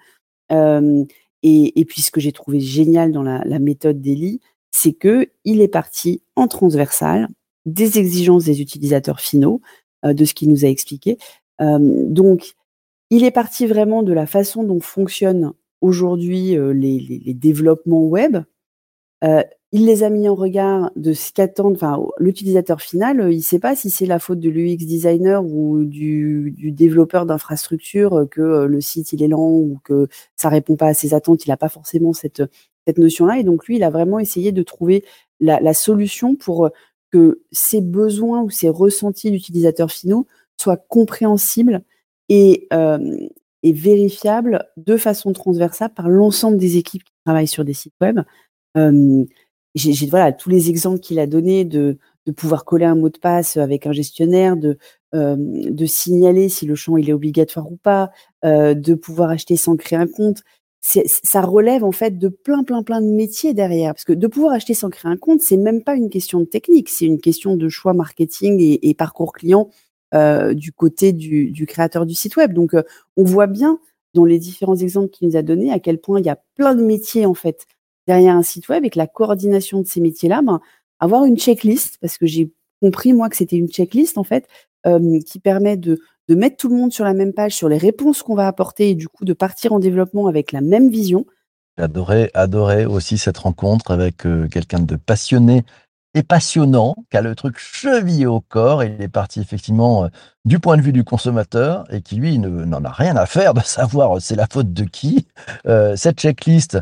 Et, 1.48 1.86
puis 1.86 2.02
ce 2.02 2.12
que 2.12 2.20
j'ai 2.20 2.32
trouvé 2.32 2.60
génial 2.60 3.12
dans 3.12 3.24
la, 3.24 3.60
méthode 3.60 4.02
d'Eli, 4.02 4.42
c'est 4.72 4.94
que 4.94 5.30
il 5.44 5.62
est 5.62 5.68
parti 5.68 6.22
en 6.36 6.48
transversal 6.48 7.28
des 7.66 8.00
exigences 8.00 8.46
des 8.46 8.62
utilisateurs 8.62 9.20
finaux, 9.20 9.62
de 10.04 10.26
ce 10.26 10.34
qu'il 10.34 10.50
nous 10.50 10.66
a 10.66 10.68
expliqué. 10.68 11.18
Donc, 11.60 12.56
il 13.12 13.24
est 13.24 13.32
parti 13.32 13.68
vraiment 13.68 14.02
de 14.04 14.14
la 14.14 14.26
façon 14.26 14.64
dont 14.64 14.80
fonctionnent 14.80 15.54
aujourd'hui 15.82 16.58
les 16.74 17.34
développements 17.34 18.06
web. 18.06 18.38
Il 19.78 19.88
les 19.88 20.04
a 20.04 20.10
mis 20.10 20.30
en 20.30 20.36
regard 20.36 20.90
de 20.96 21.12
ce 21.12 21.34
qu'attend 21.34 21.74
l'utilisateur 22.18 22.80
final. 22.80 23.28
Il 23.30 23.40
ne 23.40 23.42
sait 23.42 23.60
pas 23.60 23.76
si 23.76 23.90
c'est 23.90 24.06
la 24.06 24.20
faute 24.20 24.40
de 24.40 24.50
l'UX 24.50 24.78
designer 24.78 25.44
ou 25.44 25.84
du, 25.84 26.56
développeur 26.72 27.26
d'infrastructure 27.26 28.26
que 28.32 28.40
euh, 28.40 28.68
le 28.68 28.80
site 28.80 29.12
est 29.12 29.28
lent 29.28 29.52
ou 29.52 29.78
que 29.84 30.08
ça 30.38 30.48
répond 30.48 30.78
pas 30.78 30.88
à 30.88 30.94
ses 30.94 31.14
attentes. 31.14 31.46
Il 31.46 31.50
n'a 31.50 31.58
pas 31.58 31.68
forcément 31.68 32.14
cette, 32.14 32.42
notion-là. 32.98 33.38
Et 33.38 33.44
donc 33.44 33.68
lui, 33.68 33.76
il 33.76 33.84
a 33.84 33.90
vraiment 33.90 34.18
essayé 34.18 34.54
de 34.54 34.64
trouver 34.64 35.04
la, 35.42 35.74
solution 35.74 36.36
pour 36.36 36.70
que 37.12 37.42
ses 37.52 37.82
besoins 37.82 38.44
ou 38.44 38.50
ses 38.50 38.70
ressentis 38.70 39.30
d'utilisateurs 39.30 39.92
finaux 39.92 40.26
soient 40.56 40.78
compréhensibles 40.78 41.82
et, 42.30 42.70
euh, 42.72 43.18
et 43.62 43.74
vérifiables 43.74 44.70
de 44.78 44.96
façon 44.96 45.34
transversale 45.34 45.94
par 45.94 46.08
l'ensemble 46.08 46.56
des 46.56 46.78
équipes 46.78 47.04
qui 47.04 47.14
travaillent 47.26 47.46
sur 47.46 47.66
des 47.66 47.74
sites 47.74 47.96
web. 48.00 48.22
Euh, 48.78 49.26
j'ai 49.76 50.08
voilà 50.08 50.32
tous 50.32 50.50
les 50.50 50.70
exemples 50.70 51.00
qu'il 51.00 51.20
a 51.20 51.28
donnés 51.28 51.66
de, 51.66 51.98
pouvoir 52.36 52.66
coller 52.66 52.86
un 52.86 52.96
mot 52.96 53.10
de 53.10 53.20
passe 53.20 53.58
avec 53.58 53.86
un 53.86 53.92
gestionnaire, 53.92 54.58
de, 54.58 54.78
euh, 55.14 55.86
signaler 55.86 56.50
si 56.50 56.66
le 56.66 56.76
champ 56.76 56.98
il 56.98 57.10
est 57.10 57.14
obligatoire 57.14 57.72
ou 57.72 57.78
pas, 57.78 58.10
euh, 58.46 58.74
de 58.74 58.96
pouvoir 58.96 59.30
acheter 59.30 59.58
sans 59.58 59.76
créer 59.76 60.00
un 60.00 60.08
compte. 60.08 60.42
Ça 60.82 61.42
relève 61.42 61.84
en 61.84 61.92
fait 61.92 62.20
de 62.20 62.30
plein 62.30 62.64
plein 62.64 62.84
plein 62.84 63.02
de 63.02 63.08
métiers 63.08 63.54
derrière, 63.54 63.94
parce 63.94 64.06
que 64.06 64.14
de 64.14 64.28
pouvoir 64.28 64.54
acheter 64.54 64.76
sans 64.76 64.90
créer 64.90 65.12
un 65.12 65.18
compte, 65.18 65.42
c'est 65.42 65.58
même 65.58 65.84
pas 65.84 65.96
une 65.96 66.10
question 66.10 66.40
de 66.40 66.46
technique, 66.46 66.90
c'est 66.90 67.06
une 67.06 67.20
question 67.20 67.58
de 67.58 67.70
choix 67.70 67.94
marketing 67.94 68.60
et, 68.82 68.94
parcours 68.94 69.34
client 69.34 69.70
euh, 70.14 70.54
du 70.54 70.72
côté 70.72 71.12
du, 71.12 71.52
du 71.52 71.66
créateur 71.66 72.06
du 72.06 72.14
site 72.14 72.36
web. 72.36 72.54
Donc 72.54 72.74
on 73.18 73.24
voit 73.24 73.48
bien 73.48 73.80
dans 74.14 74.26
les 74.26 74.40
différents 74.40 74.76
exemples 74.76 75.10
qu'il 75.10 75.28
nous 75.28 75.36
a 75.36 75.42
donnés 75.42 75.72
à 75.72 75.80
quel 75.80 76.00
point 76.00 76.20
il 76.20 76.26
y 76.26 76.30
a 76.30 76.40
plein 76.56 76.76
de 76.76 76.84
métiers 76.84 77.26
en 77.26 77.34
fait 77.34 77.66
derrière 78.08 78.36
un 78.36 78.44
site 78.44 78.70
web 78.70 78.86
et 78.86 78.90
que 78.90 78.98
la 78.98 79.08
coordination 79.08 79.82
de 79.82 79.88
ces 79.88 80.02
métiers-là, 80.02 80.42
ben, 80.42 80.60
avoir 81.00 81.26
une 81.26 81.38
checklist, 81.38 81.98
parce 82.02 82.18
que 82.18 82.26
j'ai 82.26 82.52
compris 82.82 83.14
moi 83.14 83.30
que 83.30 83.36
c'était 83.36 83.58
une 83.58 83.70
checklist 83.70 84.18
en 84.18 84.24
fait, 84.24 84.48
euh, 84.86 85.20
qui 85.26 85.40
permet 85.40 85.78
de, 85.78 86.00
mettre 86.30 86.58
tout 86.58 86.70
le 86.70 86.76
monde 86.76 86.92
sur 86.92 87.06
la 87.06 87.14
même 87.14 87.34
page, 87.34 87.54
sur 87.54 87.70
les 87.70 87.78
réponses 87.78 88.24
qu'on 88.24 88.36
va 88.36 88.48
apporter 88.48 88.92
et 88.92 88.96
du 88.96 89.08
coup 89.08 89.26
de 89.26 89.34
partir 89.34 89.74
en 89.74 89.80
développement 89.80 90.28
avec 90.28 90.52
la 90.52 90.62
même 90.62 90.90
vision. 90.90 91.26
J'adorais 91.78 92.32
adorais 92.34 92.86
aussi 92.86 93.18
cette 93.18 93.38
rencontre 93.38 93.92
avec 93.92 94.26
euh, 94.26 94.48
quelqu'un 94.48 94.80
de 94.80 94.96
passionné 94.96 95.64
et 96.14 96.24
passionnant, 96.24 96.96
qui 97.12 97.18
a 97.18 97.22
le 97.22 97.36
truc 97.36 97.58
chevillé 97.58 98.26
au 98.26 98.40
corps. 98.40 98.84
Il 98.84 99.02
est 99.02 99.10
parti 99.10 99.42
effectivement 99.42 100.06
euh, 100.06 100.08
du 100.46 100.60
point 100.60 100.78
de 100.78 100.82
vue 100.82 100.94
du 100.94 101.04
consommateur 101.04 101.84
et 101.92 102.02
qui, 102.02 102.16
lui, 102.16 102.40
ne- 102.40 102.64
n'en 102.64 102.84
a 102.84 102.92
rien 102.92 103.16
à 103.18 103.26
faire 103.26 103.54
de 103.54 103.62
savoir 103.66 104.22
c'est 104.22 104.36
la 104.36 104.48
faute 104.52 104.74
de 104.74 104.84
qui. 104.84 105.28
Cette 105.96 106.20
checklist, 106.20 106.80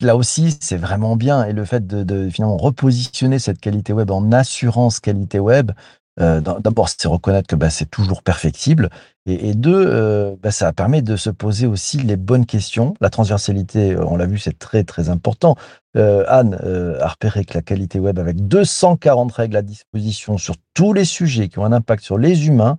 là 0.00 0.16
aussi, 0.16 0.56
c'est 0.60 0.76
vraiment 0.76 1.16
bien. 1.16 1.44
Et 1.44 1.52
le 1.52 1.64
fait 1.64 1.86
de, 1.86 2.30
finalement 2.30 2.56
repositionner 2.56 3.38
cette 3.38 3.60
qualité 3.60 3.92
web 3.92 4.10
en 4.10 4.32
assurance 4.32 5.00
qualité 5.00 5.38
web, 5.38 5.72
euh, 6.20 6.40
d'ab- 6.40 6.60
d'abord, 6.60 6.88
c'est 6.88 7.08
reconnaître 7.08 7.46
que 7.46 7.56
bah, 7.56 7.70
c'est 7.70 7.90
toujours 7.90 8.22
perfectible. 8.22 8.90
Et, 9.26 9.54
deux, 9.54 9.84
euh, 9.86 10.34
bah, 10.42 10.50
ça 10.50 10.72
permet 10.72 11.02
de 11.02 11.16
se 11.16 11.30
poser 11.30 11.66
aussi 11.66 11.98
les 11.98 12.16
bonnes 12.16 12.46
questions. 12.46 12.94
La 13.00 13.10
transversalité, 13.10 13.92
euh, 13.92 14.04
on 14.06 14.16
l'a 14.16 14.26
vu, 14.26 14.38
c'est 14.38 14.58
très 14.58 14.84
très 14.84 15.08
important. 15.08 15.56
Anne 15.94 16.54
a 17.00 17.08
repéré 17.08 17.44
que 17.44 17.54
la 17.54 17.62
qualité 17.62 17.98
web, 17.98 18.18
avec 18.18 18.46
240 18.46 19.32
règles 19.32 19.56
à 19.56 19.62
disposition 19.62 20.38
sur 20.38 20.54
tous 20.72 20.92
les 20.92 21.04
sujets 21.04 21.48
qui 21.48 21.58
ont 21.58 21.64
un 21.64 21.72
impact 21.72 22.04
sur 22.04 22.16
les 22.16 22.46
humains, 22.46 22.76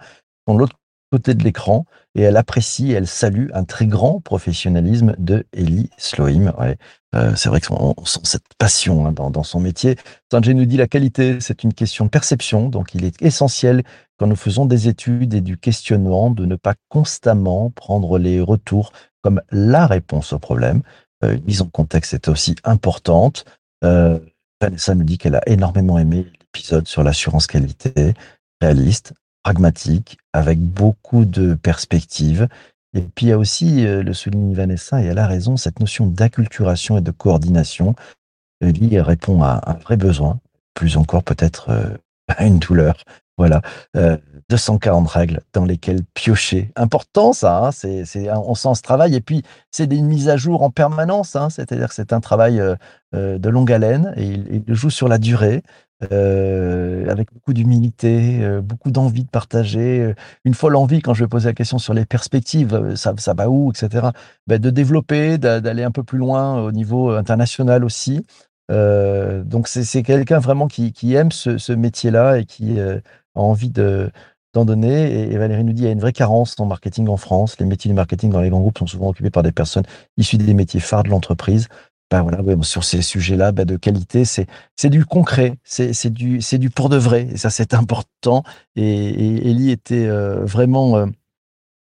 sont 0.47 0.55
de 0.55 0.59
l'autre 0.59 0.77
côté 1.11 1.33
de 1.33 1.43
l'écran, 1.43 1.85
et 2.15 2.21
elle 2.21 2.37
apprécie 2.37 2.91
elle 2.91 3.07
salue 3.07 3.47
un 3.53 3.63
très 3.63 3.85
grand 3.85 4.19
professionnalisme 4.19 5.15
de 5.17 5.45
Ellie 5.53 5.89
Sloim. 5.97 6.53
Euh, 7.13 7.33
c'est 7.35 7.49
vrai 7.49 7.59
qu'on 7.61 7.93
on 7.97 8.05
sent 8.05 8.21
cette 8.23 8.45
passion 8.57 9.05
hein, 9.05 9.11
dans, 9.11 9.29
dans 9.29 9.43
son 9.43 9.59
métier. 9.59 9.97
Sanjay 10.31 10.53
nous 10.53 10.65
dit 10.65 10.77
la 10.77 10.87
qualité, 10.87 11.39
c'est 11.41 11.63
une 11.63 11.73
question 11.73 12.05
de 12.05 12.09
perception, 12.09 12.69
donc 12.69 12.95
il 12.95 13.03
est 13.03 13.21
essentiel 13.21 13.83
quand 14.17 14.27
nous 14.27 14.35
faisons 14.35 14.65
des 14.65 14.87
études 14.87 15.33
et 15.33 15.41
du 15.41 15.57
questionnement 15.57 16.29
de 16.29 16.45
ne 16.45 16.55
pas 16.55 16.75
constamment 16.89 17.69
prendre 17.71 18.17
les 18.17 18.39
retours 18.39 18.93
comme 19.21 19.41
la 19.51 19.87
réponse 19.87 20.33
au 20.33 20.39
problème. 20.39 20.81
Euh, 21.23 21.35
une 21.35 21.43
mise 21.43 21.61
en 21.61 21.67
contexte 21.67 22.13
est 22.13 22.27
aussi 22.27 22.55
importante. 22.63 23.45
Euh, 23.83 24.19
Vanessa 24.61 24.95
nous 24.95 25.03
dit 25.03 25.17
qu'elle 25.17 25.35
a 25.35 25.47
énormément 25.47 25.97
aimé 25.97 26.27
l'épisode 26.39 26.87
sur 26.87 27.03
l'assurance 27.03 27.47
qualité, 27.47 28.13
réaliste, 28.61 29.13
pragmatique, 29.43 30.17
avec 30.33 30.59
beaucoup 30.59 31.25
de 31.25 31.53
perspectives. 31.53 32.47
Et 32.93 33.01
puis 33.01 33.27
il 33.27 33.29
y 33.29 33.31
a 33.31 33.37
aussi, 33.37 33.85
euh, 33.85 34.03
le 34.03 34.13
souligne 34.13 34.53
Vanessa, 34.53 35.01
et 35.01 35.05
elle 35.05 35.19
a 35.19 35.27
raison, 35.27 35.57
cette 35.57 35.79
notion 35.79 36.07
d'acculturation 36.07 36.97
et 36.97 37.01
de 37.01 37.11
coordination. 37.11 37.95
Euh, 38.63 38.71
Lui 38.71 38.99
répond 38.99 39.41
à 39.43 39.61
un 39.65 39.73
vrai 39.73 39.97
besoin, 39.97 40.39
plus 40.73 40.97
encore 40.97 41.23
peut-être 41.23 41.69
euh, 41.69 41.97
à 42.27 42.45
une 42.45 42.59
douleur. 42.59 42.95
Voilà, 43.37 43.61
euh, 43.95 44.17
240 44.49 45.07
règles 45.07 45.39
dans 45.53 45.65
lesquelles 45.65 46.03
piocher. 46.13 46.71
Important 46.75 47.33
ça, 47.33 47.65
hein, 47.65 47.71
c'est, 47.71 48.05
c'est, 48.05 48.29
on 48.31 48.53
sent 48.53 48.75
ce 48.75 48.81
travail 48.81 49.15
et 49.15 49.21
puis 49.21 49.41
c'est 49.71 49.87
des 49.87 50.01
mises 50.01 50.29
à 50.29 50.37
jour 50.37 50.61
en 50.61 50.69
permanence, 50.69 51.35
hein, 51.35 51.49
c'est-à-dire 51.49 51.91
c'est 51.91 52.13
un 52.13 52.19
travail 52.19 52.61
de 53.13 53.49
longue 53.49 53.71
haleine 53.71 54.13
et 54.15 54.25
il 54.67 54.75
joue 54.75 54.91
sur 54.91 55.07
la 55.07 55.17
durée. 55.17 55.63
Euh, 56.11 57.07
avec 57.09 57.31
beaucoup 57.31 57.53
d'humilité, 57.53 58.39
euh, 58.41 58.61
beaucoup 58.61 58.89
d'envie 58.89 59.23
de 59.23 59.29
partager, 59.29 59.99
euh, 59.99 60.13
une 60.45 60.55
folle 60.55 60.75
envie 60.75 60.99
quand 61.01 61.13
je 61.13 61.23
vais 61.23 61.27
poser 61.27 61.49
la 61.49 61.53
question 61.53 61.77
sur 61.77 61.93
les 61.93 62.05
perspectives, 62.05 62.95
ça, 62.95 63.13
va 63.33 63.49
où, 63.49 63.71
etc. 63.71 64.07
Ben, 64.47 64.59
de 64.59 64.69
développer, 64.71 65.37
d'a- 65.37 65.61
d'aller 65.61 65.83
un 65.83 65.91
peu 65.91 66.03
plus 66.03 66.17
loin 66.17 66.63
au 66.63 66.71
niveau 66.71 67.11
international 67.11 67.83
aussi. 67.83 68.25
Donc 68.69 69.67
c'est 69.67 70.03
quelqu'un 70.03 70.39
vraiment 70.39 70.67
qui, 70.67 71.13
aime 71.13 71.31
ce, 71.31 71.73
métier-là 71.73 72.37
et 72.39 72.45
qui 72.45 72.79
a 72.79 73.01
envie 73.35 73.69
de 73.69 74.09
d'en 74.53 74.65
donner. 74.65 75.31
Et, 75.31 75.37
Valérie 75.37 75.63
nous 75.63 75.73
dit 75.73 75.83
il 75.83 75.85
y 75.85 75.87
a 75.89 75.91
une 75.91 75.99
vraie 75.99 76.13
carence 76.13 76.55
en 76.59 76.65
marketing 76.65 77.07
en 77.07 77.17
France. 77.17 77.57
Les 77.59 77.65
métiers 77.65 77.89
du 77.89 77.95
marketing 77.95 78.31
dans 78.31 78.41
les 78.41 78.49
grands 78.49 78.61
groupes 78.61 78.77
sont 78.77 78.87
souvent 78.87 79.09
occupés 79.09 79.29
par 79.29 79.43
des 79.43 79.51
personnes 79.51 79.85
issues 80.17 80.37
des 80.37 80.53
métiers 80.53 80.79
phares 80.79 81.03
de 81.03 81.09
l'entreprise. 81.09 81.67
Ben 82.11 82.23
voilà, 82.23 82.41
ouais, 82.41 82.55
sur 82.63 82.83
ces 82.83 83.01
sujets-là 83.01 83.53
ben 83.53 83.65
de 83.65 83.77
qualité, 83.77 84.25
c'est 84.25 84.47
c'est 84.75 84.89
du 84.89 85.05
concret, 85.05 85.57
c'est 85.63 85.93
c'est 85.93 86.09
du 86.11 86.41
c'est 86.41 86.57
du 86.59 86.69
pour 86.69 86.89
de 86.89 86.97
vrai. 86.97 87.27
Et 87.31 87.37
ça 87.37 87.49
c'est 87.49 87.73
important. 87.75 88.43
Et, 88.75 88.83
et 88.85 89.49
Ellie 89.49 89.71
était 89.71 90.07
euh, 90.07 90.45
vraiment 90.45 90.97
euh, 90.97 91.07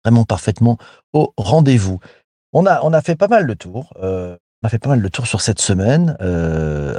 vraiment 0.05 0.25
parfaitement 0.25 0.77
au 1.13 1.33
rendez-vous. 1.37 1.99
On 2.53 2.65
a 2.67 2.81
on 2.83 2.93
a 2.93 3.01
fait 3.01 3.15
pas 3.15 3.27
mal 3.29 3.47
de 3.47 3.53
tours. 3.55 3.93
euh, 4.03 4.37
on 4.63 4.67
a 4.67 4.69
fait 4.69 4.79
pas 4.79 4.89
mal 4.89 5.01
de 5.01 5.07
tours 5.09 5.27
sur 5.27 5.41
cette 5.41 5.61
semaine. 5.61 6.17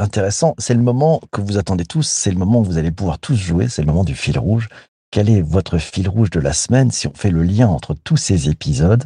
Intéressant. 0.00 0.54
C'est 0.58 0.74
le 0.74 0.82
moment 0.82 1.20
que 1.32 1.40
vous 1.40 1.58
attendez 1.58 1.84
tous. 1.84 2.08
C'est 2.08 2.30
le 2.32 2.38
moment 2.38 2.60
où 2.60 2.64
vous 2.64 2.78
allez 2.78 2.90
pouvoir 2.92 3.18
tous 3.20 3.36
jouer. 3.36 3.68
C'est 3.68 3.82
le 3.82 3.86
moment 3.88 4.04
du 4.04 4.14
fil 4.16 4.38
rouge. 4.38 4.68
Quel 5.12 5.30
est 5.30 5.42
votre 5.42 5.78
fil 5.78 6.08
rouge 6.08 6.30
de 6.30 6.40
la 6.40 6.52
semaine 6.54 6.90
si 6.90 7.06
on 7.08 7.14
fait 7.14 7.30
le 7.30 7.42
lien 7.44 7.68
entre 7.68 7.94
tous 7.94 8.16
ces 8.16 8.48
épisodes? 8.48 9.04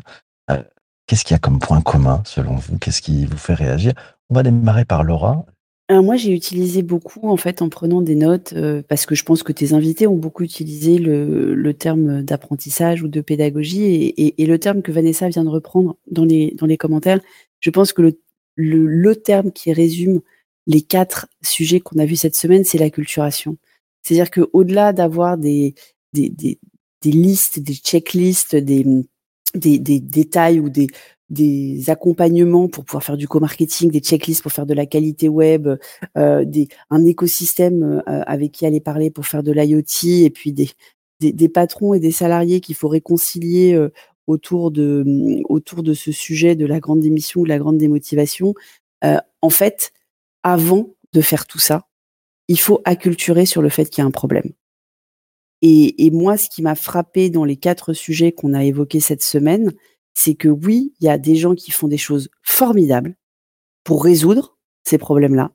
Qu'est-ce 1.06 1.24
qu'il 1.24 1.34
y 1.34 1.36
a 1.36 1.38
comme 1.38 1.58
point 1.60 1.82
commun 1.82 2.22
selon 2.24 2.56
vous? 2.56 2.78
Qu'est-ce 2.78 3.02
qui 3.02 3.26
vous 3.26 3.38
fait 3.38 3.54
réagir? 3.54 3.92
On 4.30 4.34
va 4.34 4.42
démarrer 4.42 4.84
par 4.84 5.04
Laura. 5.04 5.46
Alors 5.88 6.02
moi, 6.02 6.16
j'ai 6.16 6.32
utilisé 6.32 6.82
beaucoup 6.82 7.28
en 7.28 7.36
fait 7.36 7.62
en 7.62 7.68
prenant 7.68 8.02
des 8.02 8.16
notes 8.16 8.54
euh, 8.54 8.82
parce 8.88 9.06
que 9.06 9.14
je 9.14 9.22
pense 9.22 9.44
que 9.44 9.52
tes 9.52 9.72
invités 9.72 10.08
ont 10.08 10.16
beaucoup 10.16 10.42
utilisé 10.42 10.98
le, 10.98 11.72
terme 11.74 12.22
d'apprentissage 12.22 13.02
ou 13.02 13.08
de 13.08 13.20
pédagogie 13.20 14.12
et, 14.16 14.46
le 14.46 14.58
terme 14.58 14.82
que 14.82 14.90
Vanessa 14.90 15.28
vient 15.28 15.44
de 15.44 15.48
reprendre 15.48 15.96
dans 16.10 16.24
les, 16.24 16.54
dans 16.56 16.66
les 16.66 16.76
commentaires. 16.76 17.20
Je 17.60 17.70
pense 17.70 17.92
que 17.92 18.02
le, 18.02 18.20
le, 18.56 18.86
le 18.86 19.14
terme 19.14 19.52
qui 19.52 19.72
résume 19.72 20.22
les 20.66 20.82
quatre 20.82 21.28
sujets 21.42 21.78
qu'on 21.78 21.98
a 22.00 22.04
vus 22.04 22.16
cette 22.16 22.34
semaine, 22.34 22.64
c'est 22.64 22.78
l'acculturation. 22.78 23.56
C'est-à-dire 24.02 24.30
que 24.30 24.48
au-delà 24.52 24.92
d'avoir 24.92 25.38
des, 25.38 25.74
des, 26.12 26.30
des, 26.30 26.58
des 27.02 27.12
listes, 27.12 27.60
des 27.60 27.74
checklists, 27.74 28.56
des, 28.56 28.84
des, 29.54 29.78
des 29.78 30.00
détails 30.00 30.58
ou 30.58 30.68
des, 30.68 30.88
des 31.28 31.90
accompagnements 31.90 32.68
pour 32.68 32.84
pouvoir 32.84 33.02
faire 33.02 33.16
du 33.16 33.26
co-marketing, 33.26 33.90
des 33.90 34.00
checklists 34.00 34.42
pour 34.42 34.52
faire 34.52 34.66
de 34.66 34.74
la 34.74 34.86
qualité 34.86 35.28
web, 35.28 35.68
euh, 36.16 36.44
des, 36.44 36.68
un 36.90 37.04
écosystème 37.04 38.02
euh, 38.08 38.22
avec 38.26 38.52
qui 38.52 38.66
aller 38.66 38.80
parler 38.80 39.10
pour 39.10 39.26
faire 39.26 39.42
de 39.42 39.52
l'IoT, 39.52 40.24
et 40.24 40.30
puis 40.30 40.52
des, 40.52 40.70
des, 41.20 41.32
des 41.32 41.48
patrons 41.48 41.94
et 41.94 42.00
des 42.00 42.12
salariés 42.12 42.60
qu'il 42.60 42.76
faut 42.76 42.88
réconcilier 42.88 43.74
euh, 43.74 43.92
autour, 44.26 44.70
de, 44.70 45.02
mm, 45.04 45.42
autour 45.48 45.82
de 45.82 45.94
ce 45.94 46.12
sujet 46.12 46.54
de 46.54 46.66
la 46.66 46.80
grande 46.80 47.00
démission 47.00 47.40
ou 47.40 47.44
de 47.44 47.48
la 47.48 47.58
grande 47.58 47.78
démotivation. 47.78 48.54
Euh, 49.04 49.18
en 49.42 49.50
fait, 49.50 49.92
avant 50.42 50.94
de 51.12 51.20
faire 51.20 51.46
tout 51.46 51.58
ça, 51.58 51.88
il 52.48 52.60
faut 52.60 52.80
acculturer 52.84 53.46
sur 53.46 53.62
le 53.62 53.68
fait 53.68 53.86
qu'il 53.86 54.02
y 54.02 54.04
a 54.04 54.06
un 54.06 54.12
problème. 54.12 54.52
Et, 55.62 56.06
et 56.06 56.10
moi, 56.10 56.36
ce 56.36 56.48
qui 56.48 56.62
m'a 56.62 56.74
frappé 56.74 57.30
dans 57.30 57.44
les 57.44 57.56
quatre 57.56 57.92
sujets 57.92 58.30
qu'on 58.30 58.54
a 58.54 58.62
évoqués 58.62 59.00
cette 59.00 59.22
semaine, 59.22 59.72
c'est 60.16 60.34
que 60.34 60.48
oui, 60.48 60.94
il 61.00 61.04
y 61.04 61.10
a 61.10 61.18
des 61.18 61.36
gens 61.36 61.54
qui 61.54 61.70
font 61.70 61.88
des 61.88 61.98
choses 61.98 62.30
formidables 62.42 63.14
pour 63.84 64.02
résoudre 64.02 64.56
ces 64.82 64.96
problèmes-là, 64.96 65.52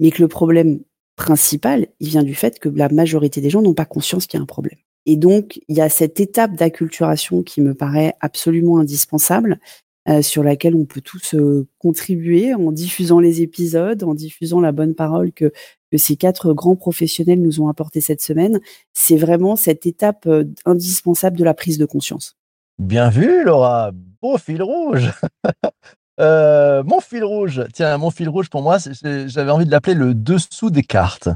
mais 0.00 0.10
que 0.10 0.20
le 0.20 0.28
problème 0.28 0.80
principal, 1.16 1.86
il 2.00 2.08
vient 2.08 2.24
du 2.24 2.34
fait 2.34 2.58
que 2.58 2.68
la 2.68 2.88
majorité 2.88 3.40
des 3.40 3.48
gens 3.48 3.62
n'ont 3.62 3.74
pas 3.74 3.84
conscience 3.84 4.26
qu'il 4.26 4.38
y 4.38 4.40
a 4.40 4.42
un 4.42 4.46
problème. 4.46 4.78
Et 5.06 5.16
donc, 5.16 5.60
il 5.68 5.76
y 5.76 5.80
a 5.80 5.88
cette 5.88 6.18
étape 6.18 6.56
d'acculturation 6.56 7.42
qui 7.44 7.60
me 7.60 7.74
paraît 7.74 8.14
absolument 8.20 8.78
indispensable, 8.78 9.60
euh, 10.08 10.20
sur 10.20 10.42
laquelle 10.42 10.74
on 10.74 10.84
peut 10.84 11.00
tous 11.00 11.34
euh, 11.34 11.68
contribuer 11.78 12.54
en 12.54 12.72
diffusant 12.72 13.20
les 13.20 13.40
épisodes, 13.40 14.02
en 14.02 14.14
diffusant 14.14 14.60
la 14.60 14.72
bonne 14.72 14.96
parole 14.96 15.32
que, 15.32 15.52
ces 15.94 16.16
quatre 16.16 16.54
grands 16.54 16.74
professionnels 16.74 17.42
nous 17.42 17.60
ont 17.60 17.68
apporté 17.68 18.00
cette 18.00 18.22
semaine. 18.22 18.60
C'est 18.94 19.18
vraiment 19.18 19.56
cette 19.56 19.84
étape 19.84 20.26
euh, 20.26 20.44
indispensable 20.64 21.36
de 21.36 21.44
la 21.44 21.52
prise 21.52 21.76
de 21.76 21.84
conscience. 21.84 22.36
Bien 22.82 23.10
vu, 23.10 23.44
Laura. 23.44 23.92
Beau 24.20 24.38
fil 24.38 24.62
rouge. 24.62 25.10
Euh, 26.20 26.82
mon 26.84 27.00
fil 27.00 27.24
rouge, 27.24 27.64
tiens, 27.72 27.96
mon 27.96 28.10
fil 28.10 28.28
rouge 28.28 28.50
pour 28.50 28.62
moi, 28.62 28.76
j'avais 29.02 29.50
envie 29.50 29.64
de 29.64 29.70
l'appeler 29.70 29.94
le 29.94 30.14
dessous 30.14 30.68
des 30.68 30.82
cartes. 30.82 31.30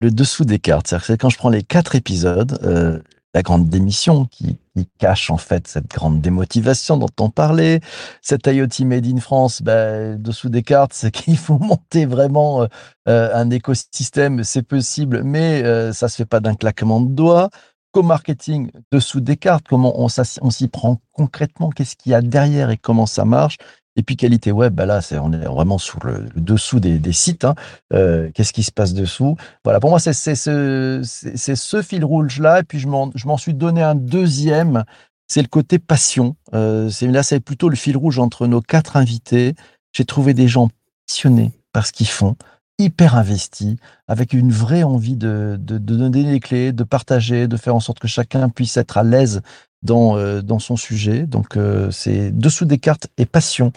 Le 0.00 0.12
dessous 0.12 0.44
des 0.44 0.60
cartes, 0.60 0.94
c'est 1.02 1.20
quand 1.20 1.30
je 1.30 1.36
prends 1.36 1.50
les 1.50 1.64
quatre 1.64 1.96
épisodes, 1.96 2.56
euh, 2.62 3.00
la 3.34 3.42
grande 3.42 3.68
démission 3.68 4.24
qui, 4.26 4.56
cache 4.98 5.30
en 5.30 5.36
fait 5.36 5.66
cette 5.66 5.88
grande 5.90 6.20
démotivation 6.20 6.96
dont 6.96 7.10
on 7.18 7.28
parlait, 7.28 7.80
cette 8.22 8.46
IoT 8.46 8.84
Made 8.84 9.04
in 9.04 9.18
France, 9.18 9.62
ben, 9.62 10.16
dessous 10.16 10.48
des 10.48 10.62
cartes, 10.62 10.92
c'est 10.94 11.10
qu'il 11.10 11.36
faut 11.36 11.58
monter 11.58 12.06
vraiment 12.06 12.68
euh, 13.08 13.34
un 13.34 13.50
écosystème, 13.50 14.44
c'est 14.44 14.62
possible, 14.62 15.24
mais 15.24 15.92
ça 15.92 16.08
se 16.08 16.16
fait 16.16 16.24
pas 16.24 16.40
d'un 16.40 16.54
claquement 16.54 17.00
de 17.00 17.12
doigts 17.12 17.50
co-marketing 17.94 18.72
dessous 18.90 19.20
des 19.20 19.36
cartes, 19.36 19.66
comment 19.68 19.94
on, 20.00 20.08
s'y 20.08 20.68
prend 20.68 21.00
concrètement, 21.12 21.70
qu'est-ce 21.70 21.94
qu'il 21.94 22.10
y 22.10 22.14
a 22.14 22.20
derrière 22.20 22.70
et 22.70 22.76
comment 22.76 23.06
ça 23.06 23.24
marche. 23.24 23.56
Et 23.96 24.02
puis 24.02 24.16
qualité 24.16 24.50
web, 24.50 24.74
bah 24.74 24.84
là, 24.84 25.00
on 25.22 25.32
est 25.32 25.44
vraiment 25.44 25.78
sur 25.78 26.04
le, 26.04 26.28
dessous 26.34 26.80
des, 26.80 27.12
sites. 27.12 27.44
hein. 27.44 27.54
Euh, 27.92 28.32
qu'est-ce 28.34 28.52
qui 28.52 28.64
se 28.64 28.72
passe 28.72 28.92
dessous? 28.92 29.36
Voilà, 29.62 29.78
pour 29.78 29.90
moi, 29.90 30.00
c'est, 30.00 30.12
ce, 30.34 31.82
fil 31.82 32.04
rouge-là. 32.04 32.60
Et 32.60 32.62
puis 32.64 32.80
je 32.80 32.88
m'en, 32.88 33.38
suis 33.38 33.54
donné 33.54 33.80
un 33.80 33.94
deuxième, 33.94 34.82
c'est 35.28 35.42
le 35.42 35.48
côté 35.48 35.78
passion. 35.78 36.34
Euh, 36.52 36.90
là, 37.02 37.22
c'est 37.22 37.38
plutôt 37.38 37.68
le 37.68 37.76
fil 37.76 37.96
rouge 37.96 38.18
entre 38.18 38.48
nos 38.48 38.60
quatre 38.60 38.96
invités. 38.96 39.54
J'ai 39.92 40.04
trouvé 40.04 40.34
des 40.34 40.48
gens 40.48 40.68
passionnés 41.06 41.52
par 41.72 41.86
ce 41.86 41.92
qu'ils 41.92 42.08
font, 42.08 42.34
hyper 42.78 43.16
investis, 43.16 43.76
avec 44.08 44.32
une 44.32 44.50
vraie 44.50 44.82
envie 44.82 45.16
de, 45.16 45.56
de, 45.58 45.78
de 45.78 45.96
donner 45.96 46.24
les 46.24 46.40
clés, 46.40 46.72
de 46.72 46.84
partager, 46.84 47.46
de 47.46 47.56
faire 47.56 47.74
en 47.74 47.80
sorte 47.80 47.98
que 48.00 48.08
chacun 48.08 48.48
puisse 48.48 48.76
être 48.76 48.98
à 48.98 49.02
l'aise 49.04 49.42
dans, 49.82 50.16
euh, 50.16 50.42
dans 50.42 50.58
son 50.58 50.76
sujet. 50.76 51.24
Donc, 51.26 51.56
euh, 51.56 51.90
c'est 51.90 52.30
dessous 52.36 52.64
des 52.64 52.78
cartes 52.78 53.08
et 53.16 53.26
passion. 53.26 53.72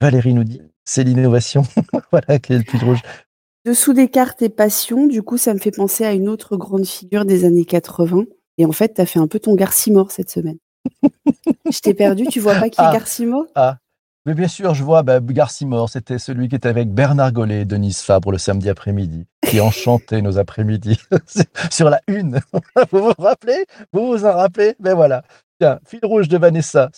Valérie 0.00 0.34
nous 0.34 0.44
dit, 0.44 0.60
c'est 0.84 1.04
l'innovation. 1.04 1.62
voilà, 2.12 2.38
qui 2.38 2.52
est 2.52 2.58
le 2.58 2.64
plus 2.64 2.78
rouge. 2.78 3.00
Dessous 3.64 3.92
des 3.92 4.08
cartes 4.08 4.42
et 4.42 4.48
passion, 4.48 5.06
du 5.06 5.22
coup, 5.22 5.38
ça 5.38 5.54
me 5.54 5.58
fait 5.58 5.70
penser 5.70 6.04
à 6.04 6.12
une 6.12 6.28
autre 6.28 6.56
grande 6.56 6.84
figure 6.84 7.24
des 7.24 7.44
années 7.44 7.64
80. 7.64 8.24
Et 8.58 8.66
en 8.66 8.72
fait, 8.72 8.94
tu 8.94 9.00
as 9.00 9.06
fait 9.06 9.20
un 9.20 9.28
peu 9.28 9.38
ton 9.38 9.54
Garcimore 9.54 10.10
cette 10.10 10.30
semaine. 10.30 10.58
Je 11.70 11.78
t'ai 11.78 11.94
perdu, 11.94 12.26
tu 12.26 12.40
vois 12.40 12.56
pas 12.56 12.68
qui 12.68 12.80
est 12.80 12.84
Ah. 12.84 12.92
Garcimore? 12.92 13.46
Ah, 13.54 13.78
mais 14.24 14.34
bien 14.34 14.46
sûr, 14.46 14.74
je 14.74 14.84
vois 14.84 15.02
bah, 15.02 15.20
Garcimore, 15.20 15.88
c'était 15.88 16.18
celui 16.18 16.48
qui 16.48 16.54
était 16.54 16.68
avec 16.68 16.90
Bernard 16.90 17.32
Gollet 17.32 17.62
et 17.62 17.64
Denise 17.64 18.02
Fabre 18.02 18.30
le 18.30 18.38
samedi 18.38 18.70
après-midi, 18.70 19.26
qui 19.48 19.60
enchantait 19.60 20.22
nos 20.22 20.38
après-midi 20.38 20.98
sur 21.70 21.90
la 21.90 22.00
une. 22.06 22.40
vous 22.92 23.02
vous 23.02 23.14
rappelez? 23.18 23.66
Vous 23.92 24.06
vous 24.06 24.24
en 24.24 24.32
rappelez? 24.32 24.76
Ben 24.78 24.94
voilà. 24.94 25.24
Tiens, 25.58 25.80
fil 25.84 26.00
rouge 26.04 26.28
de 26.28 26.38
Vanessa. 26.38 26.90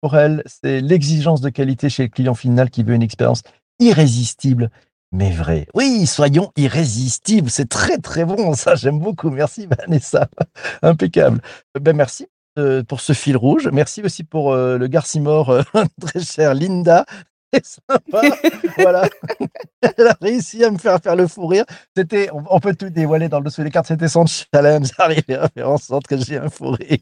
Pour 0.00 0.16
elle, 0.16 0.42
c'est 0.46 0.80
l'exigence 0.80 1.40
de 1.40 1.48
qualité 1.48 1.88
chez 1.88 2.04
le 2.04 2.08
client 2.08 2.34
final 2.34 2.70
qui 2.70 2.84
veut 2.84 2.94
une 2.94 3.02
expérience 3.02 3.42
irrésistible, 3.80 4.70
mais 5.12 5.30
vraie. 5.30 5.66
Oui, 5.74 6.06
soyons 6.06 6.52
irrésistibles. 6.56 7.50
C'est 7.50 7.68
très 7.68 7.98
très 7.98 8.24
bon, 8.24 8.54
ça. 8.54 8.76
J'aime 8.76 8.98
beaucoup. 8.98 9.30
Merci 9.30 9.66
Vanessa. 9.66 10.28
Impeccable. 10.82 11.40
Ben 11.80 11.96
merci 11.96 12.26
euh, 12.58 12.82
pour 12.82 13.00
ce 13.00 13.12
fil 13.14 13.36
rouge. 13.36 13.68
Merci 13.72 14.02
aussi 14.02 14.24
pour 14.24 14.52
euh, 14.52 14.76
le 14.76 14.86
Garcimore, 14.86 15.50
euh, 15.50 15.62
très 16.00 16.20
cher 16.20 16.54
Linda. 16.54 17.06
C'est 17.54 17.64
sympa. 17.64 18.22
voilà. 18.78 19.08
Elle 19.80 20.06
a 20.06 20.16
réussi 20.20 20.64
à 20.64 20.70
me 20.70 20.78
faire 20.78 20.98
faire 21.00 21.16
le 21.16 21.26
fou 21.26 21.46
rire. 21.46 21.64
C'était, 21.96 22.30
on, 22.32 22.42
on 22.48 22.60
peut 22.60 22.74
tout 22.74 22.90
dévoiler 22.90 23.28
dans 23.28 23.38
le 23.38 23.44
dessous 23.44 23.62
des 23.62 23.70
cartes, 23.70 23.86
c'était 23.86 24.08
son 24.08 24.24
challenge. 24.26 24.88
Arriver 24.98 25.34
à 25.36 25.48
faire 25.48 25.70
en 25.70 25.78
sorte 25.78 26.06
que 26.06 26.16
j'ai 26.16 26.38
un 26.38 26.48
fou 26.50 26.70
rire. 26.70 26.98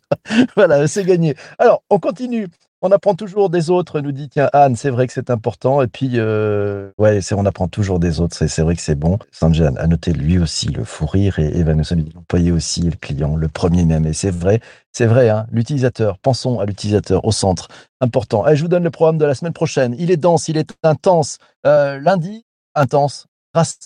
voilà, 0.56 0.86
c'est 0.86 1.04
gagné. 1.04 1.34
Alors, 1.58 1.82
on 1.90 1.98
continue. 1.98 2.48
On 2.82 2.92
apprend 2.92 3.14
toujours 3.14 3.50
des 3.50 3.68
autres, 3.68 4.00
nous 4.00 4.12
dit 4.12 4.30
tiens 4.30 4.48
Anne, 4.54 4.74
c'est 4.74 4.88
vrai 4.88 5.06
que 5.06 5.12
c'est 5.12 5.28
important. 5.28 5.82
Et 5.82 5.86
puis, 5.86 6.12
euh, 6.14 6.90
ouais, 6.96 7.20
on 7.32 7.44
apprend 7.44 7.68
toujours 7.68 7.98
des 7.98 8.20
autres, 8.20 8.34
c'est, 8.34 8.62
vrai 8.62 8.74
que 8.74 8.80
c'est 8.80 8.94
bon. 8.94 9.18
Sanjay 9.32 9.66
a 9.66 9.86
noté 9.86 10.14
lui 10.14 10.38
aussi 10.38 10.68
le 10.68 10.84
fou 10.84 11.04
rire 11.04 11.38
et 11.38 11.58
Evan 11.58 11.82
l'employé 12.14 12.52
aussi, 12.52 12.80
le 12.80 12.96
client, 12.96 13.36
le 13.36 13.48
premier 13.48 13.84
même. 13.84 14.06
Et 14.06 14.14
c'est 14.14 14.30
vrai, 14.30 14.60
c'est 14.92 15.04
vrai, 15.04 15.28
hein, 15.28 15.46
l'utilisateur. 15.52 16.18
Pensons 16.18 16.58
à 16.58 16.64
l'utilisateur 16.64 17.26
au 17.26 17.32
centre. 17.32 17.68
Important. 18.00 18.44
Allez, 18.44 18.56
je 18.56 18.62
vous 18.62 18.68
donne 18.68 18.84
le 18.84 18.90
programme 18.90 19.18
de 19.18 19.26
la 19.26 19.34
semaine 19.34 19.52
prochaine. 19.52 19.94
Il 19.98 20.10
est 20.10 20.16
dense, 20.16 20.48
il 20.48 20.56
est 20.56 20.72
intense. 20.82 21.36
Euh, 21.66 22.00
lundi, 22.00 22.46
intense. 22.74 23.26
Grasse 23.54 23.78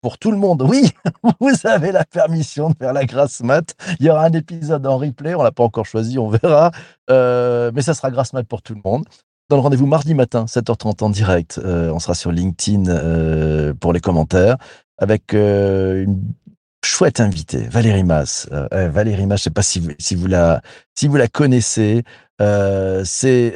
pour 0.00 0.18
tout 0.18 0.30
le 0.30 0.36
monde. 0.36 0.62
Oui, 0.62 0.90
vous 1.40 1.52
avez 1.64 1.92
la 1.92 2.04
permission 2.04 2.70
de 2.70 2.74
faire 2.76 2.92
la 2.92 3.04
grasse 3.04 3.40
mat. 3.40 3.74
Il 4.00 4.06
y 4.06 4.10
aura 4.10 4.24
un 4.24 4.32
épisode 4.32 4.86
en 4.86 4.98
replay, 4.98 5.34
on 5.34 5.42
l'a 5.42 5.52
pas 5.52 5.64
encore 5.64 5.86
choisi, 5.86 6.18
on 6.18 6.28
verra. 6.28 6.70
Euh, 7.10 7.70
mais 7.74 7.82
ça 7.82 7.94
sera 7.94 8.10
grasse 8.10 8.32
mat 8.32 8.44
pour 8.44 8.62
tout 8.62 8.74
le 8.74 8.80
monde. 8.84 9.04
Dans 9.48 9.56
le 9.56 9.62
rendez-vous 9.62 9.86
mardi 9.86 10.14
matin, 10.14 10.46
7h30 10.46 11.04
en 11.04 11.10
direct, 11.10 11.60
euh, 11.62 11.90
on 11.90 11.98
sera 11.98 12.14
sur 12.14 12.32
LinkedIn 12.32 12.86
euh, 12.88 13.74
pour 13.74 13.92
les 13.92 14.00
commentaires 14.00 14.56
avec 14.98 15.32
une 15.34 16.32
chouette 16.84 17.20
invitée, 17.20 17.68
Valérie 17.68 18.04
Mas. 18.04 18.48
Euh, 18.52 18.88
Valérie 18.88 19.26
Mas, 19.26 19.38
je 19.38 19.44
sais 19.44 19.50
pas 19.50 19.62
si 19.62 19.82
si 19.98 20.14
vous 20.14 20.26
la 20.26 20.62
si 20.94 21.08
vous 21.08 21.16
la 21.16 21.28
connaissez. 21.28 22.02
Euh, 22.42 23.02
c'est 23.04 23.54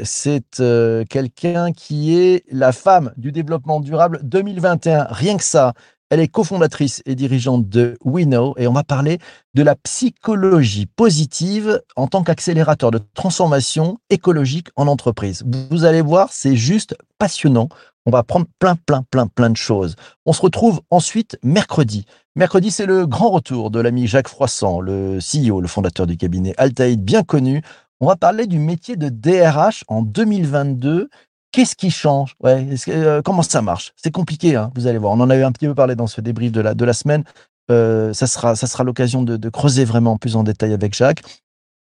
euh, 0.60 1.04
quelqu'un 1.10 1.72
qui 1.72 2.16
est 2.16 2.44
la 2.52 2.70
femme 2.70 3.12
du 3.16 3.32
développement 3.32 3.80
durable 3.80 4.20
2021. 4.22 5.08
Rien 5.10 5.36
que 5.36 5.42
ça. 5.42 5.72
Elle 6.08 6.20
est 6.20 6.28
cofondatrice 6.28 7.02
et 7.04 7.16
dirigeante 7.16 7.68
de 7.68 7.98
WeKnow 8.04 8.54
et 8.58 8.68
on 8.68 8.72
va 8.72 8.84
parler 8.84 9.18
de 9.54 9.64
la 9.64 9.74
psychologie 9.74 10.86
positive 10.86 11.82
en 11.96 12.06
tant 12.06 12.22
qu'accélérateur 12.22 12.92
de 12.92 13.00
transformation 13.14 13.98
écologique 14.08 14.68
en 14.76 14.86
entreprise. 14.86 15.42
Vous 15.72 15.84
allez 15.84 16.02
voir, 16.02 16.28
c'est 16.30 16.54
juste 16.54 16.96
passionnant. 17.18 17.68
On 18.04 18.12
va 18.12 18.22
prendre 18.22 18.46
plein, 18.60 18.76
plein, 18.76 19.02
plein, 19.10 19.26
plein 19.26 19.50
de 19.50 19.56
choses. 19.56 19.96
On 20.26 20.32
se 20.32 20.42
retrouve 20.42 20.80
ensuite 20.90 21.40
mercredi. 21.42 22.06
Mercredi, 22.36 22.70
c'est 22.70 22.86
le 22.86 23.04
grand 23.04 23.30
retour 23.30 23.72
de 23.72 23.80
l'ami 23.80 24.06
Jacques 24.06 24.28
Froissant, 24.28 24.78
le 24.80 25.18
CEO, 25.18 25.60
le 25.60 25.66
fondateur 25.66 26.06
du 26.06 26.16
cabinet 26.16 26.54
Altaïd, 26.56 27.02
bien 27.02 27.24
connu. 27.24 27.62
On 28.00 28.06
va 28.06 28.16
parler 28.16 28.46
du 28.46 28.58
métier 28.58 28.96
de 28.96 29.08
DRH 29.08 29.84
en 29.88 30.02
2022 30.02 31.08
Qu'est-ce 31.56 31.74
qui 31.74 31.90
change? 31.90 32.34
Ouais, 32.40 32.66
euh, 32.88 33.22
Comment 33.22 33.40
ça 33.40 33.62
marche? 33.62 33.94
C'est 33.96 34.10
compliqué, 34.10 34.56
hein, 34.56 34.70
vous 34.74 34.86
allez 34.86 34.98
voir. 34.98 35.14
On 35.14 35.20
en 35.20 35.30
avait 35.30 35.42
un 35.42 35.52
petit 35.52 35.66
peu 35.66 35.74
parlé 35.74 35.94
dans 35.94 36.06
ce 36.06 36.20
débrief 36.20 36.52
de 36.52 36.60
la, 36.60 36.92
semaine. 36.92 37.24
Euh, 37.70 38.12
ça 38.12 38.26
sera, 38.26 38.84
l'occasion 38.84 39.22
de, 39.22 39.38
de, 39.38 39.48
creuser 39.48 39.86
vraiment 39.86 40.18
plus 40.18 40.36
en 40.36 40.42
détail 40.42 40.74
avec 40.74 40.94
Jacques. 40.94 41.22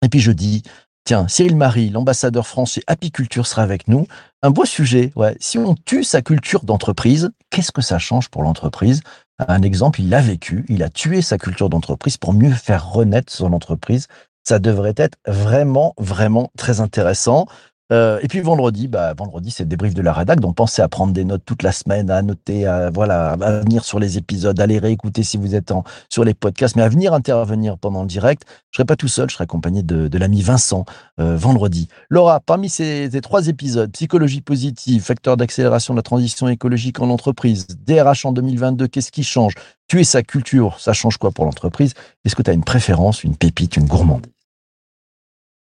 Et 0.03 0.09
puis 0.09 0.19
jeudi, 0.19 0.63
tiens, 1.03 1.27
Cyril 1.27 1.55
Marie, 1.55 1.91
l'ambassadeur 1.91 2.47
français 2.47 2.81
apiculture, 2.87 3.45
sera 3.45 3.61
avec 3.61 3.87
nous. 3.87 4.07
Un 4.41 4.49
beau 4.49 4.65
sujet. 4.65 5.13
Si 5.39 5.59
on 5.59 5.75
tue 5.75 6.03
sa 6.03 6.23
culture 6.23 6.63
d'entreprise, 6.63 7.29
qu'est-ce 7.51 7.71
que 7.71 7.83
ça 7.83 7.99
change 7.99 8.29
pour 8.29 8.41
l'entreprise? 8.41 9.01
Un 9.47 9.61
exemple, 9.61 10.01
il 10.01 10.09
l'a 10.09 10.21
vécu. 10.21 10.65
Il 10.69 10.81
a 10.81 10.89
tué 10.89 11.21
sa 11.21 11.37
culture 11.37 11.69
d'entreprise 11.69 12.17
pour 12.17 12.33
mieux 12.33 12.51
faire 12.51 12.89
renaître 12.89 13.31
son 13.31 13.53
entreprise. 13.53 14.07
Ça 14.43 14.59
devrait 14.59 14.93
être 14.97 15.17
vraiment, 15.27 15.93
vraiment 15.97 16.51
très 16.57 16.79
intéressant. 16.81 17.45
Euh, 17.91 18.19
et 18.21 18.27
puis 18.27 18.39
vendredi, 18.39 18.87
bah, 18.87 19.13
vendredi, 19.13 19.51
c'est 19.51 19.63
le 19.63 19.69
débrief 19.69 19.93
de 19.93 20.01
la 20.01 20.13
rédac. 20.13 20.39
Donc 20.39 20.55
pensez 20.55 20.81
à 20.81 20.87
prendre 20.87 21.13
des 21.13 21.25
notes 21.25 21.43
toute 21.45 21.63
la 21.63 21.71
semaine, 21.71 22.09
à 22.09 22.21
noter, 22.21 22.65
à, 22.65 22.89
voilà, 22.89 23.31
à 23.31 23.59
venir 23.59 23.83
sur 23.83 23.99
les 23.99 24.17
épisodes, 24.17 24.59
à 24.59 24.65
les 24.65 24.79
réécouter 24.79 25.23
si 25.23 25.37
vous 25.37 25.55
êtes 25.55 25.73
sur 26.09 26.23
les 26.23 26.33
podcasts, 26.33 26.75
mais 26.75 26.83
à 26.83 26.89
venir 26.89 27.13
intervenir 27.13 27.77
pendant 27.77 28.01
le 28.01 28.07
direct. 28.07 28.43
Je 28.71 28.77
serai 28.77 28.85
pas 28.85 28.95
tout 28.95 29.09
seul, 29.09 29.29
je 29.29 29.35
serai 29.35 29.43
accompagné 29.43 29.83
de, 29.83 30.07
de 30.07 30.17
l'ami 30.17 30.41
Vincent 30.41 30.85
euh, 31.19 31.35
vendredi. 31.35 31.89
Laura, 32.09 32.39
parmi 32.39 32.69
ces, 32.69 33.09
ces, 33.11 33.21
trois 33.21 33.47
épisodes, 33.47 33.91
psychologie 33.91 34.41
positive, 34.41 35.03
facteur 35.03 35.35
d'accélération 35.35 35.93
de 35.93 35.99
la 35.99 36.03
transition 36.03 36.47
écologique 36.47 37.01
en 37.01 37.09
entreprise, 37.09 37.67
DRH 37.85 38.25
en 38.25 38.31
2022, 38.31 38.87
qu'est-ce 38.87 39.11
qui 39.11 39.23
change? 39.23 39.53
Tuer 39.87 40.05
sa 40.05 40.23
culture, 40.23 40.79
ça 40.79 40.93
change 40.93 41.17
quoi 41.17 41.31
pour 41.31 41.43
l'entreprise? 41.43 41.93
Est-ce 42.23 42.35
que 42.35 42.41
tu 42.41 42.49
as 42.49 42.53
une 42.53 42.63
préférence, 42.63 43.25
une 43.25 43.35
pépite, 43.35 43.75
une 43.75 43.87
gourmandise? 43.87 44.31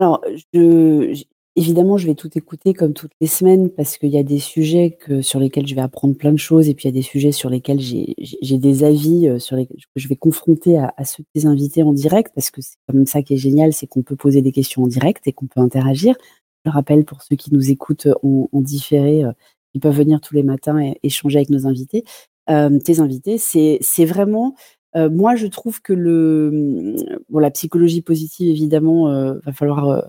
Alors, 0.00 0.20
je, 0.52 1.24
Évidemment, 1.58 1.96
je 1.96 2.06
vais 2.06 2.14
tout 2.14 2.30
écouter 2.38 2.72
comme 2.72 2.92
toutes 2.92 3.10
les 3.20 3.26
semaines 3.26 3.68
parce 3.68 3.98
qu'il 3.98 4.10
y 4.10 4.18
a 4.18 4.22
des 4.22 4.38
sujets 4.38 4.96
que, 5.00 5.22
sur 5.22 5.40
lesquels 5.40 5.66
je 5.66 5.74
vais 5.74 5.80
apprendre 5.80 6.14
plein 6.16 6.30
de 6.30 6.38
choses 6.38 6.68
et 6.68 6.74
puis 6.74 6.84
il 6.84 6.86
y 6.86 6.94
a 6.96 7.00
des 7.00 7.02
sujets 7.02 7.32
sur 7.32 7.50
lesquels 7.50 7.80
j'ai 7.80 8.58
des 8.58 8.84
avis 8.84 9.28
euh, 9.28 9.40
sur 9.40 9.56
lesquels 9.56 9.80
je 9.96 10.08
vais 10.08 10.14
confronter 10.14 10.78
à, 10.78 10.94
à 10.96 11.04
ceux 11.04 11.24
des 11.34 11.46
invités 11.46 11.82
en 11.82 11.92
direct 11.92 12.30
parce 12.32 12.52
que 12.52 12.62
c'est 12.62 12.76
comme 12.86 13.06
ça 13.06 13.22
qui 13.22 13.34
est 13.34 13.38
génial, 13.38 13.72
c'est 13.72 13.88
qu'on 13.88 14.02
peut 14.02 14.14
poser 14.14 14.40
des 14.40 14.52
questions 14.52 14.84
en 14.84 14.86
direct 14.86 15.26
et 15.26 15.32
qu'on 15.32 15.46
peut 15.46 15.58
interagir. 15.58 16.14
Je 16.64 16.70
rappelle 16.70 17.04
pour 17.04 17.22
ceux 17.22 17.34
qui 17.34 17.52
nous 17.52 17.72
écoutent 17.72 18.06
en, 18.22 18.48
en 18.52 18.60
différé, 18.60 19.24
euh, 19.24 19.32
ils 19.74 19.80
peuvent 19.80 19.96
venir 19.96 20.20
tous 20.20 20.34
les 20.34 20.44
matins 20.44 20.78
et 20.78 21.00
échanger 21.02 21.38
avec 21.38 21.50
nos 21.50 21.66
invités. 21.66 22.04
Euh, 22.50 22.78
tes 22.78 23.00
invités, 23.00 23.36
c'est 23.36 24.04
vraiment 24.04 24.54
euh, 24.96 25.10
moi, 25.10 25.36
je 25.36 25.46
trouve 25.46 25.82
que 25.82 25.92
le 25.92 26.94
bon, 27.28 27.38
la 27.40 27.50
psychologie 27.50 28.02
positive, 28.02 28.48
évidemment, 28.50 29.10
euh, 29.10 29.34
va 29.44 29.52
falloir 29.52 30.04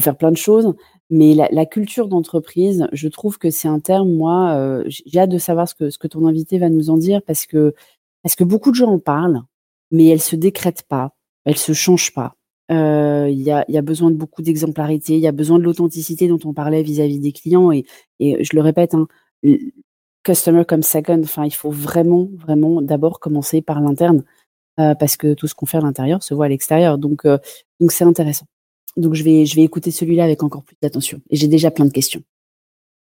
faire 0.00 0.16
plein 0.16 0.30
de 0.30 0.36
choses. 0.36 0.74
Mais 1.10 1.34
la, 1.34 1.66
culture 1.66 2.08
d'entreprise, 2.08 2.86
je 2.92 3.08
trouve 3.08 3.38
que 3.38 3.50
c'est 3.50 3.68
un 3.68 3.78
terme, 3.78 4.12
moi, 4.12 4.54
euh, 4.56 4.84
j'ai 4.88 5.20
hâte 5.20 5.30
de 5.30 5.38
savoir 5.38 5.68
ce 5.68 5.74
que, 5.74 6.06
ton 6.08 6.26
invité 6.26 6.58
va 6.58 6.68
nous 6.68 6.90
en 6.90 6.96
dire 6.96 7.22
parce 7.22 7.46
que, 7.46 7.74
parce 8.22 8.34
que 8.34 8.44
beaucoup 8.44 8.70
de 8.70 8.76
gens 8.76 8.90
en 8.90 8.98
parlent, 8.98 9.42
mais 9.92 10.06
elle 10.06 10.20
se 10.20 10.34
décrète 10.34 10.82
pas, 10.82 11.14
elle 11.44 11.56
se 11.56 11.72
change 11.72 12.12
pas. 12.12 12.34
Il 12.68 12.76
euh, 12.76 13.30
y, 13.30 13.52
a, 13.52 13.64
y 13.68 13.78
a 13.78 13.82
besoin 13.82 14.10
de 14.10 14.16
beaucoup 14.16 14.42
d'exemplarité, 14.42 15.14
il 15.14 15.20
y 15.20 15.28
a 15.28 15.32
besoin 15.32 15.58
de 15.58 15.64
l'authenticité 15.64 16.26
dont 16.26 16.40
on 16.44 16.52
parlait 16.52 16.82
vis-à-vis 16.82 17.18
-vis 17.18 17.22
des 17.22 17.32
clients. 17.32 17.70
Et, 17.70 17.84
je 18.20 18.56
le 18.56 18.62
répète, 18.62 18.94
hein, 18.94 19.06
customer 20.24 20.64
comme 20.64 20.82
second, 20.82 21.22
il 21.44 21.54
faut 21.54 21.70
vraiment, 21.70 22.28
vraiment 22.34 22.82
d'abord 22.82 23.20
commencer 23.20 23.62
par 23.62 23.80
l'interne 23.80 24.24
euh, 24.80 24.94
parce 24.96 25.16
que 25.16 25.34
tout 25.34 25.46
ce 25.46 25.54
qu'on 25.54 25.66
fait 25.66 25.78
à 25.78 25.80
l'intérieur 25.80 26.22
se 26.22 26.34
voit 26.34 26.46
à 26.46 26.48
l'extérieur. 26.48 26.98
Donc, 26.98 27.24
donc 27.80 27.92
c'est 27.92 28.04
intéressant. 28.04 28.46
Donc 28.96 29.14
je 29.14 29.22
vais, 29.22 29.46
je 29.46 29.56
vais 29.56 29.62
écouter 29.62 29.90
celui-là 29.90 30.24
avec 30.24 30.42
encore 30.42 30.62
plus 30.62 30.76
d'attention. 30.80 31.20
Et 31.30 31.36
j'ai 31.36 31.48
déjà 31.48 31.70
plein 31.70 31.84
de 31.84 31.92
questions. 31.92 32.22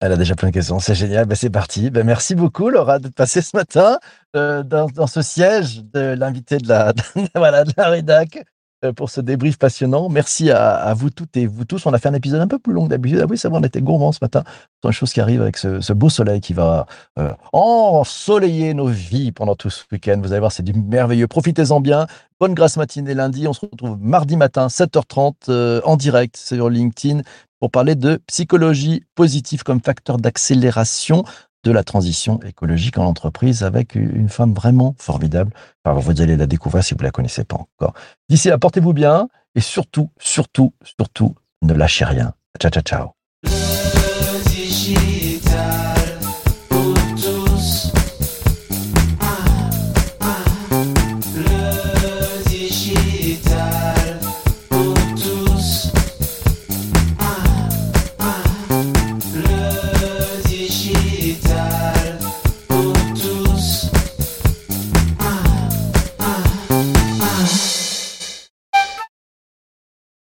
Elle 0.01 0.13
a 0.13 0.17
déjà 0.17 0.35
plein 0.35 0.49
de 0.49 0.55
questions, 0.55 0.81
c'est 0.81 0.95
génial. 0.95 1.27
Ben, 1.27 1.35
c'est 1.35 1.51
parti. 1.51 1.91
Ben, 1.91 2.05
merci 2.05 2.35
beaucoup, 2.35 2.69
Laura, 2.69 2.99
de 2.99 3.09
passer 3.09 3.41
ce 3.41 3.57
matin 3.57 3.99
euh, 4.37 4.63
dans, 4.63 4.87
dans, 4.87 5.07
ce 5.07 5.23
siège 5.23 5.85
de 5.85 6.15
l'invité 6.15 6.59
de 6.59 6.69
la, 6.69 6.93
de, 6.93 7.03
voilà, 7.35 7.65
de 7.65 7.73
la 7.77 7.89
rédac 7.89 8.45
pour 8.93 9.11
ce 9.11 9.21
débrief 9.21 9.59
passionnant. 9.59 10.09
Merci 10.09 10.51
à, 10.51 10.93
vous 10.95 11.11
toutes 11.11 11.37
et 11.37 11.47
vous 11.47 11.65
tous. 11.65 11.87
On 11.87 11.93
a 11.93 11.99
fait 11.99 12.09
un 12.09 12.15
épisode 12.15 12.41
un 12.41 12.47
peu 12.47 12.59
plus 12.59 12.73
long 12.73 12.87
d'habitude. 12.87 13.21
Ah 13.23 13.27
oui, 13.29 13.39
c'est 13.39 13.49
vrai, 13.49 13.59
on 13.61 13.65
était 13.65 13.81
gourmands 13.81 14.13
ce 14.13 14.19
matin. 14.23 14.45
C'est 14.83 14.89
une 14.89 14.93
chose 14.93 15.13
qui 15.13 15.21
arrive 15.21 15.41
avec 15.41 15.57
ce, 15.57 15.81
ce 15.81 15.93
beau 15.93 16.11
soleil 16.11 16.41
qui 16.41 16.53
va 16.53 16.87
euh, 17.19 17.33
ensoleiller 17.53 18.75
nos 18.75 18.89
vies 18.89 19.33
pendant 19.33 19.55
tout 19.55 19.71
ce 19.71 19.85
week-end. 19.93 20.21
Vous 20.23 20.33
allez 20.33 20.41
voir, 20.41 20.53
c'est 20.53 20.63
du 20.63 20.73
merveilleux. 20.73 21.27
Profitez-en 21.27 21.81
bien. 21.81 22.07
Bonne 22.41 22.55
grâce 22.55 22.77
matinée 22.77 23.15
lundi. 23.15 23.49
On 23.49 23.53
se 23.53 23.61
retrouve 23.61 23.97
mardi 24.01 24.37
matin, 24.37 24.67
7h30, 24.67 25.35
euh, 25.49 25.81
en 25.85 25.97
direct 25.97 26.37
sur 26.37 26.69
LinkedIn 26.69 27.23
pour 27.61 27.71
parler 27.71 27.95
de 27.95 28.21
psychologie 28.27 29.05
positive 29.15 29.63
comme 29.63 29.81
facteur 29.81 30.19
d'accélération 30.19 31.25
de 31.65 31.73
la 31.73 31.83
transition 31.83 32.41
écologique 32.43 32.99
en 32.99 33.07
entreprise 33.07 33.65
avec 33.65 33.95
une 33.95 34.29
femme 34.29 34.55
vraiment 34.55 34.95
formidable. 34.99 35.53
Vous 35.85 36.21
allez 36.21 36.37
la 36.37 36.47
découvrir 36.47 36.85
si 36.85 36.95
vous 36.95 37.01
ne 37.01 37.05
la 37.05 37.11
connaissez 37.11 37.45
pas 37.45 37.57
encore. 37.57 37.95
D'ici 38.29 38.49
là, 38.49 38.59
portez-vous 38.59 38.93
bien 38.93 39.29
et 39.55 39.61
surtout, 39.61 40.11
surtout, 40.19 40.75
surtout, 40.83 41.35
ne 41.63 41.73
lâchez 41.75 42.05
rien. 42.05 42.35
Ciao, 42.61 42.71
ciao, 42.71 42.83
ciao. 42.83 43.24